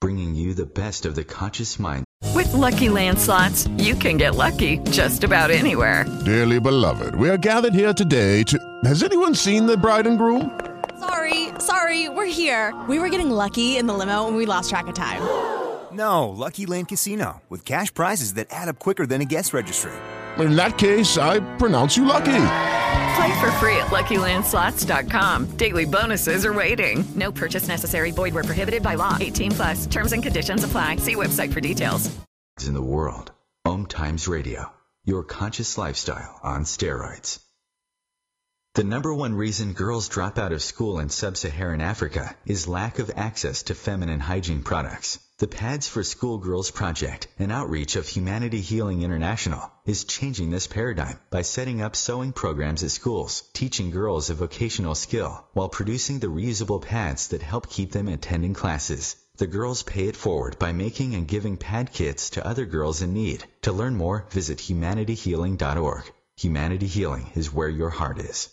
Bringing 0.00 0.34
you 0.34 0.52
the 0.52 0.66
best 0.66 1.06
of 1.06 1.14
the 1.14 1.22
conscious 1.22 1.78
mind. 1.78 2.04
With 2.34 2.52
Lucky 2.52 2.88
Land 2.88 3.18
slots, 3.18 3.68
you 3.76 3.94
can 3.94 4.16
get 4.16 4.34
lucky 4.34 4.78
just 4.90 5.22
about 5.22 5.50
anywhere. 5.50 6.04
Dearly 6.24 6.58
beloved, 6.58 7.14
we 7.14 7.28
are 7.30 7.36
gathered 7.36 7.74
here 7.74 7.92
today 7.92 8.42
to. 8.44 8.58
Has 8.84 9.02
anyone 9.02 9.34
seen 9.34 9.66
the 9.66 9.76
bride 9.76 10.06
and 10.06 10.18
groom? 10.18 10.58
Sorry, 10.98 11.50
sorry, 11.58 12.08
we're 12.08 12.26
here. 12.26 12.74
We 12.88 12.98
were 12.98 13.08
getting 13.08 13.30
lucky 13.30 13.76
in 13.76 13.86
the 13.86 13.94
limo 13.94 14.26
and 14.26 14.36
we 14.36 14.44
lost 14.44 14.70
track 14.70 14.88
of 14.88 14.94
time. 14.94 15.51
No, 15.92 16.28
Lucky 16.30 16.66
Land 16.66 16.88
Casino, 16.88 17.42
with 17.48 17.64
cash 17.64 17.92
prizes 17.92 18.34
that 18.34 18.46
add 18.50 18.68
up 18.68 18.78
quicker 18.78 19.06
than 19.06 19.20
a 19.20 19.26
guest 19.26 19.52
registry. 19.52 19.92
In 20.38 20.56
that 20.56 20.78
case, 20.78 21.18
I 21.18 21.40
pronounce 21.58 21.96
you 21.96 22.06
lucky. 22.06 22.44
Play 23.14 23.40
for 23.40 23.50
free 23.60 23.76
at 23.76 23.88
LuckyLandSlots.com. 23.88 25.56
Daily 25.56 25.84
bonuses 25.84 26.46
are 26.46 26.52
waiting. 26.52 27.04
No 27.14 27.30
purchase 27.30 27.68
necessary. 27.68 28.10
Void 28.10 28.34
where 28.34 28.44
prohibited 28.44 28.82
by 28.82 28.94
law. 28.94 29.18
18 29.20 29.50
plus. 29.52 29.86
Terms 29.86 30.12
and 30.12 30.22
conditions 30.22 30.64
apply. 30.64 30.96
See 30.96 31.14
website 31.14 31.52
for 31.52 31.60
details. 31.60 32.10
In 32.66 32.74
the 32.74 32.82
world, 32.82 33.32
Om 33.64 33.86
Times 33.86 34.28
Radio, 34.28 34.72
your 35.04 35.24
conscious 35.24 35.76
lifestyle 35.76 36.40
on 36.42 36.64
steroids. 36.64 37.38
The 38.74 38.84
number 38.84 39.12
one 39.12 39.34
reason 39.34 39.74
girls 39.74 40.08
drop 40.08 40.38
out 40.38 40.52
of 40.52 40.62
school 40.62 40.98
in 40.98 41.10
sub-Saharan 41.10 41.82
Africa 41.82 42.34
is 42.46 42.66
lack 42.66 42.98
of 42.98 43.10
access 43.14 43.64
to 43.64 43.74
feminine 43.74 44.20
hygiene 44.20 44.62
products. 44.62 45.18
The 45.42 45.48
Pads 45.48 45.88
for 45.88 46.04
Schoolgirls 46.04 46.70
Project, 46.70 47.26
an 47.36 47.50
outreach 47.50 47.96
of 47.96 48.06
Humanity 48.06 48.60
Healing 48.60 49.02
International, 49.02 49.72
is 49.84 50.04
changing 50.04 50.52
this 50.52 50.68
paradigm 50.68 51.18
by 51.30 51.42
setting 51.42 51.82
up 51.82 51.96
sewing 51.96 52.32
programs 52.32 52.84
at 52.84 52.92
schools, 52.92 53.42
teaching 53.52 53.90
girls 53.90 54.30
a 54.30 54.34
vocational 54.34 54.94
skill, 54.94 55.44
while 55.52 55.68
producing 55.68 56.20
the 56.20 56.28
reusable 56.28 56.80
pads 56.80 57.26
that 57.26 57.42
help 57.42 57.68
keep 57.68 57.90
them 57.90 58.06
attending 58.06 58.54
classes. 58.54 59.16
The 59.36 59.48
girls 59.48 59.82
pay 59.82 60.06
it 60.06 60.14
forward 60.14 60.60
by 60.60 60.70
making 60.70 61.16
and 61.16 61.26
giving 61.26 61.56
pad 61.56 61.92
kits 61.92 62.30
to 62.30 62.46
other 62.46 62.64
girls 62.64 63.02
in 63.02 63.12
need. 63.12 63.42
To 63.62 63.72
learn 63.72 63.96
more, 63.96 64.28
visit 64.30 64.58
humanityhealing.org. 64.58 66.04
Humanity 66.36 66.86
Healing 66.86 67.32
is 67.34 67.52
where 67.52 67.68
your 67.68 67.90
heart 67.90 68.20
is. 68.20 68.48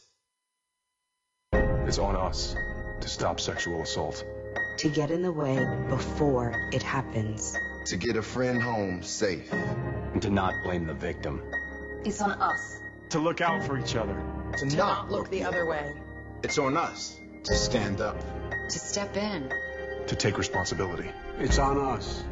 It's 1.53 1.99
on 1.99 2.15
us 2.15 2.55
to 3.01 3.07
stop 3.07 3.39
sexual 3.39 3.83
assault. 3.83 4.25
To 4.79 4.87
get 4.87 5.11
in 5.11 5.21
the 5.21 5.31
way 5.31 5.59
before 5.89 6.69
it 6.71 6.81
happens. 6.81 7.57
To 7.87 7.97
get 7.97 8.15
a 8.15 8.21
friend 8.21 8.63
home 8.63 9.03
safe. 9.03 9.51
And 9.51 10.21
to 10.21 10.29
not 10.29 10.63
blame 10.63 10.85
the 10.87 10.93
victim. 10.93 11.43
It's 12.05 12.21
on 12.21 12.31
us. 12.41 12.79
To 13.09 13.19
look 13.19 13.41
out 13.41 13.61
for 13.65 13.77
each 13.77 13.97
other. 13.97 14.15
To, 14.57 14.69
to 14.69 14.77
not 14.77 15.11
look 15.11 15.29
the 15.29 15.43
other 15.43 15.65
way. 15.65 15.93
It's 16.43 16.57
on 16.57 16.77
us 16.77 17.19
to 17.43 17.55
stand 17.55 17.99
up. 17.99 18.17
To 18.69 18.79
step 18.79 19.17
in. 19.17 19.51
To 20.07 20.15
take 20.15 20.37
responsibility. 20.37 21.11
It's 21.39 21.59
on 21.59 21.77
us, 21.77 22.23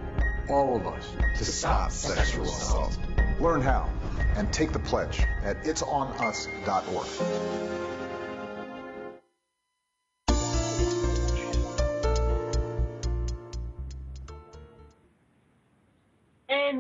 all 0.49 0.77
of 0.77 0.87
us, 0.87 1.05
to 1.37 1.43
stop 1.43 1.91
sexual 1.91 2.45
assault. 2.45 2.97
Learn 3.41 3.61
how 3.61 3.89
and 4.37 4.53
take 4.53 4.71
the 4.71 4.79
pledge 4.79 5.19
at 5.43 5.61
itsonus.org. 5.65 7.07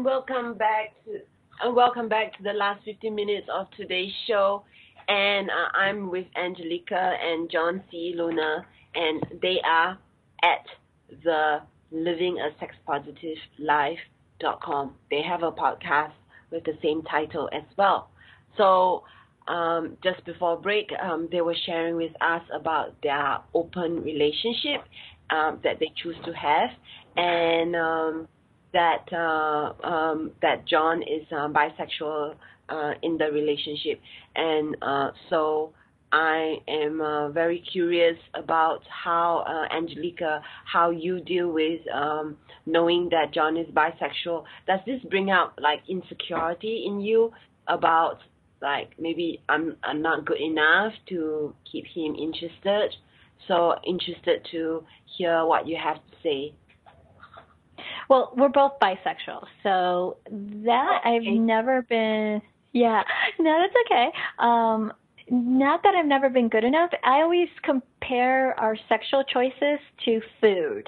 welcome 0.07 0.53
back 0.53 0.93
to 1.03 1.19
uh, 1.67 1.69
welcome 1.69 2.07
back 2.07 2.31
to 2.37 2.41
the 2.41 2.53
last 2.53 2.81
15 2.85 3.13
minutes 3.13 3.45
of 3.53 3.67
today's 3.75 4.13
show. 4.25 4.63
And 5.09 5.49
uh, 5.49 5.77
I'm 5.77 6.09
with 6.09 6.27
Angelica 6.41 6.95
and 7.21 7.51
John 7.51 7.83
C. 7.91 8.13
Luna, 8.15 8.65
and 8.95 9.21
they 9.41 9.59
are 9.65 9.99
at 10.43 10.65
the 11.25 11.57
Living 11.91 12.37
a 12.39 12.57
Sex 12.57 12.73
Positive 12.85 13.35
Life.com. 13.59 14.93
They 15.11 15.21
have 15.23 15.43
a 15.43 15.51
podcast 15.51 16.13
with 16.51 16.63
the 16.63 16.77
same 16.81 17.01
title 17.01 17.49
as 17.53 17.63
well. 17.77 18.09
So 18.55 19.03
um, 19.49 19.97
just 20.05 20.23
before 20.23 20.55
break, 20.55 20.89
um, 21.03 21.27
they 21.33 21.41
were 21.41 21.57
sharing 21.65 21.97
with 21.97 22.13
us 22.21 22.43
about 22.55 22.95
their 23.03 23.39
open 23.53 24.03
relationship 24.03 24.85
um, 25.31 25.59
that 25.65 25.81
they 25.81 25.91
choose 26.01 26.15
to 26.23 26.31
have, 26.31 26.69
and 27.17 27.75
um, 27.75 28.27
that 28.77 29.11
uh, 29.11 29.87
um, 29.87 30.31
that 30.43 30.67
John 30.67 31.01
is 31.01 31.25
um, 31.31 31.51
bisexual 31.51 32.35
uh, 32.69 32.91
in 33.01 33.17
the 33.17 33.25
relationship, 33.31 33.99
and 34.35 34.77
uh, 34.81 35.09
so 35.29 35.73
I 36.11 36.57
am 36.67 37.01
uh, 37.01 37.29
very 37.29 37.63
curious 37.71 38.17
about 38.35 38.81
how 39.03 39.43
uh, 39.47 39.75
Angelica, 39.75 40.41
how 40.71 40.91
you 40.91 41.19
deal 41.19 41.51
with 41.51 41.81
um, 41.93 42.37
knowing 42.67 43.09
that 43.09 43.33
John 43.33 43.57
is 43.57 43.67
bisexual. 43.73 44.43
Does 44.67 44.79
this 44.85 45.01
bring 45.09 45.31
out 45.31 45.59
like 45.59 45.79
insecurity 45.89 46.85
in 46.87 47.01
you 47.01 47.31
about 47.67 48.19
like 48.61 48.91
maybe 48.99 49.41
I'm 49.49 49.75
I'm 49.83 50.03
not 50.03 50.25
good 50.25 50.39
enough 50.39 50.93
to 51.09 51.53
keep 51.69 51.85
him 51.95 52.15
interested? 52.15 52.95
So 53.47 53.75
interested 53.85 54.47
to 54.51 54.83
hear 55.17 55.45
what 55.45 55.67
you 55.67 55.77
have 55.83 55.97
to 55.97 56.15
say. 56.21 56.53
Well, 58.09 58.33
we're 58.37 58.49
both 58.49 58.73
bisexual, 58.81 59.43
so 59.63 60.17
that 60.65 61.01
okay. 61.01 61.15
I've 61.15 61.23
never 61.23 61.81
been. 61.83 62.41
Yeah, 62.73 63.03
no, 63.39 63.59
that's 63.61 63.75
okay. 63.85 64.09
Um, 64.39 64.93
not 65.29 65.83
that 65.83 65.93
I've 65.93 66.05
never 66.05 66.29
been 66.29 66.47
good 66.47 66.63
enough. 66.63 66.89
I 67.03 67.21
always 67.21 67.49
compare 67.63 68.57
our 68.59 68.77
sexual 68.87 69.23
choices 69.25 69.79
to 70.05 70.21
food, 70.39 70.87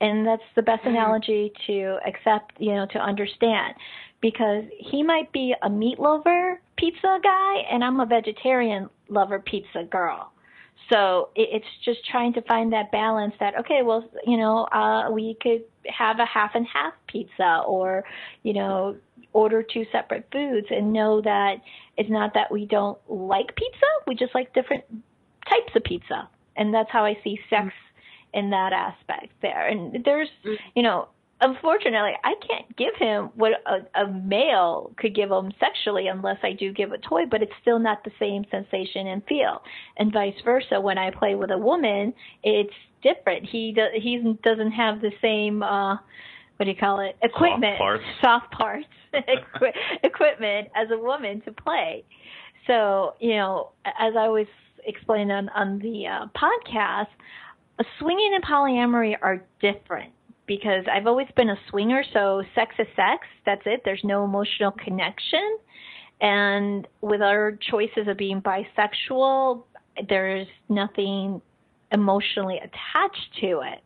and 0.00 0.26
that's 0.26 0.42
the 0.56 0.62
best 0.62 0.80
Mm-hmm. 0.82 0.90
analogy 0.90 1.52
to 1.68 1.98
accept, 2.06 2.52
you 2.58 2.74
know, 2.74 2.86
to 2.92 2.98
understand. 2.98 3.74
Because 4.22 4.64
he 4.78 5.02
might 5.02 5.30
be 5.32 5.54
a 5.62 5.70
meat 5.70 6.00
lover 6.00 6.60
pizza 6.78 7.18
guy, 7.22 7.56
and 7.70 7.84
I'm 7.84 8.00
a 8.00 8.06
vegetarian 8.06 8.88
lover 9.08 9.38
pizza 9.38 9.84
girl. 9.88 10.32
So 10.90 11.30
it's 11.34 11.66
just 11.84 12.00
trying 12.10 12.32
to 12.34 12.42
find 12.42 12.72
that 12.72 12.92
balance 12.92 13.34
that 13.40 13.58
okay, 13.60 13.80
well, 13.82 14.08
you 14.24 14.36
know, 14.36 14.64
uh, 14.66 15.10
we 15.10 15.36
could 15.40 15.64
have 15.88 16.20
a 16.20 16.26
half 16.26 16.52
and 16.54 16.66
half 16.72 16.92
pizza, 17.08 17.62
or 17.66 18.04
you 18.42 18.52
know, 18.52 18.96
order 19.32 19.62
two 19.62 19.84
separate 19.90 20.26
foods, 20.30 20.68
and 20.70 20.92
know 20.92 21.20
that 21.22 21.56
it's 21.96 22.10
not 22.10 22.34
that 22.34 22.52
we 22.52 22.66
don't 22.66 22.98
like 23.08 23.54
pizza, 23.56 23.86
we 24.06 24.14
just 24.14 24.34
like 24.34 24.54
different 24.54 24.84
types 25.48 25.74
of 25.74 25.82
pizza, 25.82 26.28
and 26.56 26.72
that's 26.72 26.90
how 26.90 27.04
I 27.04 27.18
see 27.24 27.38
sex 27.50 27.72
in 28.32 28.50
that 28.50 28.72
aspect 28.72 29.32
there. 29.42 29.66
And 29.66 30.04
there's, 30.04 30.28
you 30.74 30.82
know, 30.82 31.08
unfortunately, 31.40 32.12
I 32.24 32.34
can't 32.46 32.76
give 32.76 32.94
him 32.96 33.30
what 33.34 33.52
a, 33.66 34.00
a 34.00 34.08
male 34.08 34.92
could 34.96 35.14
give 35.14 35.30
him 35.30 35.52
sexually 35.60 36.08
unless 36.08 36.38
I 36.42 36.52
do 36.52 36.72
give 36.72 36.92
a 36.92 36.98
toy, 36.98 37.22
but 37.30 37.42
it's 37.42 37.52
still 37.60 37.78
not 37.78 38.04
the 38.04 38.10
same 38.18 38.44
sensation 38.50 39.08
and 39.08 39.22
feel. 39.26 39.62
And 39.98 40.12
vice 40.12 40.34
versa, 40.44 40.80
when 40.80 40.98
I 40.98 41.10
play 41.10 41.34
with 41.34 41.50
a 41.50 41.58
woman, 41.58 42.14
it's 42.42 42.72
different. 43.02 43.46
He 43.46 43.72
do, 43.72 43.86
he 43.94 44.36
doesn't 44.42 44.72
have 44.72 45.00
the 45.00 45.12
same 45.20 45.62
uh 45.62 45.96
what 46.56 46.64
do 46.64 46.70
you 46.70 46.76
call 46.76 47.00
it? 47.00 47.18
Equipment, 47.22 47.76
parts. 47.76 48.02
soft 48.22 48.50
parts, 48.52 48.86
equipment 50.02 50.68
as 50.74 50.88
a 50.90 50.98
woman 50.98 51.42
to 51.42 51.52
play. 51.52 52.02
So 52.66 53.14
you 53.20 53.36
know, 53.36 53.72
as 53.84 54.14
I 54.16 54.22
always 54.22 54.46
explain 54.86 55.30
on 55.30 55.50
on 55.50 55.78
the 55.80 56.06
uh, 56.06 56.26
podcast, 56.34 57.08
swinging 57.98 58.32
and 58.34 58.42
polyamory 58.42 59.16
are 59.20 59.44
different 59.60 60.12
because 60.46 60.84
I've 60.92 61.06
always 61.06 61.28
been 61.36 61.50
a 61.50 61.58
swinger, 61.70 62.02
so 62.12 62.42
sex 62.54 62.74
is 62.78 62.86
sex. 62.96 63.26
That's 63.44 63.62
it. 63.66 63.82
There's 63.84 64.04
no 64.04 64.24
emotional 64.24 64.70
connection. 64.72 65.58
And 66.20 66.86
with 67.00 67.20
our 67.20 67.58
choices 67.70 68.08
of 68.08 68.16
being 68.16 68.40
bisexual, 68.40 69.64
there's 70.08 70.46
nothing 70.68 71.40
emotionally 71.92 72.58
attached 72.58 73.40
to 73.40 73.62
it. 73.62 73.82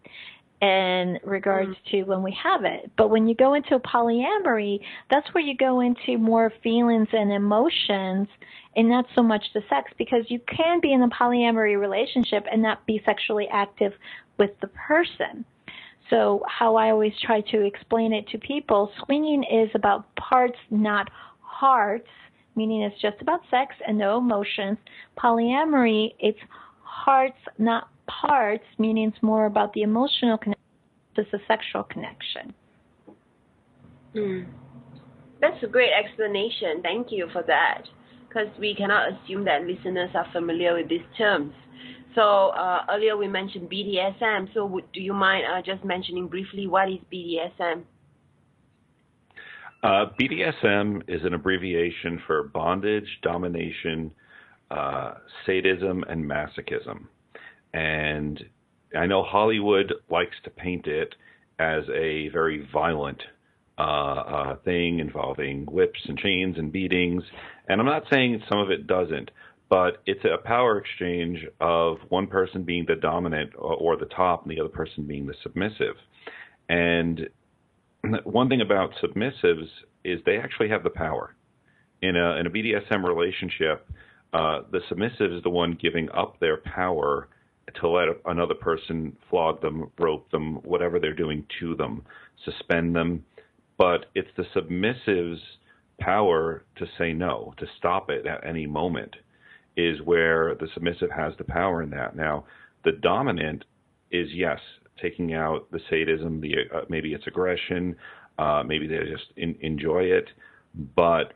in 0.60 1.18
regards 1.24 1.70
mm. 1.70 1.90
to 1.90 2.02
when 2.04 2.22
we 2.22 2.36
have 2.42 2.64
it. 2.64 2.90
But 2.96 3.08
when 3.08 3.26
you 3.26 3.34
go 3.34 3.54
into 3.54 3.76
a 3.76 3.80
polyamory, 3.80 4.80
that's 5.10 5.26
where 5.32 5.42
you 5.42 5.56
go 5.56 5.80
into 5.80 6.18
more 6.18 6.52
feelings 6.62 7.08
and 7.12 7.32
emotions 7.32 8.28
and 8.76 8.88
not 8.88 9.06
so 9.14 9.22
much 9.22 9.42
the 9.54 9.62
sex 9.70 9.90
because 9.96 10.24
you 10.28 10.38
can 10.40 10.80
be 10.80 10.92
in 10.92 11.02
a 11.02 11.08
polyamory 11.08 11.80
relationship 11.80 12.44
and 12.52 12.62
not 12.62 12.86
be 12.86 13.00
sexually 13.04 13.48
active 13.50 13.92
with 14.38 14.50
the 14.60 14.68
person. 14.68 15.44
So 16.10 16.42
how 16.48 16.76
I 16.76 16.90
always 16.90 17.12
try 17.24 17.40
to 17.40 17.64
explain 17.64 18.12
it 18.12 18.26
to 18.28 18.38
people, 18.38 18.90
swinging 19.04 19.44
is 19.44 19.70
about 19.74 20.04
parts, 20.16 20.58
not 20.70 21.08
hearts, 21.40 22.08
meaning 22.56 22.82
it's 22.82 23.00
just 23.00 23.20
about 23.20 23.40
sex 23.50 23.74
and 23.86 23.96
no 23.96 24.18
emotions. 24.18 24.76
Polyamory, 25.16 26.10
it's 26.18 26.38
hearts, 26.82 27.38
not 27.58 27.88
parts, 28.06 28.64
meaning 28.78 29.08
it's 29.08 29.22
more 29.22 29.46
about 29.46 29.72
the 29.72 29.82
emotional 29.82 30.36
connection 30.36 30.64
versus 31.14 31.30
the 31.32 31.38
sexual 31.46 31.84
connection. 31.84 32.52
Mm. 34.14 34.46
That's 35.40 35.62
a 35.62 35.68
great 35.68 35.92
explanation. 35.92 36.82
Thank 36.82 37.08
you 37.10 37.28
for 37.32 37.42
that. 37.46 37.82
Because 38.28 38.48
we 38.58 38.74
cannot 38.74 39.12
assume 39.12 39.44
that 39.44 39.62
listeners 39.62 40.10
are 40.14 40.26
familiar 40.32 40.74
with 40.74 40.88
these 40.88 41.06
terms. 41.16 41.52
So 42.14 42.48
uh, 42.48 42.84
earlier 42.90 43.16
we 43.16 43.28
mentioned 43.28 43.70
BDSM. 43.70 44.52
So 44.54 44.66
would, 44.66 44.90
do 44.92 45.00
you 45.00 45.12
mind 45.12 45.44
uh, 45.46 45.62
just 45.62 45.84
mentioning 45.84 46.28
briefly 46.28 46.66
what 46.66 46.88
is 46.88 46.98
BDSM? 47.12 47.82
Uh, 49.82 50.06
BDSM 50.20 51.02
is 51.08 51.24
an 51.24 51.32
abbreviation 51.32 52.20
for 52.26 52.44
bondage, 52.44 53.06
domination, 53.22 54.10
uh, 54.70 55.14
sadism, 55.46 56.04
and 56.08 56.24
masochism. 56.24 57.06
And 57.72 58.42
I 58.96 59.06
know 59.06 59.22
Hollywood 59.22 59.94
likes 60.10 60.34
to 60.44 60.50
paint 60.50 60.86
it 60.86 61.14
as 61.58 61.84
a 61.94 62.28
very 62.28 62.68
violent 62.72 63.22
uh, 63.78 63.82
uh, 63.82 64.56
thing 64.64 64.98
involving 64.98 65.64
whips 65.64 66.00
and 66.06 66.18
chains 66.18 66.58
and 66.58 66.70
beatings. 66.70 67.22
And 67.68 67.80
I'm 67.80 67.86
not 67.86 68.02
saying 68.10 68.42
some 68.48 68.58
of 68.58 68.70
it 68.70 68.86
doesn't, 68.86 69.30
but 69.70 70.02
it's 70.04 70.24
a 70.24 70.36
power 70.36 70.78
exchange 70.78 71.46
of 71.60 71.98
one 72.08 72.26
person 72.26 72.64
being 72.64 72.84
the 72.86 72.96
dominant 72.96 73.52
or, 73.56 73.96
the 73.96 74.06
top 74.06 74.42
and 74.42 74.50
the 74.50 74.60
other 74.60 74.68
person 74.68 75.04
being 75.04 75.26
the 75.26 75.34
submissive. 75.44 75.94
And 76.68 77.28
one 78.24 78.48
thing 78.48 78.60
about 78.60 78.90
submissives 79.02 79.68
is 80.04 80.20
they 80.26 80.38
actually 80.38 80.68
have 80.70 80.82
the 80.82 80.90
power. 80.90 81.34
In 82.02 82.16
a 82.16 82.36
in 82.36 82.46
a 82.46 82.50
BDSM 82.50 83.06
relationship, 83.06 83.88
uh, 84.32 84.62
the 84.72 84.80
submissive 84.88 85.32
is 85.32 85.42
the 85.42 85.50
one 85.50 85.78
giving 85.80 86.10
up 86.10 86.40
their 86.40 86.56
power 86.56 87.28
to 87.80 87.88
let 87.88 88.08
another 88.24 88.54
person 88.54 89.16
flog 89.28 89.60
them, 89.60 89.90
rope 89.98 90.28
them, 90.30 90.56
whatever 90.64 90.98
they're 90.98 91.14
doing 91.14 91.46
to 91.60 91.76
them, 91.76 92.02
suspend 92.44 92.96
them. 92.96 93.24
But 93.78 94.06
it's 94.14 94.30
the 94.36 94.44
submissive's 94.54 95.40
power 96.00 96.64
to 96.76 96.86
say 96.98 97.12
no, 97.12 97.54
to 97.58 97.66
stop 97.78 98.10
it 98.10 98.26
at 98.26 98.44
any 98.44 98.66
moment, 98.66 99.14
is 99.76 100.00
where 100.02 100.54
the 100.56 100.68
submissive 100.74 101.10
has 101.10 101.32
the 101.38 101.44
power 101.44 101.82
in 101.82 101.90
that. 101.90 102.16
Now, 102.16 102.44
the 102.84 102.92
dominant 102.92 103.64
is 104.10 104.28
yes, 104.32 104.58
taking 105.00 105.34
out 105.34 105.70
the 105.70 105.80
sadism, 105.88 106.40
the 106.40 106.54
uh, 106.74 106.80
maybe 106.88 107.12
it's 107.14 107.26
aggression, 107.26 107.96
uh, 108.38 108.62
maybe 108.66 108.86
they 108.86 108.98
just 109.10 109.26
in, 109.36 109.56
enjoy 109.60 110.02
it, 110.04 110.28
but 110.96 111.34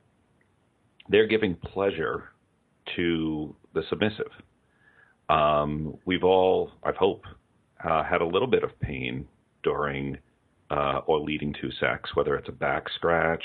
they're 1.09 1.26
giving 1.26 1.55
pleasure 1.55 2.30
to 2.97 3.55
the 3.74 3.82
submissive. 3.89 4.30
Um, 5.28 5.99
we've 6.05 6.24
all, 6.24 6.70
I 6.82 6.93
hope, 6.99 7.24
uh, 7.82 8.03
had 8.05 8.20
a 8.20 8.26
little 8.26 8.49
bit 8.49 8.62
of 8.62 8.78
pain 8.80 9.26
during 9.62 10.18
uh, 10.70 11.01
or 11.07 11.20
leading 11.20 11.53
to 11.61 11.70
sex, 11.80 12.11
whether 12.14 12.37
it's 12.37 12.49
a 12.49 12.53
back 12.53 12.85
scratch 12.95 13.45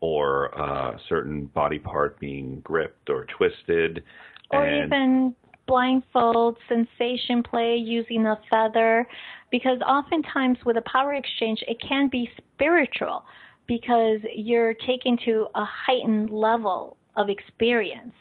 or 0.00 0.46
a 0.46 0.98
certain 1.08 1.46
body 1.46 1.78
part 1.78 2.18
being 2.20 2.60
gripped 2.60 3.10
or 3.10 3.26
twisted. 3.36 4.04
Or 4.50 4.64
and 4.64 4.86
even 4.86 5.34
blindfold, 5.66 6.56
sensation 6.68 7.42
play, 7.42 7.76
using 7.76 8.26
a 8.26 8.38
feather, 8.50 9.06
because 9.50 9.78
oftentimes 9.82 10.58
with 10.64 10.76
a 10.76 10.82
power 10.82 11.14
exchange, 11.14 11.62
it 11.68 11.78
can 11.86 12.08
be 12.08 12.28
spiritual 12.54 13.24
because 13.66 14.18
you're 14.34 14.74
taken 14.74 15.18
to 15.24 15.46
a 15.54 15.64
heightened 15.64 16.30
level 16.30 16.96
of 17.16 17.28
experience. 17.28 18.14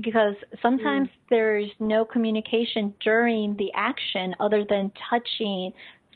Because 0.00 0.36
sometimes 0.62 1.08
Hmm. 1.08 1.24
there's 1.30 1.70
no 1.80 2.04
communication 2.04 2.94
during 3.00 3.56
the 3.56 3.72
action 3.74 4.36
other 4.38 4.64
than 4.64 4.92
touching, 5.10 5.72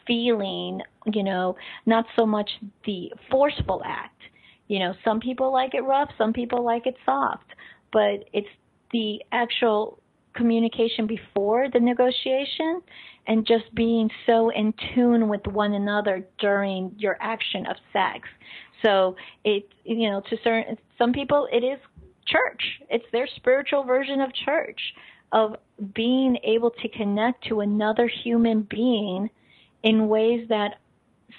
feeling, 0.06 0.80
you 1.12 1.24
know, 1.24 1.56
not 1.86 2.06
so 2.14 2.24
much 2.24 2.48
the 2.84 3.12
forceful 3.30 3.82
act. 3.84 4.20
You 4.72 4.78
know, 4.78 4.94
some 5.04 5.20
people 5.20 5.52
like 5.52 5.74
it 5.74 5.82
rough, 5.82 6.08
some 6.16 6.32
people 6.32 6.64
like 6.64 6.86
it 6.86 6.96
soft, 7.04 7.44
but 7.92 8.24
it's 8.32 8.48
the 8.90 9.20
actual 9.30 9.98
communication 10.34 11.06
before 11.06 11.66
the 11.70 11.78
negotiation 11.78 12.80
and 13.26 13.46
just 13.46 13.64
being 13.74 14.08
so 14.24 14.48
in 14.48 14.72
tune 14.94 15.28
with 15.28 15.46
one 15.46 15.74
another 15.74 16.26
during 16.38 16.90
your 16.96 17.18
action 17.20 17.66
of 17.66 17.76
sex. 17.92 18.26
So 18.80 19.14
it, 19.44 19.68
you 19.84 20.08
know, 20.08 20.22
to 20.30 20.38
certain 20.42 20.78
some 20.96 21.12
people 21.12 21.46
it 21.52 21.62
is 21.62 21.78
church. 22.26 22.62
It's 22.88 23.04
their 23.12 23.28
spiritual 23.36 23.84
version 23.84 24.22
of 24.22 24.30
church 24.32 24.80
of 25.32 25.56
being 25.94 26.38
able 26.44 26.70
to 26.70 26.88
connect 26.88 27.46
to 27.48 27.60
another 27.60 28.08
human 28.24 28.62
being 28.62 29.28
in 29.82 30.08
ways 30.08 30.48
that 30.48 30.76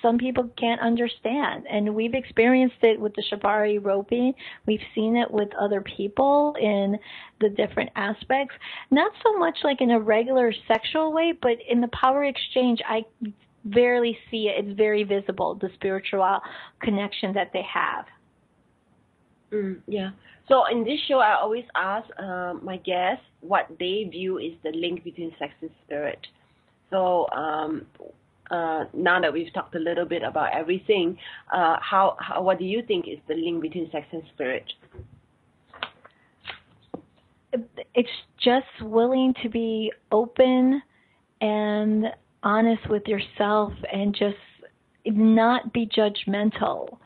some 0.01 0.17
people 0.17 0.49
can't 0.57 0.81
understand. 0.81 1.65
And 1.69 1.95
we've 1.95 2.13
experienced 2.13 2.77
it 2.81 2.99
with 2.99 3.13
the 3.15 3.23
Shibari 3.31 3.83
roping. 3.83 4.33
We've 4.65 4.81
seen 4.95 5.15
it 5.15 5.29
with 5.29 5.49
other 5.59 5.81
people 5.81 6.55
in 6.59 6.97
the 7.39 7.49
different 7.49 7.91
aspects. 7.95 8.55
Not 8.91 9.11
so 9.23 9.37
much 9.37 9.57
like 9.63 9.81
in 9.81 9.91
a 9.91 9.99
regular 9.99 10.53
sexual 10.67 11.13
way, 11.13 11.33
but 11.41 11.57
in 11.69 11.81
the 11.81 11.89
power 11.89 12.23
exchange, 12.23 12.79
I 12.87 13.05
rarely 13.65 14.17
see 14.29 14.47
it. 14.49 14.65
It's 14.65 14.77
very 14.77 15.03
visible, 15.03 15.55
the 15.55 15.69
spiritual 15.75 16.39
connection 16.81 17.33
that 17.33 17.51
they 17.53 17.63
have. 17.73 18.05
Mm, 19.51 19.79
yeah. 19.87 20.11
So 20.49 20.65
in 20.69 20.83
this 20.83 20.99
show, 21.07 21.19
I 21.19 21.35
always 21.39 21.63
ask 21.75 22.07
uh, 22.19 22.55
my 22.61 22.77
guests 22.77 23.23
what 23.41 23.67
they 23.79 24.07
view 24.11 24.39
is 24.39 24.53
the 24.63 24.71
link 24.71 25.03
between 25.03 25.33
sex 25.39 25.53
and 25.61 25.69
spirit. 25.85 26.19
So 26.89 27.27
um, 27.29 27.85
uh, 28.51 28.85
now 28.93 29.19
that 29.21 29.31
we've 29.31 29.51
talked 29.53 29.75
a 29.75 29.79
little 29.79 30.05
bit 30.05 30.23
about 30.23 30.53
everything, 30.53 31.17
uh, 31.53 31.77
how, 31.81 32.17
how 32.19 32.41
what 32.41 32.59
do 32.59 32.65
you 32.65 32.83
think 32.87 33.07
is 33.07 33.17
the 33.27 33.35
link 33.35 33.61
between 33.61 33.89
sex 33.91 34.05
and 34.11 34.23
spirit? 34.33 34.65
It's 37.93 38.09
just 38.43 38.65
willing 38.81 39.33
to 39.43 39.49
be 39.49 39.91
open 40.11 40.81
and 41.41 42.05
honest 42.41 42.89
with 42.89 43.03
yourself 43.07 43.71
and 43.91 44.13
just 44.13 44.35
not 45.05 45.71
be 45.73 45.87
judgmental. 45.87 46.97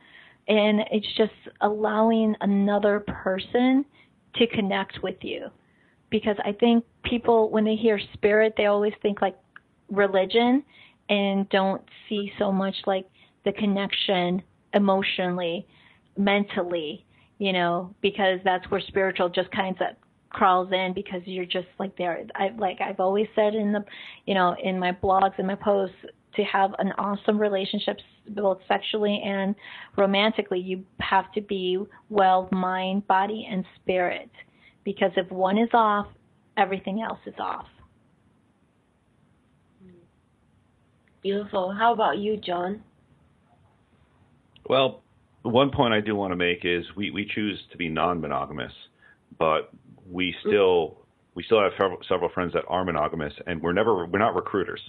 And 0.48 0.82
it's 0.92 1.08
just 1.18 1.34
allowing 1.62 2.36
another 2.42 3.02
person 3.02 3.86
to 4.36 4.48
connect 4.48 5.04
with 5.04 5.18
you. 5.22 5.48
Because 6.10 6.38
I 6.46 6.54
think 6.54 6.86
people, 7.04 7.50
when 7.50 7.66
they 7.66 7.76
hear 7.76 8.00
spirit, 8.14 8.54
they 8.56 8.68
always 8.68 8.94
think 9.02 9.22
like 9.22 9.36
religion 9.90 10.64
and 11.10 11.48
don't 11.50 11.82
see 12.10 12.32
so 12.38 12.52
much 12.52 12.76
like 12.86 13.06
the 13.46 13.54
connection 13.54 14.42
emotionally, 14.74 15.66
mentally, 16.18 17.06
you 17.40 17.54
know, 17.54 17.94
because 18.02 18.40
that's 18.44 18.70
where 18.70 18.82
spiritual 18.82 19.30
just 19.30 19.52
kind 19.52 19.76
of 19.82 19.96
crawls 20.30 20.72
in 20.72 20.94
because 20.94 21.22
you're 21.26 21.46
just 21.46 21.68
like 21.80 21.98
there. 21.98 22.24
I 22.36 22.50
like 22.58 22.82
I've 22.82 23.00
always 23.00 23.28
said 23.36 23.56
in 23.56 23.72
the, 23.72 23.84
you 24.26 24.34
know, 24.34 24.56
in 24.62 24.78
my 24.80 24.92
blogs 24.92 25.38
and 25.38 25.48
my 25.48 25.56
posts 25.56 25.96
to 26.36 26.44
have 26.44 26.72
an 26.80 26.92
awesome 26.98 27.40
relationship 27.40 27.98
both 28.30 28.60
sexually 28.68 29.22
and 29.26 29.56
romantically, 29.98 30.60
you 30.60 30.84
have 31.00 31.32
to 31.34 31.42
be 31.42 31.80
well 32.10 32.48
mind, 32.52 33.08
body, 33.08 33.48
and 33.50 33.66
spirit. 33.82 34.30
Because 34.84 35.12
if 35.18 35.30
one 35.32 35.58
is 35.58 35.70
off, 35.74 36.08
everything 36.56 37.02
else 37.02 37.20
is 37.26 37.34
off. 37.40 37.68
Beautiful. 41.22 41.74
How 41.74 41.94
about 41.94 42.18
you, 42.18 42.38
John? 42.38 42.84
Well, 44.70 45.02
one 45.44 45.72
point 45.72 45.94
I 45.94 46.02
do 46.02 46.16
want 46.16 46.32
to 46.32 46.36
make 46.36 46.60
is 46.64 46.86
we, 46.96 47.12
we 47.12 47.30
choose 47.34 47.60
to 47.72 47.78
be 47.78 47.90
non-monogamous, 47.90 48.74
but 49.38 49.72
we 50.10 50.32
mm. 50.32 50.48
still 50.48 50.98
we 51.38 51.44
still 51.44 51.62
have 51.62 51.74
several, 51.78 52.00
several 52.10 52.30
friends 52.30 52.54
that 52.54 52.64
are 52.68 52.84
monogamous, 52.84 53.32
and 53.46 53.62
we're 53.62 53.72
never 53.72 54.08
we're 54.08 54.18
not 54.18 54.34
recruiters. 54.34 54.82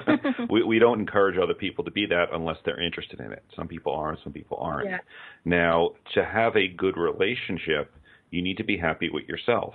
we 0.50 0.64
we 0.64 0.80
don't 0.80 0.98
encourage 0.98 1.38
other 1.38 1.54
people 1.54 1.84
to 1.84 1.92
be 1.92 2.06
that 2.06 2.26
unless 2.32 2.56
they're 2.64 2.82
interested 2.82 3.20
in 3.20 3.32
it. 3.32 3.44
Some 3.54 3.68
people 3.68 3.94
are, 3.94 4.18
some 4.24 4.32
people 4.32 4.58
aren't. 4.60 4.88
Yeah. 4.88 4.98
Now, 5.44 5.90
to 6.14 6.24
have 6.24 6.56
a 6.56 6.66
good 6.66 6.96
relationship, 6.96 7.94
you 8.30 8.42
need 8.42 8.56
to 8.56 8.64
be 8.64 8.76
happy 8.76 9.10
with 9.10 9.28
yourself, 9.28 9.74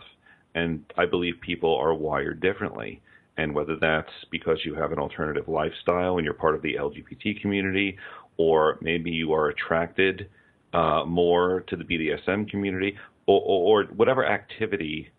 and 0.54 0.84
I 0.98 1.06
believe 1.06 1.36
people 1.40 1.74
are 1.78 1.94
wired 1.94 2.42
differently. 2.42 3.02
And 3.38 3.54
whether 3.54 3.76
that's 3.80 4.12
because 4.32 4.60
you 4.66 4.74
have 4.76 4.92
an 4.92 5.00
alternative 5.00 5.48
lifestyle 5.48 6.18
and 6.18 6.26
you're 6.26 6.34
part 6.34 6.56
of 6.56 6.62
the 6.64 6.76
LGBT 6.76 7.40
community, 7.42 7.98
or 8.38 8.78
maybe 8.82 9.12
you 9.12 9.34
are 9.34 9.50
attracted 9.50 10.30
uh, 10.74 11.04
more 11.06 11.62
to 11.68 11.76
the 11.76 11.84
BDSM 11.84 12.50
community, 12.50 12.98
or, 13.28 13.42
or, 13.42 13.84
or 13.84 13.86
whatever 13.94 14.26
activity 14.26 15.10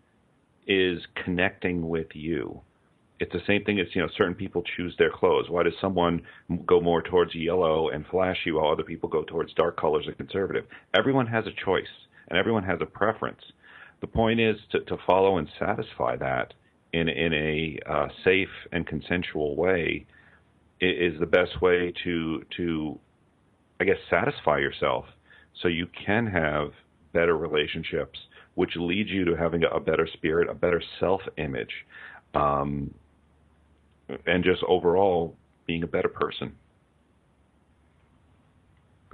is 0.66 1.00
connecting 1.24 1.88
with 1.88 2.08
you. 2.14 2.60
It's 3.20 3.32
the 3.32 3.40
same 3.46 3.64
thing 3.64 3.80
as 3.80 3.86
you 3.94 4.02
know 4.02 4.08
certain 4.16 4.34
people 4.34 4.62
choose 4.76 4.94
their 4.98 5.10
clothes. 5.10 5.46
Why 5.48 5.64
does 5.64 5.72
someone 5.80 6.22
go 6.66 6.80
more 6.80 7.02
towards 7.02 7.34
yellow 7.34 7.88
and 7.88 8.06
flashy 8.06 8.52
while 8.52 8.70
other 8.70 8.84
people 8.84 9.08
go 9.08 9.24
towards 9.24 9.52
dark 9.54 9.80
colors 9.80 10.04
and 10.06 10.16
conservative? 10.16 10.66
Everyone 10.96 11.26
has 11.26 11.44
a 11.46 11.64
choice 11.64 11.86
and 12.28 12.38
everyone 12.38 12.62
has 12.64 12.78
a 12.80 12.86
preference. 12.86 13.40
The 14.00 14.06
point 14.06 14.38
is 14.38 14.56
to, 14.70 14.80
to 14.80 14.96
follow 15.04 15.38
and 15.38 15.48
satisfy 15.58 16.16
that 16.16 16.54
in 16.92 17.08
in 17.08 17.34
a 17.34 17.78
uh, 17.86 18.08
safe 18.24 18.48
and 18.72 18.86
consensual 18.86 19.56
way 19.56 20.06
is 20.80 21.18
the 21.18 21.26
best 21.26 21.60
way 21.60 21.92
to 22.04 22.44
to 22.56 22.98
I 23.80 23.84
guess 23.84 23.98
satisfy 24.10 24.58
yourself 24.58 25.04
so 25.62 25.68
you 25.68 25.86
can 26.06 26.26
have 26.26 26.70
better 27.12 27.36
relationships 27.36 28.18
which 28.58 28.74
leads 28.74 29.08
you 29.08 29.24
to 29.24 29.36
having 29.36 29.62
a 29.70 29.78
better 29.78 30.08
spirit, 30.14 30.50
a 30.50 30.52
better 30.52 30.82
self 30.98 31.20
image, 31.36 31.70
um, 32.34 32.92
and 34.26 34.42
just 34.42 34.64
overall 34.66 35.36
being 35.64 35.84
a 35.84 35.86
better 35.86 36.08
person. 36.08 36.52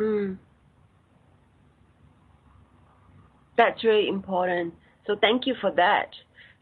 Mm. 0.01 0.39
That's 3.59 3.85
really 3.85 4.09
important. 4.09 4.73
So 5.07 5.15
thank 5.21 5.47
you 5.47 5.55
for 5.61 5.71
that. 5.73 6.09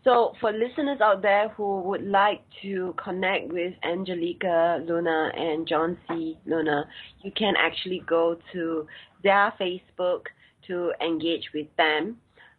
So 0.05 0.32
for 0.40 0.53
listeners 0.53 1.00
out 1.00 1.22
there 1.22 1.50
who 1.50 1.80
would 1.82 2.05
like 2.05 2.42
to 2.62 2.92
connect 3.03 3.53
with 3.53 3.72
Angelica 3.84 4.82
Luna 4.84 5.30
and 5.36 5.66
John 5.66 5.96
C. 6.09 6.36
Luna, 6.44 6.88
you 7.22 7.30
can 7.30 7.55
actually 7.57 8.03
go 8.09 8.36
to 8.53 8.86
their 9.22 9.53
Facebook 9.61 10.22
to 10.66 10.92
engage 11.00 11.44
with 11.55 11.68
them. 11.76 12.16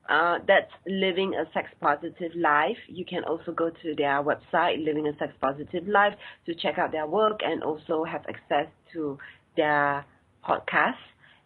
Uh, 0.09 0.39
that's 0.47 0.71
Living 0.87 1.33
a 1.35 1.43
Sex 1.53 1.69
Positive 1.81 2.31
Life. 2.35 2.77
You 2.87 3.03
can 3.05 3.25
also 3.25 3.51
go 3.51 3.69
to 3.69 3.95
their 3.95 4.23
website, 4.23 4.83
Living 4.83 5.07
a 5.07 5.17
Sex 5.17 5.33
Positive 5.41 5.85
Life, 5.87 6.13
to 6.45 6.55
check 6.55 6.77
out 6.77 6.91
their 6.93 7.07
work 7.07 7.41
and 7.43 7.61
also 7.61 8.05
have 8.05 8.21
access 8.29 8.67
to 8.93 9.17
their 9.57 10.05
podcast. 10.47 10.95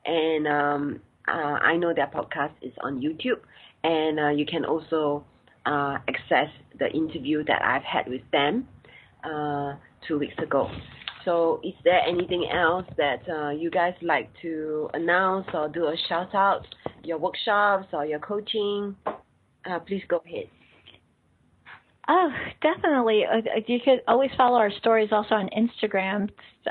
And 0.05 0.47
um, 0.47 1.01
uh, 1.27 1.57
I 1.61 1.75
know 1.75 1.93
their 1.93 2.07
podcast 2.07 2.53
is 2.61 2.73
on 2.81 3.01
YouTube, 3.01 3.41
and 3.83 4.19
uh, 4.19 4.29
you 4.29 4.45
can 4.45 4.65
also 4.65 5.23
uh, 5.67 5.97
access 6.07 6.49
the 6.79 6.89
interview 6.91 7.43
that 7.43 7.61
I've 7.63 7.83
had 7.83 8.07
with 8.07 8.21
them 8.31 8.67
uh, 9.23 9.73
two 10.07 10.17
weeks 10.17 10.35
ago. 10.41 10.69
So, 11.25 11.59
is 11.61 11.73
there 11.83 11.99
anything 12.07 12.47
else 12.49 12.85
that 12.97 13.21
uh, 13.29 13.49
you 13.49 13.69
guys 13.69 13.93
like 14.01 14.29
to 14.41 14.89
announce 14.93 15.47
or 15.53 15.67
do 15.67 15.87
a 15.87 15.95
shout 16.07 16.33
out? 16.33 16.65
Your 17.03 17.17
workshops 17.17 17.87
or 17.91 18.05
your 18.05 18.19
coaching? 18.19 18.95
Uh, 19.05 19.79
please 19.85 20.03
go 20.07 20.21
ahead. 20.25 20.47
Oh, 22.09 22.29
definitely. 22.61 23.25
Uh, 23.25 23.41
you 23.67 23.79
could 23.83 24.01
always 24.07 24.29
follow 24.37 24.57
our 24.57 24.71
stories 24.71 25.09
also 25.11 25.35
on 25.35 25.49
Instagram 25.49 26.29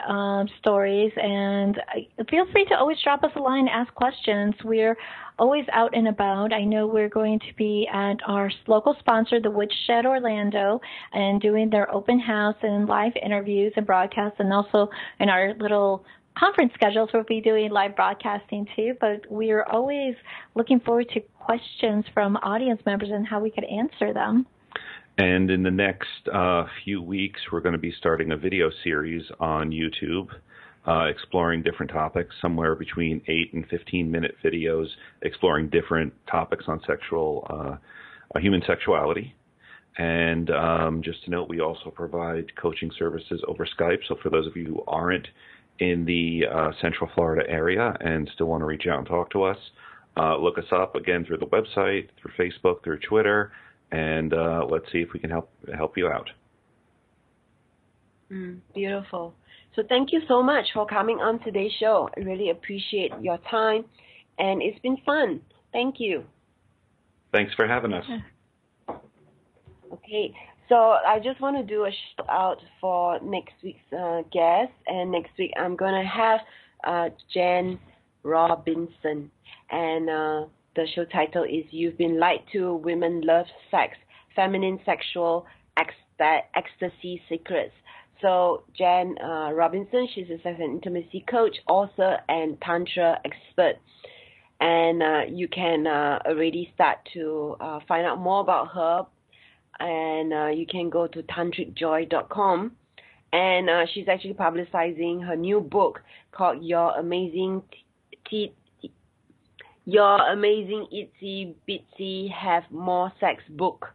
um, 0.09 0.49
stories, 0.61 1.13
and 1.17 1.77
uh, 1.79 2.25
feel 2.31 2.47
free 2.53 2.65
to 2.67 2.75
always 2.75 2.97
drop 3.05 3.23
us 3.23 3.31
a 3.37 3.39
line, 3.39 3.69
ask 3.69 3.93
questions. 3.95 4.55
We're 4.65 4.97
always 5.39 5.67
out 5.73 5.95
and 5.95 6.09
about. 6.09 6.55
I 6.55 6.65
know 6.65 6.87
we're 6.87 7.11
going 7.11 7.39
to 7.41 7.55
be 7.59 7.87
at 7.93 8.17
our 8.27 8.51
local 8.67 8.97
sponsor, 8.99 9.39
the 9.39 9.51
Woodshed 9.51 10.07
Orlando, 10.07 10.81
and 11.13 11.39
doing 11.39 11.69
their 11.69 11.93
open 11.95 12.19
house 12.19 12.57
and 12.63 12.89
live 12.89 13.13
interviews 13.23 13.75
and 13.77 13.85
broadcasts, 13.85 14.41
and 14.41 14.51
also 14.55 14.89
in 15.21 15.29
our 15.29 15.53
little 15.61 16.05
conference 16.39 16.71
schedules 16.75 17.09
we'll 17.15 17.25
be 17.25 17.41
doing 17.41 17.71
live 17.71 17.97
broadcasting 17.97 18.67
too 18.77 18.93
but 19.01 19.23
we're 19.31 19.63
always 19.63 20.15
looking 20.55 20.79
forward 20.81 21.09
to 21.09 21.19
questions 21.39 22.05
from 22.13 22.37
audience 22.43 22.79
members 22.85 23.09
and 23.11 23.27
how 23.27 23.41
we 23.41 23.51
could 23.51 23.65
answer 23.65 24.13
them 24.13 24.45
and 25.19 25.51
in 25.51 25.63
the 25.63 25.71
next 25.71 26.29
uh, 26.33 26.65
few 26.85 27.01
weeks, 27.01 27.41
we're 27.51 27.61
going 27.61 27.73
to 27.73 27.79
be 27.79 27.95
starting 27.99 28.33
a 28.33 28.37
video 28.37 28.71
series 28.85 29.23
on 29.41 29.71
YouTube, 29.71 30.29
uh, 30.87 31.05
exploring 31.05 31.63
different 31.63 31.91
topics, 31.91 32.35
somewhere 32.43 32.75
between 32.75 33.23
8 33.27 33.55
and 33.55 33.67
15 33.69 34.11
minute 34.11 34.35
videos, 34.45 34.87
exploring 35.23 35.71
different 35.71 36.13
topics 36.31 36.65
on 36.69 36.81
sexual, 36.87 37.47
uh, 37.49 37.77
uh 38.35 38.39
human 38.39 38.63
sexuality. 38.67 39.35
And 39.97 40.51
um, 40.51 41.01
just 41.03 41.25
to 41.25 41.31
note, 41.31 41.49
we 41.49 41.61
also 41.61 41.91
provide 41.91 42.55
coaching 42.61 42.91
services 42.99 43.43
over 43.49 43.67
Skype. 43.67 44.01
So 44.09 44.17
for 44.23 44.29
those 44.29 44.47
of 44.47 44.55
you 44.55 44.67
who 44.67 44.85
aren't 44.87 45.29
in 45.79 46.05
the 46.05 46.43
uh, 46.47 46.73
Central 46.83 47.09
Florida 47.15 47.49
area 47.49 47.97
and 48.01 48.31
still 48.35 48.49
want 48.49 48.61
to 48.61 48.67
reach 48.67 48.87
out 48.87 48.99
and 48.99 49.07
talk 49.07 49.31
to 49.31 49.45
us, 49.45 49.57
uh, 50.19 50.37
look 50.37 50.59
us 50.59 50.65
up 50.73 50.95
again 50.95 51.25
through 51.25 51.39
the 51.39 51.47
website, 51.47 52.09
through 52.21 52.33
Facebook, 52.39 52.85
through 52.85 52.99
Twitter 52.99 53.51
and 53.93 54.33
uh, 54.33 54.67
let's 54.69 54.91
see 54.93 54.99
if 54.99 55.13
we 55.13 55.21
can 55.21 55.31
help 55.31 55.51
help 55.75 55.97
you 55.97 56.09
out. 56.09 56.29
Mm, 58.31 58.61
beautiful. 58.75 59.35
So 59.75 59.83
thank 59.89 60.13
you 60.13 60.21
so 60.27 60.43
much 60.43 60.67
for 60.73 60.87
coming 60.87 61.19
on 61.19 61.39
today's 61.41 61.73
show. 61.79 62.09
I 62.17 62.21
really 62.21 62.51
appreciate 62.51 63.13
your 63.21 63.39
time, 63.51 63.85
and 64.39 64.63
it's 64.63 64.79
been 64.81 64.97
fun. 65.05 65.41
Thank 65.73 65.97
you. 66.01 66.25
Thanks 67.33 67.53
for 67.55 67.67
having 67.67 67.93
us. 67.93 68.05
Okay, 69.93 70.35
so 70.69 70.75
I 70.75 71.21
just 71.23 71.41
want 71.41 71.57
to 71.57 71.63
do 71.63 71.85
a 71.85 71.91
shout 71.91 72.27
out 72.29 72.59
for 72.81 73.21
next 73.21 73.55
week's 73.63 73.93
uh, 73.93 74.23
guest, 74.33 74.73
and 74.87 75.13
next 75.13 75.31
week 75.39 75.53
I'm 75.59 75.77
gonna 75.77 76.07
have 76.07 76.41
uh, 76.85 77.11
Jen 77.33 77.79
Robinson, 78.23 79.31
and 79.71 80.11
uh, 80.11 80.45
the 80.77 80.87
show 80.95 81.07
title 81.07 81.43
is 81.43 81.65
You've 81.71 81.97
Been 81.97 82.21
Lied 82.21 82.41
to 82.53 82.75
Women 82.75 83.23
Love 83.23 83.47
Sex 83.71 83.97
Feminine 84.35 84.79
Sexual 84.85 85.47
Ecstasy 86.19 87.23
Secrets. 87.31 87.73
So, 88.21 88.65
Jen 88.77 89.17
uh, 89.19 89.53
Robinson, 89.53 90.07
she's 90.15 90.27
a 90.29 90.37
sex 90.43 90.57
and 90.61 90.75
intimacy 90.75 91.25
coach, 91.31 91.57
author, 91.67 92.19
and 92.29 92.61
Tantra 92.61 93.19
expert. 93.25 93.77
And 94.61 95.03
uh, 95.03 95.21
you 95.31 95.49
can 95.49 95.87
uh, 95.87 96.19
already 96.27 96.71
start 96.75 96.99
to 97.15 97.57
uh, 97.59 97.81
find 97.89 98.07
out 98.07 98.19
more 98.19 98.41
about 98.41 98.69
her. 98.75 99.07
And 99.81 100.33
uh, 100.33 100.47
you 100.49 100.67
can 100.67 100.91
go 100.91 101.07
to 101.07 101.23
tantricjoy.com. 101.23 102.73
And 103.33 103.71
uh, 103.71 103.87
she's 103.95 104.09
actually 104.09 104.35
publicizing 104.35 105.27
her 105.27 105.37
new 105.37 105.61
book 105.61 106.03
called 106.33 106.63
Your 106.63 106.99
Amazing 106.99 107.63
T- 108.29 108.53
your 109.87 110.19
amazing 110.31 110.87
itsy 110.93 111.55
bitsy 111.69 112.31
have 112.31 112.65
more 112.71 113.13
sex 113.21 113.43
book, 113.51 113.87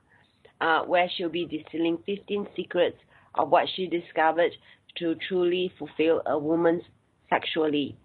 uh, 0.61 0.83
where 0.83 1.09
she'll 1.15 1.29
be 1.29 1.45
distilling 1.45 1.97
15 2.05 2.47
secrets 2.55 2.97
of 3.35 3.49
what 3.49 3.67
she 3.75 3.87
discovered 3.87 4.51
to 4.97 5.15
truly 5.27 5.71
fulfill 5.77 6.21
a 6.25 6.37
woman 6.39 6.81
sexually. 7.29 7.97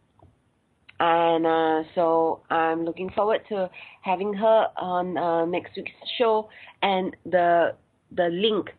And 0.99 1.47
uh, 1.47 1.89
so 1.95 2.43
I'm 2.51 2.85
looking 2.85 3.11
forward 3.11 3.43
to 3.51 3.71
having 4.03 4.35
her 4.35 4.67
on 4.77 5.17
uh, 5.17 5.45
next 5.45 5.77
week's 5.77 5.91
show. 6.19 6.49
And 6.83 7.15
the 7.25 7.75
the 8.11 8.29
link 8.29 8.71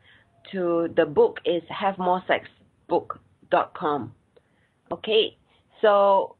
to 0.52 0.90
the 0.96 1.06
book 1.06 1.38
is 1.46 1.62
have 1.70 1.98
more 1.98 2.24
sex 2.28 2.48
havemore.sexbook.com. 2.90 4.14
Okay, 4.92 5.38
so 5.82 6.37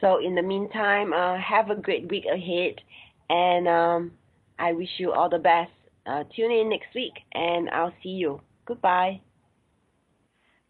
So 0.00 0.24
in 0.24 0.36
the 0.36 0.42
meantime, 0.42 1.12
uh, 1.12 1.38
have 1.38 1.70
a 1.70 1.74
great 1.74 2.08
week 2.08 2.26
ahead, 2.32 2.80
and 3.28 3.66
um, 3.66 4.12
I 4.60 4.74
wish 4.74 4.90
you 4.98 5.10
all 5.10 5.28
the 5.28 5.40
best. 5.40 5.72
Uh, 6.06 6.22
tune 6.36 6.52
in 6.52 6.70
next 6.70 6.94
week, 6.94 7.14
and 7.32 7.68
I'll 7.70 7.94
see 8.00 8.10
you. 8.10 8.40
Goodbye. 8.64 9.20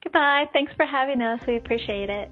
Goodbye. 0.02 0.46
Thanks 0.54 0.72
for 0.78 0.86
having 0.86 1.20
us. 1.20 1.42
We 1.46 1.56
appreciate 1.56 2.08
it. 2.08 2.30